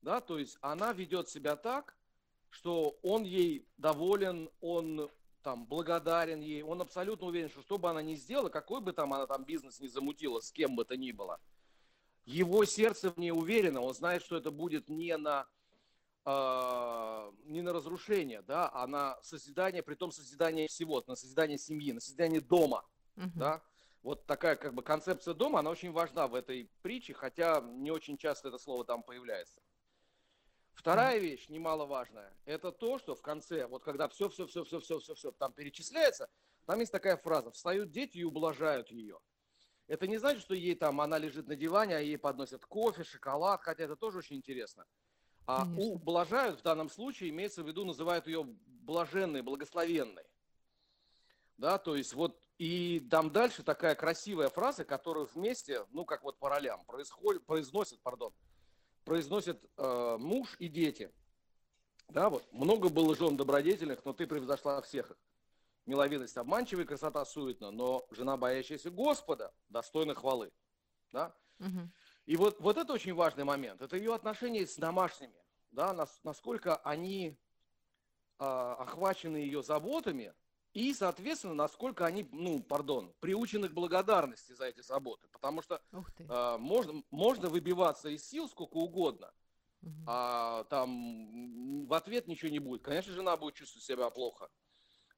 да, 0.02 0.20
то 0.20 0.40
есть 0.40 0.58
она 0.62 0.94
ведет 0.94 1.30
себя 1.30 1.56
так, 1.56 1.96
что 2.50 2.98
он 3.04 3.24
ей 3.24 3.68
доволен, 3.78 4.50
он 4.62 5.12
там 5.46 5.68
благодарен 5.68 6.42
ей, 6.42 6.64
он 6.64 6.82
абсолютно 6.82 7.28
уверен, 7.28 7.50
что 7.50 7.62
что 7.62 7.78
бы 7.78 7.88
она 7.88 8.02
ни 8.02 8.16
сделала, 8.16 8.50
какой 8.50 8.82
бы 8.82 8.94
там 8.94 9.14
она 9.14 9.28
там 9.28 9.44
бизнес 9.46 9.80
не 9.80 9.88
замутила, 9.88 10.40
с 10.40 10.52
кем 10.52 10.76
бы 10.76 10.84
то 10.86 10.98
ни 10.98 11.12
было, 11.12 11.40
его 12.26 12.66
сердце 12.66 13.12
в 13.12 13.18
ней 13.18 13.30
уверено, 13.32 13.82
он 13.82 13.94
знает, 13.94 14.24
что 14.24 14.38
это 14.38 14.50
будет 14.50 14.90
не 14.90 15.16
на 15.16 15.46
э, 16.26 17.32
не 17.44 17.62
на 17.62 17.74
разрушение, 17.74 18.42
да, 18.42 18.72
а 18.74 18.88
на 18.88 19.22
созидание, 19.22 19.84
при 19.84 19.94
том 19.94 20.12
созидание 20.12 20.68
всего, 20.68 21.04
на 21.06 21.16
созидание 21.16 21.60
семьи, 21.60 21.92
на 21.94 22.00
созидание 22.00 22.42
дома, 22.42 22.84
Мгм. 23.16 23.32
да. 23.36 23.62
Вот 24.02 24.26
такая 24.26 24.56
как 24.56 24.74
бы 24.74 24.82
концепция 24.82 25.36
дома, 25.36 25.60
она 25.60 25.70
очень 25.70 25.92
важна 25.92 26.28
в 26.28 26.34
этой 26.34 26.72
притче, 26.82 27.14
хотя 27.14 27.62
не 27.62 27.92
очень 27.92 28.18
часто 28.18 28.48
это 28.48 28.58
слово 28.58 28.84
там 28.84 29.04
появляется. 29.04 29.62
Вторая 30.76 31.18
вещь, 31.18 31.48
немаловажная, 31.50 32.32
это 32.46 32.72
то, 32.72 33.00
что 33.00 33.16
в 33.16 33.22
конце, 33.22 33.66
вот 33.66 33.84
когда 33.84 34.08
все, 34.08 34.30
все, 34.30 34.46
все, 34.46 34.64
все, 34.64 34.80
все, 34.80 35.00
все, 35.00 35.16
все 35.16 35.32
там 35.32 35.54
перечисляется, 35.54 36.30
там 36.66 36.80
есть 36.80 36.92
такая 36.92 37.18
фраза: 37.18 37.50
встают 37.52 37.92
дети 37.92 38.18
и 38.18 38.24
ублажают 38.24 38.92
ее. 38.92 39.20
Это 39.88 40.06
не 40.08 40.18
значит, 40.18 40.42
что 40.42 40.54
ей 40.54 40.76
там 40.76 41.00
она 41.00 41.18
лежит 41.18 41.48
на 41.48 41.56
диване, 41.56 41.96
а 41.96 42.00
ей 42.00 42.18
подносят 42.18 42.66
кофе, 42.66 43.04
шоколад, 43.04 43.62
хотя 43.62 43.86
это 43.86 43.96
тоже 43.96 44.20
очень 44.20 44.36
интересно. 44.36 44.86
А 45.48 45.64
Конечно. 45.64 45.94
ублажают 45.94 46.60
в 46.60 46.64
данном 46.64 46.90
случае 46.90 47.30
имеется 47.30 47.64
в 47.64 47.68
виду, 47.68 47.86
называют 47.86 48.28
ее 48.28 48.44
блаженной, 48.44 49.42
благословенной. 49.42 50.24
Да, 51.58 51.78
то 51.78 51.96
есть 51.96 52.14
вот 52.14 52.42
и 52.58 53.08
там 53.12 53.32
дальше 53.32 53.64
такая 53.64 53.96
красивая 53.96 54.50
фраза, 54.50 54.84
которую 54.84 55.30
вместе, 55.34 55.86
ну 55.92 56.04
как 56.04 56.24
вот 56.24 56.38
по 56.38 56.50
ролям, 56.50 56.84
происходит, 56.86 57.46
произносят, 57.46 58.02
пардон, 58.02 58.34
произносят 59.06 59.64
э, 59.78 60.18
муж 60.20 60.56
и 60.60 60.68
дети. 60.68 61.12
Да, 62.10 62.30
вот 62.30 62.52
много 62.52 62.90
было 62.90 63.16
жен 63.16 63.38
добродетельных, 63.38 64.04
но 64.04 64.14
ты 64.14 64.28
превзошла 64.28 64.82
всех 64.82 65.12
их. 65.12 65.18
Миловидность 65.86 66.36
обманчивая, 66.36 66.86
красота 66.86 67.24
суетна, 67.26 67.72
но 67.72 68.06
жена, 68.10 68.38
боящаяся 68.38 68.90
Господа, 68.90 69.54
достойна 69.70 70.16
хвалы. 70.16 70.52
Да? 71.12 71.36
Мгм. 71.60 71.94
И 72.26 72.36
вот, 72.36 72.60
вот 72.60 72.78
это 72.78 72.92
очень 72.92 73.14
важный 73.14 73.44
момент. 73.44 73.82
Это 73.82 73.96
ее 73.96 74.14
отношения 74.14 74.66
с 74.66 74.76
домашними. 74.76 75.36
Да, 75.70 75.94
нас- 75.94 76.20
насколько 76.24 76.78
они 76.78 77.38
а, 78.40 78.74
охвачены 78.76 79.38
ее 79.38 79.62
заботами 79.62 80.34
и, 80.76 80.94
соответственно, 80.94 81.54
насколько 81.54 82.06
они, 82.06 82.28
ну, 82.34 82.62
пардон, 82.62 83.14
приучены 83.22 83.70
к 83.70 83.72
благодарности 83.72 84.52
за 84.52 84.66
эти 84.66 84.82
заботы. 84.82 85.26
Потому 85.32 85.62
что 85.62 85.82
а, 86.28 86.58
можно, 86.58 87.02
можно 87.12 87.48
выбиваться 87.48 88.10
из 88.10 88.28
сил 88.28 88.50
сколько 88.50 88.76
угодно, 88.76 89.34
Мгм. 89.82 90.04
а 90.06 90.66
там 90.66 91.86
в 91.86 91.94
ответ 91.94 92.28
ничего 92.28 92.52
не 92.52 92.60
будет. 92.60 92.82
Конечно, 92.82 93.14
жена 93.14 93.38
будет 93.38 93.54
чувствовать 93.56 93.86
себя 93.86 94.10
плохо. 94.10 94.50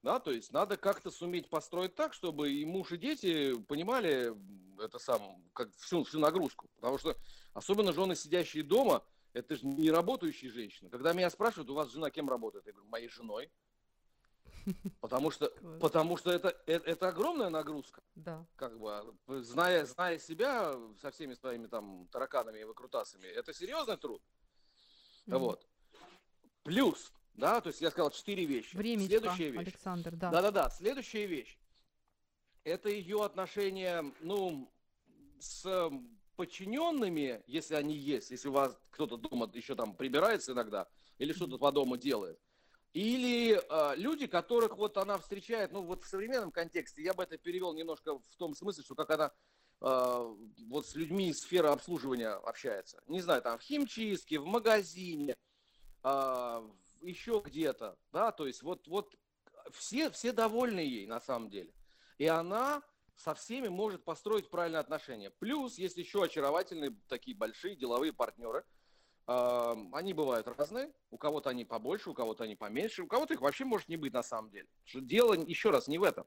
Да, 0.03 0.19
то 0.19 0.31
есть 0.31 0.53
надо 0.53 0.77
как-то 0.77 1.09
суметь 1.09 1.49
построить 1.49 1.95
так, 1.95 2.13
чтобы 2.13 2.51
и 2.51 2.63
муж, 2.63 2.91
и 2.91 2.97
дети 2.97 3.59
понимали 3.63 4.35
это 4.79 4.99
сам, 4.99 5.43
как 5.53 5.75
всю, 5.77 6.03
всю 6.03 6.19
нагрузку. 6.19 6.69
Потому 6.75 6.99
что 6.99 7.15
особенно 7.55 7.93
жены, 7.93 8.15
сидящие 8.15 8.61
дома, 8.61 9.03
это 9.33 9.55
же 9.55 9.65
не 9.65 9.89
работающие 9.89 10.51
женщины. 10.51 10.91
Когда 10.91 11.13
меня 11.13 11.31
спрашивают, 11.31 11.71
у 11.71 11.73
вас 11.73 11.89
жена 11.89 12.11
кем 12.11 12.29
работает? 12.29 12.67
Я 12.67 12.73
говорю, 12.73 12.89
моей 12.89 13.09
женой. 13.09 13.49
Потому 15.01 15.31
что, 15.31 15.51
потому 15.79 16.17
что 16.17 16.31
это, 16.31 16.55
это, 16.65 16.89
это 16.89 17.07
огромная 17.07 17.49
нагрузка 17.49 18.01
Да. 18.15 18.45
как 18.55 18.77
бы, 18.79 18.91
а, 18.91 19.41
зная, 19.41 19.85
зная 19.85 20.19
себя 20.19 20.75
со 21.01 21.11
всеми 21.11 21.33
своими 21.33 21.67
там 21.67 22.07
тараканами 22.11 22.59
и 22.59 22.63
выкрутасами, 22.63 23.27
это 23.27 23.53
серьезный 23.53 23.97
труд. 23.97 24.21
Мгм. 25.25 25.39
Вот. 25.39 25.67
Плюс, 26.63 27.11
да, 27.33 27.61
то 27.61 27.67
есть 27.67 27.81
я 27.81 27.91
сказал 27.91 28.11
четыре 28.11 28.45
вещи. 28.45 28.75
Времечко, 28.75 29.07
Следующая 29.07 29.49
вещь. 29.51 29.61
Александр, 29.61 30.15
да. 30.15 30.31
Да-да-да, 30.31 30.69
следующая 30.69 31.25
вещь. 31.27 31.57
Это 32.63 32.89
ее 32.89 33.23
отношения, 33.23 34.03
ну, 34.19 34.69
с 35.39 35.91
подчиненными, 36.35 37.41
если 37.47 37.75
они 37.75 37.95
есть, 37.95 38.31
если 38.31 38.49
у 38.49 38.51
вас 38.51 38.77
кто-то 38.91 39.17
дома 39.17 39.49
еще 39.53 39.75
там 39.75 39.95
прибирается 39.95 40.51
иногда, 40.51 40.87
или 41.17 41.31
что-то 41.33 41.57
по 41.57 41.71
дому 41.71 41.97
делает. 41.97 42.39
Или 42.97 43.53
э, 43.53 43.95
люди, 43.95 44.25
которых 44.25 44.75
вот 44.75 44.97
она 44.97 45.19
встречает, 45.19 45.71
ну 45.71 45.83
вот 45.83 46.03
в 46.03 46.07
современном 46.07 46.51
контексте, 46.51 47.03
я 47.03 47.13
бы 47.13 47.21
это 47.21 47.37
перевел 47.37 47.75
немножко 47.75 48.17
в 48.17 48.35
том 48.37 48.55
смысле, 48.55 48.83
что 48.83 48.95
как 48.95 49.11
она 49.11 49.31
э, 49.81 50.35
вот 50.67 50.87
с 50.87 50.95
людьми 50.95 51.29
из 51.29 51.41
сферы 51.41 51.67
обслуживания 51.67 52.29
общается. 52.29 52.99
Не 53.05 53.21
знаю, 53.21 53.43
там 53.43 53.59
в 53.59 53.61
химчистке, 53.61 54.39
в 54.39 54.47
магазине, 54.47 55.35
в- 56.01 56.71
еще 57.01 57.43
где-то, 57.45 57.99
да, 58.11 58.31
то 58.31 58.47
есть 58.47 58.63
вот, 58.63 58.87
вот 58.87 59.15
все, 59.73 60.09
все 60.09 60.31
довольны 60.31 60.79
ей 60.79 61.05
на 61.05 61.21
самом 61.21 61.51
деле. 61.51 61.71
И 62.17 62.25
она 62.25 62.81
со 63.15 63.35
всеми 63.35 63.67
может 63.67 64.05
построить 64.05 64.49
правильные 64.49 64.79
отношения. 64.79 65.29
Плюс 65.29 65.77
есть 65.77 65.97
еще 65.97 66.23
очаровательные 66.23 66.95
такие 67.07 67.37
большие 67.37 67.75
деловые 67.75 68.11
партнеры. 68.11 68.65
Они 69.27 70.13
бывают 70.13 70.47
разные. 70.47 70.91
У 71.11 71.17
кого-то 71.17 71.49
они 71.49 71.65
побольше, 71.65 72.09
у 72.09 72.13
кого-то 72.13 72.45
они 72.45 72.55
поменьше, 72.55 73.03
у 73.03 73.07
кого-то 73.07 73.33
их 73.33 73.41
вообще 73.41 73.65
может 73.65 73.89
не 73.89 73.97
быть 73.97 74.13
на 74.13 74.23
самом 74.23 74.49
деле. 74.49 74.67
Что 74.85 75.01
дело, 75.01 75.33
еще 75.33 75.69
раз, 75.69 75.89
не 75.89 75.97
в 75.97 76.03
этом. 76.03 76.25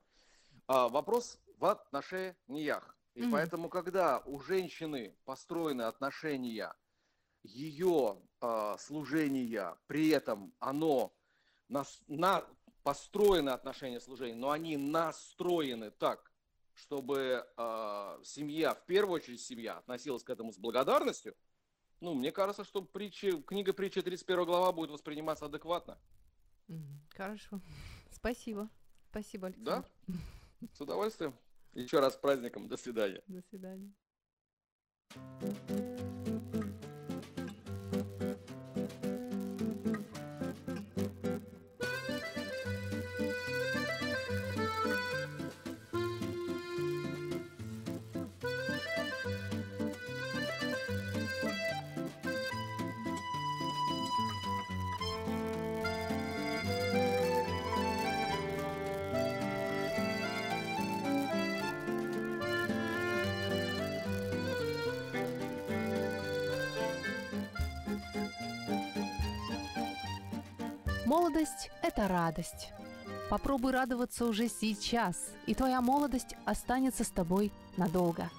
А 0.66 0.88
вопрос 0.88 1.38
в 1.56 1.64
отношениях. 1.64 2.96
И 3.14 3.22
Мгм. 3.22 3.32
поэтому, 3.32 3.68
когда 3.70 4.22
у 4.26 4.38
женщины 4.40 5.16
построены 5.24 5.82
отношения, 5.82 6.74
ее 7.42 8.20
а, 8.40 8.76
служения, 8.78 9.76
при 9.86 10.10
этом 10.10 10.52
оно 10.58 11.12
нас, 11.68 12.02
на, 12.06 12.44
построены 12.82 13.50
отношения 13.50 14.00
служения, 14.00 14.34
но 14.34 14.50
они 14.50 14.76
настроены 14.76 15.90
так, 15.90 16.30
чтобы 16.74 17.46
а, 17.56 18.20
семья, 18.22 18.74
в 18.74 18.84
первую 18.84 19.16
очередь 19.16 19.40
семья, 19.40 19.78
относилась 19.78 20.22
к 20.22 20.30
этому 20.30 20.52
с 20.52 20.58
благодарностью, 20.58 21.34
ну, 22.00 22.14
мне 22.14 22.32
кажется, 22.32 22.64
что 22.64 22.82
притча, 22.82 23.42
книга 23.42 23.72
притчи 23.72 24.02
31 24.02 24.44
глава 24.44 24.72
будет 24.72 24.90
восприниматься 24.90 25.46
адекватно. 25.46 25.98
Хорошо. 27.10 27.60
Спасибо. 28.10 28.68
Спасибо, 29.10 29.50
Да? 29.56 29.76
Александр. 29.76 29.90
С 30.72 30.80
удовольствием. 30.80 31.34
Еще 31.74 32.00
раз 32.00 32.14
с 32.14 32.16
праздником. 32.16 32.68
До 32.68 32.76
свидания. 32.76 33.22
До 33.26 33.42
свидания. 33.42 33.92
Молодость– 71.10 71.72
это 71.82 72.06
радость. 72.06 72.70
Попробуй 73.30 73.72
радоваться 73.72 74.26
уже 74.26 74.48
сейчас, 74.48 75.16
и 75.44 75.56
твоя 75.56 75.80
молодость 75.80 76.36
останется 76.44 77.02
с 77.02 77.08
тобой 77.08 77.50
надолго. 77.76 78.30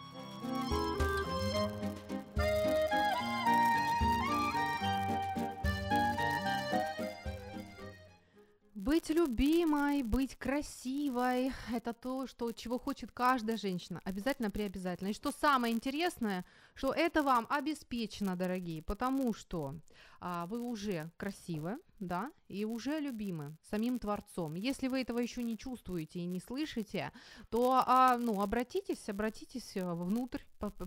Быть 9.01 9.17
любимой, 9.17 10.03
быть 10.03 10.35
красивой– 10.35 11.51
это 11.73 11.91
то, 11.91 12.27
что, 12.27 12.51
чего 12.51 12.77
хочет 12.77 13.11
каждая 13.11 13.57
женщина. 13.57 13.99
Обязательно, 14.03 14.51
приобязательно. 14.51 15.07
И 15.07 15.13
что 15.13 15.31
самое 15.31 15.73
интересное, 15.73 16.45
что 16.75 16.93
это 16.93 17.23
вам 17.23 17.47
обеспечено, 17.49 18.35
дорогие, 18.35 18.83
потому 18.83 19.33
что 19.33 19.73
а, 20.19 20.45
вы 20.45 20.61
уже 20.61 21.09
красивы, 21.17 21.79
да, 21.99 22.31
и 22.47 22.63
уже 22.63 22.99
любимы 22.99 23.57
самим 23.71 23.97
Творцом. 23.97 24.53
Если 24.53 24.87
вы 24.87 25.01
этого 25.01 25.17
еще 25.17 25.41
не 25.41 25.57
чувствуете 25.57 26.19
и 26.19 26.27
не 26.27 26.39
слышите, 26.39 27.11
то, 27.49 27.83
а, 27.83 28.19
ну, 28.19 28.39
обратитесь, 28.39 29.09
обратитесь 29.09 29.77
э, 29.77 29.93
внутрь, 29.95 30.43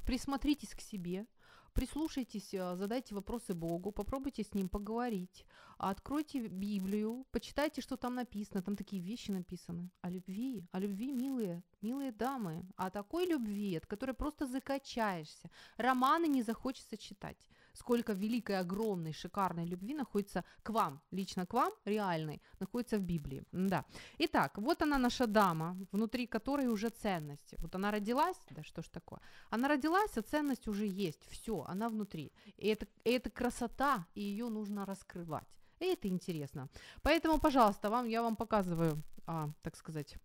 присмотритесь 0.06 0.72
к 0.76 0.80
себе, 0.80 1.26
прислушайтесь, 1.74 2.54
э, 2.54 2.76
задайте 2.76 3.14
вопросы 3.14 3.54
Богу, 3.54 3.92
попробуйте 3.92 4.42
с 4.42 4.54
Ним 4.54 4.68
поговорить, 4.68 5.44
откройте 5.78 6.48
Библию, 6.48 7.26
почитайте, 7.30 7.82
что 7.82 7.96
там 7.96 8.14
написано, 8.14 8.62
там 8.62 8.76
такие 8.76 9.02
вещи 9.02 9.32
написаны. 9.32 9.90
О 10.00 10.10
любви, 10.10 10.64
о 10.72 10.78
любви, 10.78 11.12
милые, 11.12 11.62
милые 11.82 12.12
дамы, 12.12 12.64
о 12.76 12.90
такой 12.90 13.26
любви, 13.26 13.76
от 13.76 13.86
которой 13.86 14.12
просто 14.12 14.46
закачаешься, 14.46 15.50
романы 15.76 16.28
не 16.28 16.42
захочется 16.42 16.96
читать 16.96 17.48
сколько 17.74 18.12
великой, 18.12 18.60
огромной, 18.60 19.12
шикарной 19.12 19.66
любви 19.66 19.94
находится 19.94 20.44
к 20.62 20.70
вам, 20.70 21.00
лично 21.10 21.44
к 21.46 21.52
вам, 21.54 21.72
реальной, 21.84 22.40
находится 22.60 22.98
в 22.98 23.02
Библии. 23.02 23.42
Да. 23.52 23.84
Итак, 24.18 24.58
вот 24.58 24.82
она 24.82 24.98
наша 24.98 25.26
дама, 25.26 25.76
внутри 25.92 26.26
которой 26.26 26.68
уже 26.68 26.88
ценности. 26.88 27.56
Вот 27.58 27.74
она 27.74 27.90
родилась, 27.90 28.36
да 28.50 28.62
что 28.62 28.82
ж 28.82 28.88
такое? 28.88 29.20
Она 29.50 29.68
родилась, 29.68 30.16
а 30.16 30.22
ценность 30.22 30.68
уже 30.68 30.86
есть, 30.86 31.26
все, 31.30 31.64
она 31.68 31.88
внутри. 31.88 32.32
И 32.56 32.68
это, 32.68 32.86
и 33.04 33.10
это 33.10 33.30
красота, 33.30 34.06
и 34.14 34.22
ее 34.22 34.48
нужно 34.48 34.86
раскрывать. 34.86 35.48
И 35.80 35.86
это 35.86 36.08
интересно. 36.08 36.68
Поэтому, 37.02 37.40
пожалуйста, 37.40 37.90
вам, 37.90 38.06
я 38.06 38.22
вам 38.22 38.36
показываю, 38.36 39.02
а, 39.26 39.50
так 39.62 39.76
сказать, 39.76 40.16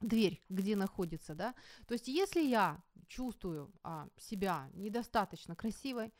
дверь, 0.00 0.42
где 0.48 0.76
находится, 0.76 1.34
да. 1.34 1.54
То 1.86 1.94
есть, 1.94 2.08
если 2.08 2.42
я 2.42 2.82
чувствую 3.08 3.72
а, 3.82 4.08
себя 4.18 4.68
недостаточно 4.74 5.56
красивой, 5.56 6.12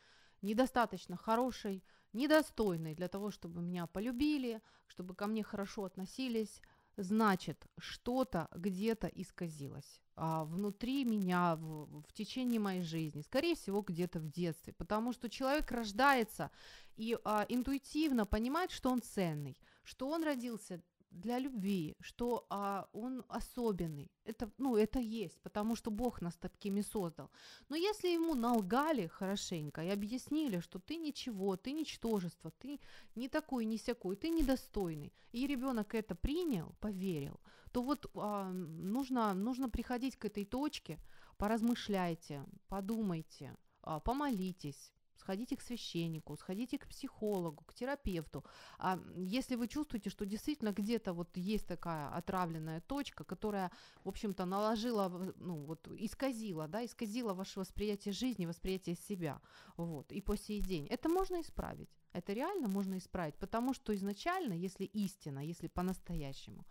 недостаточно 0.45 1.17
хорошей, 1.17 1.83
недостойной 2.13 2.95
для 2.95 3.07
того, 3.07 3.31
чтобы 3.31 3.61
меня 3.61 3.87
полюбили, 3.87 4.61
чтобы 4.87 5.15
ко 5.15 5.27
мне 5.27 5.43
хорошо 5.43 5.83
относились, 5.83 6.61
значит, 6.97 7.65
что-то 7.77 8.47
где-то 8.55 9.07
исказилось 9.07 10.01
а, 10.15 10.45
внутри 10.45 11.03
меня 11.03 11.55
в, 11.57 12.03
в 12.03 12.13
течение 12.13 12.59
моей 12.59 12.81
жизни, 12.81 13.21
скорее 13.21 13.55
всего, 13.55 13.81
где-то 13.81 14.19
в 14.19 14.29
детстве, 14.29 14.73
потому 14.73 15.11
что 15.11 15.29
человек 15.29 15.71
рождается 15.71 16.51
и 16.95 17.17
а, 17.23 17.45
интуитивно 17.49 18.25
понимает, 18.25 18.71
что 18.71 18.89
он 18.89 19.01
ценный, 19.01 19.57
что 19.83 20.07
он 20.07 20.23
родился 20.23 20.81
для 21.15 21.39
любви, 21.39 21.95
что 21.99 22.45
а, 22.49 22.87
он 22.93 23.23
особенный. 23.29 24.11
Это, 24.25 24.51
ну, 24.57 24.75
это 24.75 24.99
есть, 24.99 25.39
потому 25.41 25.75
что 25.75 25.91
Бог 25.91 26.21
нас 26.21 26.35
такими 26.35 26.81
создал. 26.81 27.29
Но 27.69 27.75
если 27.75 28.09
ему 28.09 28.35
налгали 28.35 29.07
хорошенько 29.07 29.81
и 29.81 29.89
объяснили, 29.89 30.59
что 30.59 30.79
ты 30.79 30.97
ничего, 30.97 31.55
ты 31.55 31.71
ничтожество, 31.71 32.51
ты 32.51 32.79
не 33.15 33.29
такой, 33.29 33.65
не 33.65 33.77
сякой, 33.77 34.15
ты 34.15 34.29
недостойный, 34.29 35.13
и 35.31 35.47
ребенок 35.47 35.95
это 35.95 36.15
принял, 36.15 36.75
поверил, 36.79 37.39
то 37.71 37.81
вот 37.81 38.11
а, 38.15 38.51
нужно, 38.51 39.33
нужно 39.33 39.69
приходить 39.69 40.15
к 40.15 40.25
этой 40.25 40.45
точке, 40.45 40.99
поразмышляйте, 41.37 42.45
подумайте, 42.67 43.55
а, 43.81 43.99
помолитесь, 43.99 44.91
сходите 45.17 45.55
к 45.55 45.61
священнику, 45.61 46.35
сходите 46.35 46.77
к 46.77 46.87
психологу, 46.87 47.63
к 47.65 47.73
терапевту. 47.73 48.43
А 48.77 48.99
если 49.15 49.55
вы 49.55 49.67
чувствуете, 49.67 50.09
что 50.09 50.25
действительно 50.25 50.71
где-то 50.71 51.13
вот 51.13 51.37
есть 51.37 51.67
такая 51.67 52.09
отравленная 52.09 52.81
точка, 52.81 53.23
которая, 53.23 53.71
в 54.03 54.09
общем-то, 54.09 54.45
наложила, 54.45 55.33
ну 55.37 55.65
вот, 55.65 55.87
исказила, 55.87 56.67
да, 56.67 56.85
исказила 56.85 57.33
ваше 57.33 57.59
восприятие 57.59 58.13
жизни, 58.13 58.45
восприятие 58.45 58.95
себя, 58.95 59.41
вот, 59.77 60.11
и 60.11 60.21
по 60.21 60.37
сей 60.37 60.61
день, 60.61 60.87
это 60.87 61.09
можно 61.09 61.41
исправить. 61.41 61.89
Это 62.13 62.33
реально 62.33 62.67
можно 62.69 62.97
исправить, 62.97 63.35
потому 63.35 63.73
что 63.73 63.93
изначально, 63.93 64.53
если 64.53 64.85
истина, 64.85 65.39
если 65.39 65.67
по-настоящему, 65.67 66.65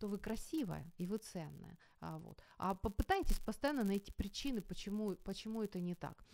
то 0.00 0.08
вы 0.08 0.18
красивая 0.18 0.84
и 0.98 1.06
вы 1.06 1.18
ценная. 1.18 1.78
А, 2.00 2.18
вот. 2.18 2.42
а 2.58 2.74
попытайтесь 2.74 3.38
постоянно 3.38 3.84
найти 3.84 4.12
причины, 4.12 4.62
почему, 4.62 5.16
почему 5.24 5.62
это 5.62 5.80
не 5.80 5.94
так. 5.94 6.24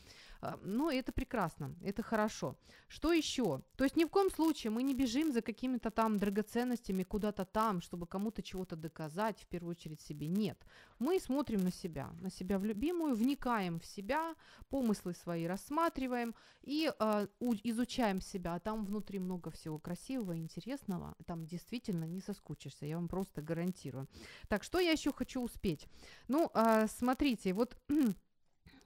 А, 0.41 0.59
ну, 0.63 0.91
это 0.91 1.13
прекрасно, 1.13 1.75
это 1.83 2.03
хорошо. 2.03 2.57
Что 2.89 3.13
еще? 3.13 3.63
То 3.77 3.85
есть 3.85 3.97
ни 3.97 4.05
в 4.05 4.09
коем 4.09 4.31
случае 4.31 4.71
мы 4.71 4.83
не 4.83 4.95
бежим 4.95 5.33
за 5.33 5.43
какими-то 5.43 5.91
там 5.91 6.19
драгоценностями 6.19 7.03
куда-то 7.03 7.45
там, 7.45 7.81
чтобы 7.81 8.07
кому-то 8.07 8.43
чего-то 8.43 8.77
доказать, 8.77 9.41
в 9.41 9.47
первую 9.47 9.73
очередь 9.73 10.01
себе. 10.01 10.27
Нет. 10.29 10.59
Мы 10.99 11.19
смотрим 11.21 11.63
на 11.63 11.73
себя, 11.73 12.11
на 12.21 12.31
себя 12.31 12.59
в 12.59 12.65
любимую, 12.65 13.15
вникаем 13.15 13.81
в 13.81 13.87
себя, 13.87 14.35
помыслы 14.69 15.15
свои 15.15 15.47
рассматриваем 15.47 16.35
и 16.63 16.93
э, 16.99 17.27
изучаем 17.65 18.21
себя. 18.21 18.55
А 18.55 18.61
там 18.61 18.85
внутри 18.85 19.19
много 19.19 19.51
всего 19.51 19.79
красивого 19.79 20.37
интересного. 20.37 21.15
Там 21.27 21.47
действительно 21.47 22.05
не 22.05 22.21
соскучишься, 22.21 22.87
я 22.87 22.97
вам 22.97 23.09
просто 23.09 23.43
гарантирую. 23.43 24.09
Так, 24.49 24.63
что 24.65 24.79
я 24.79 24.93
еще 24.93 25.13
хочу 25.13 25.43
успеть? 25.43 25.87
Ну, 26.29 26.51
э, 26.55 26.87
смотрите, 26.89 27.53
вот 27.53 27.77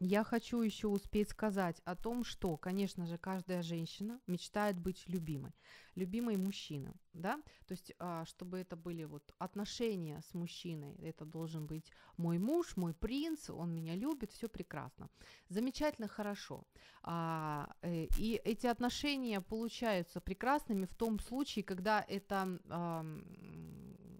я 0.00 0.24
хочу 0.24 0.62
еще 0.62 0.88
успеть 0.88 1.28
сказать 1.28 1.82
о 1.84 1.94
том, 1.94 2.24
что, 2.24 2.56
конечно 2.56 3.06
же, 3.06 3.18
каждая 3.18 3.62
женщина 3.62 4.18
мечтает 4.26 4.78
быть 4.80 5.04
любимой, 5.06 5.52
любимой 5.94 6.38
мужчиной, 6.38 6.94
да, 7.12 7.36
то 7.66 7.72
есть, 7.72 7.92
а, 7.98 8.24
чтобы 8.24 8.58
это 8.58 8.76
были 8.76 9.04
вот 9.04 9.34
отношения 9.38 10.22
с 10.22 10.32
мужчиной, 10.32 10.94
это 11.02 11.26
должен 11.26 11.66
быть 11.66 11.92
мой 12.16 12.38
муж, 12.38 12.78
мой 12.78 12.94
принц, 12.94 13.50
он 13.50 13.74
меня 13.74 13.94
любит, 13.94 14.32
все 14.32 14.48
прекрасно, 14.48 15.10
замечательно, 15.50 16.08
хорошо, 16.08 16.64
а, 17.02 17.70
э, 17.82 18.06
и 18.16 18.40
эти 18.42 18.66
отношения 18.66 19.42
получаются 19.42 20.22
прекрасными 20.22 20.86
в 20.86 20.94
том 20.94 21.18
случае, 21.20 21.62
когда 21.62 22.02
это, 22.08 22.58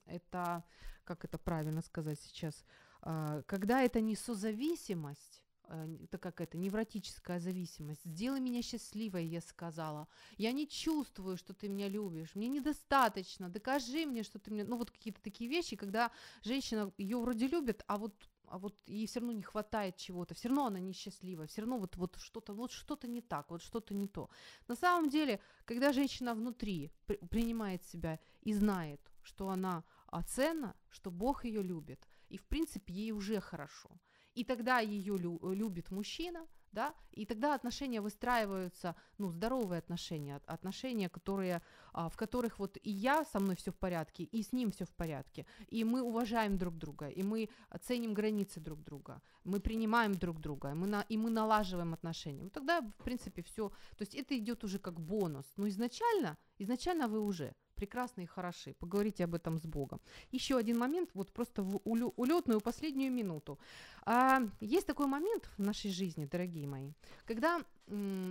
это, 0.04 0.62
как 1.04 1.24
это 1.24 1.38
правильно 1.38 1.80
сказать 1.80 2.20
сейчас, 2.20 2.66
а, 3.02 3.42
когда 3.46 3.82
это 3.82 4.00
не 4.00 4.14
созависимость, 4.14 5.39
это 5.70 6.18
какая-то 6.18 6.58
невротическая 6.58 7.38
зависимость. 7.38 8.04
Сделай 8.04 8.40
меня 8.40 8.62
счастливой, 8.62 9.26
я 9.26 9.40
сказала. 9.40 10.08
Я 10.36 10.52
не 10.52 10.66
чувствую, 10.66 11.36
что 11.36 11.54
ты 11.54 11.68
меня 11.68 11.88
любишь. 11.88 12.34
Мне 12.34 12.48
недостаточно. 12.48 13.48
Докажи 13.48 14.06
мне, 14.06 14.22
что 14.22 14.38
ты 14.38 14.50
меня... 14.50 14.64
Ну, 14.64 14.76
вот 14.76 14.90
какие-то 14.90 15.20
такие 15.22 15.48
вещи, 15.48 15.76
когда 15.76 16.10
женщина 16.42 16.92
ее 16.98 17.18
вроде 17.18 17.46
любит, 17.46 17.84
а 17.86 17.96
вот 17.96 18.14
а 18.50 18.58
вот 18.58 18.74
ей 18.88 19.06
все 19.06 19.20
равно 19.20 19.32
не 19.32 19.42
хватает 19.42 19.96
чего-то, 19.96 20.34
все 20.34 20.48
равно 20.48 20.66
она 20.66 20.80
несчастлива, 20.80 21.46
все 21.46 21.60
равно 21.60 21.78
вот, 21.78 21.96
вот 21.96 22.16
что-то 22.16 22.52
вот 22.52 22.72
что-то 22.72 23.06
не 23.06 23.20
так, 23.20 23.48
вот 23.48 23.62
что-то 23.62 23.94
не 23.94 24.08
то. 24.08 24.28
На 24.66 24.74
самом 24.74 25.08
деле, 25.08 25.38
когда 25.64 25.92
женщина 25.92 26.34
внутри 26.34 26.90
при, 27.06 27.14
принимает 27.18 27.84
себя 27.84 28.18
и 28.42 28.52
знает, 28.52 29.00
что 29.22 29.50
она 29.50 29.84
ценна, 30.26 30.74
что 30.88 31.12
Бог 31.12 31.44
ее 31.44 31.62
любит, 31.62 32.08
и 32.28 32.38
в 32.38 32.42
принципе 32.42 32.92
ей 32.92 33.12
уже 33.12 33.40
хорошо– 33.40 33.88
и 34.34 34.44
тогда 34.44 34.80
ее 34.80 35.16
лю- 35.16 35.52
любит 35.52 35.90
мужчина, 35.90 36.46
да, 36.72 36.94
и 37.12 37.26
тогда 37.26 37.54
отношения 37.54 38.00
выстраиваются, 38.00 38.94
ну, 39.18 39.30
здоровые 39.30 39.78
отношения, 39.78 40.40
отношения, 40.46 41.08
которые, 41.08 41.62
а, 41.92 42.08
в 42.08 42.16
которых 42.16 42.58
вот 42.58 42.78
и 42.82 42.90
я, 42.90 43.24
со 43.24 43.40
мной 43.40 43.56
все 43.56 43.72
в 43.72 43.76
порядке, 43.76 44.24
и 44.24 44.42
с 44.42 44.52
ним 44.52 44.70
все 44.70 44.84
в 44.84 44.90
порядке, 44.90 45.46
и 45.68 45.84
мы 45.84 46.02
уважаем 46.02 46.58
друг 46.58 46.76
друга, 46.76 47.08
и 47.08 47.22
мы 47.22 47.48
ценим 47.82 48.14
границы 48.14 48.60
друг 48.60 48.84
друга, 48.84 49.20
мы 49.44 49.60
принимаем 49.60 50.14
друг 50.14 50.40
друга, 50.40 50.70
и 50.70 50.74
мы, 50.74 50.86
на, 50.86 51.02
и 51.02 51.16
мы 51.16 51.30
налаживаем 51.30 51.92
отношения. 51.92 52.48
Тогда, 52.50 52.80
в 52.80 53.04
принципе, 53.04 53.42
все, 53.42 53.70
то 53.96 54.02
есть 54.02 54.14
это 54.14 54.38
идет 54.38 54.64
уже 54.64 54.78
как 54.78 55.00
бонус, 55.00 55.52
но 55.56 55.66
изначально, 55.68 56.36
изначально 56.58 57.08
вы 57.08 57.20
уже 57.20 57.54
прекрасны 57.80 58.22
и 58.22 58.26
хороши. 58.26 58.74
Поговорите 58.74 59.24
об 59.24 59.34
этом 59.34 59.58
с 59.58 59.64
Богом. 59.66 60.00
Еще 60.32 60.56
один 60.56 60.78
момент, 60.78 61.10
вот 61.14 61.32
просто 61.32 61.62
в 61.62 61.80
улетную 61.84 62.60
последнюю 62.60 63.12
минуту. 63.12 63.58
А, 64.04 64.40
есть 64.60 64.86
такой 64.86 65.06
момент 65.06 65.50
в 65.58 65.62
нашей 65.62 65.90
жизни, 65.90 66.26
дорогие 66.26 66.66
мои, 66.66 66.92
когда 67.26 67.60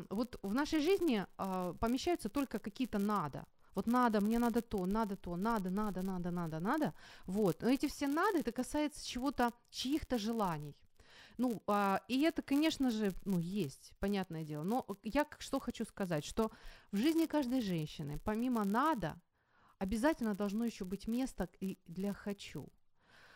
вот 0.10 0.40
в 0.44 0.54
нашей 0.54 0.82
жизни 0.82 1.26
а, 1.38 1.74
помещаются 1.80 2.30
только 2.30 2.60
какие-то 2.60 3.00
надо. 3.00 3.46
Вот 3.76 3.88
надо, 3.88 4.22
мне 4.22 4.40
надо 4.40 4.62
то, 4.62 4.86
надо 4.86 5.16
то, 5.16 5.38
надо, 5.38 5.70
надо, 5.70 6.02
надо, 6.02 6.32
надо, 6.32 6.60
надо. 6.60 6.94
Вот. 7.26 7.62
Но 7.62 7.70
эти 7.70 7.88
все 7.88 8.08
надо, 8.08 8.40
это 8.40 8.52
касается 8.52 9.08
чего-то, 9.08 9.52
чьих-то 9.70 10.18
желаний. 10.18 10.76
Ну, 11.40 11.62
а, 11.68 12.02
и 12.10 12.22
это, 12.22 12.42
конечно 12.42 12.92
же, 12.92 13.14
ну, 13.26 13.40
есть, 13.40 13.94
понятное 14.00 14.44
дело. 14.44 14.64
Но 14.64 14.86
я 15.04 15.26
что 15.40 15.60
хочу 15.60 15.86
сказать, 15.86 16.26
что 16.26 16.52
в 16.92 16.98
жизни 16.98 17.28
каждой 17.28 17.62
женщины, 17.62 18.20
помимо 18.26 18.66
надо, 18.66 19.16
обязательно 19.80 20.36
должно 20.36 20.66
еще 20.66 20.86
быть 20.86 21.08
место 21.08 21.50
и 21.60 21.78
для 21.88 22.14
хочу. 22.14 22.70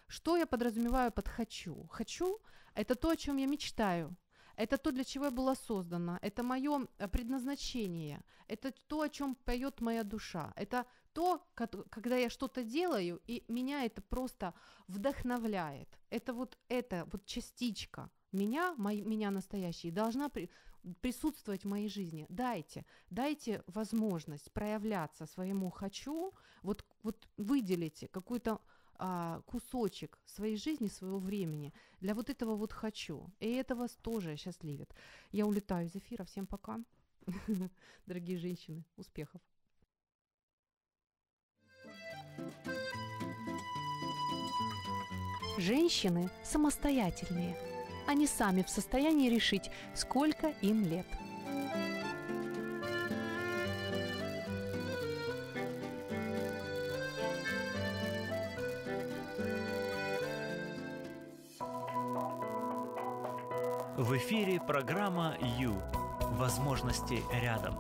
Что 0.08 0.38
я 0.38 0.46
подразумеваю 0.46 1.12
под 1.12 1.28
хочу? 1.28 1.88
Хочу– 1.88 2.40
это 2.76 2.96
то, 2.96 3.10
о 3.10 3.16
чем 3.16 3.38
я 3.38 3.48
мечтаю. 3.48 4.16
Это 4.56 4.78
то, 4.78 4.92
для 4.92 5.04
чего 5.04 5.26
я 5.26 5.32
была 5.32 5.56
создана. 5.56 6.20
Это 6.22 6.44
мое 6.44 6.88
э, 7.00 7.08
предназначение. 7.08 8.22
Это 8.48 8.72
то, 8.88 9.02
о 9.02 9.10
чем 9.10 9.36
поет 9.36 9.82
моя 9.82 10.04
душа. 10.04 10.54
Это 10.56 10.86
то, 11.14 11.44
когда 11.90 12.18
я 12.18 12.30
что-то 12.30 12.64
делаю, 12.64 13.20
и 13.26 13.44
меня 13.48 13.86
это 13.86 14.02
просто 14.02 14.54
вдохновляет. 14.88 15.90
Это 16.10 16.34
вот 16.34 16.58
эта 16.70 17.06
вот 17.12 17.26
частичка 17.26 18.12
меня, 18.32 18.74
мой, 18.78 19.02
меня 19.02 19.32
настоящей, 19.32 19.92
должна 19.92 20.30
при, 20.30 20.50
присутствовать 21.02 21.64
в 21.64 21.68
моей 21.68 21.90
жизни. 21.90 22.26
Дайте, 22.30 22.86
дайте 23.10 23.64
возможность 23.68 24.52
проявляться 24.52 25.26
своему 25.26 25.70
хочу, 25.70 26.34
вот, 26.62 26.86
вот 27.04 27.28
выделите 27.38 28.08
какой-то 28.08 28.60
а, 28.96 29.42
кусочек 29.46 30.20
своей 30.26 30.56
жизни, 30.56 30.88
своего 30.88 31.20
времени 31.20 31.74
для 32.00 32.14
вот 32.14 32.30
этого 32.30 32.56
вот 32.56 32.72
хочу. 32.72 33.30
И 33.40 33.50
это 33.52 33.76
вас 33.76 33.92
тоже 34.02 34.38
счастливит. 34.38 34.94
Я 35.32 35.46
улетаю 35.46 35.88
из 35.88 35.96
эфира. 35.96 36.24
Всем 36.24 36.46
пока. 36.46 36.80
Дорогие 38.06 38.38
женщины, 38.38 38.84
успехов. 38.98 39.42
Женщины 45.58 46.30
самостоятельные. 46.44 47.73
Они 48.08 48.28
сами 48.28 48.64
в 48.64 48.70
состоянии 48.70 49.30
решить, 49.30 49.72
сколько 49.94 50.54
им 50.62 50.84
лет– 50.84 51.08
В 64.04 64.18
эфире 64.18 64.60
программа 64.60 65.38
«Ю». 65.60 65.76
Возможности 66.32 67.24
рядом. 67.32 67.76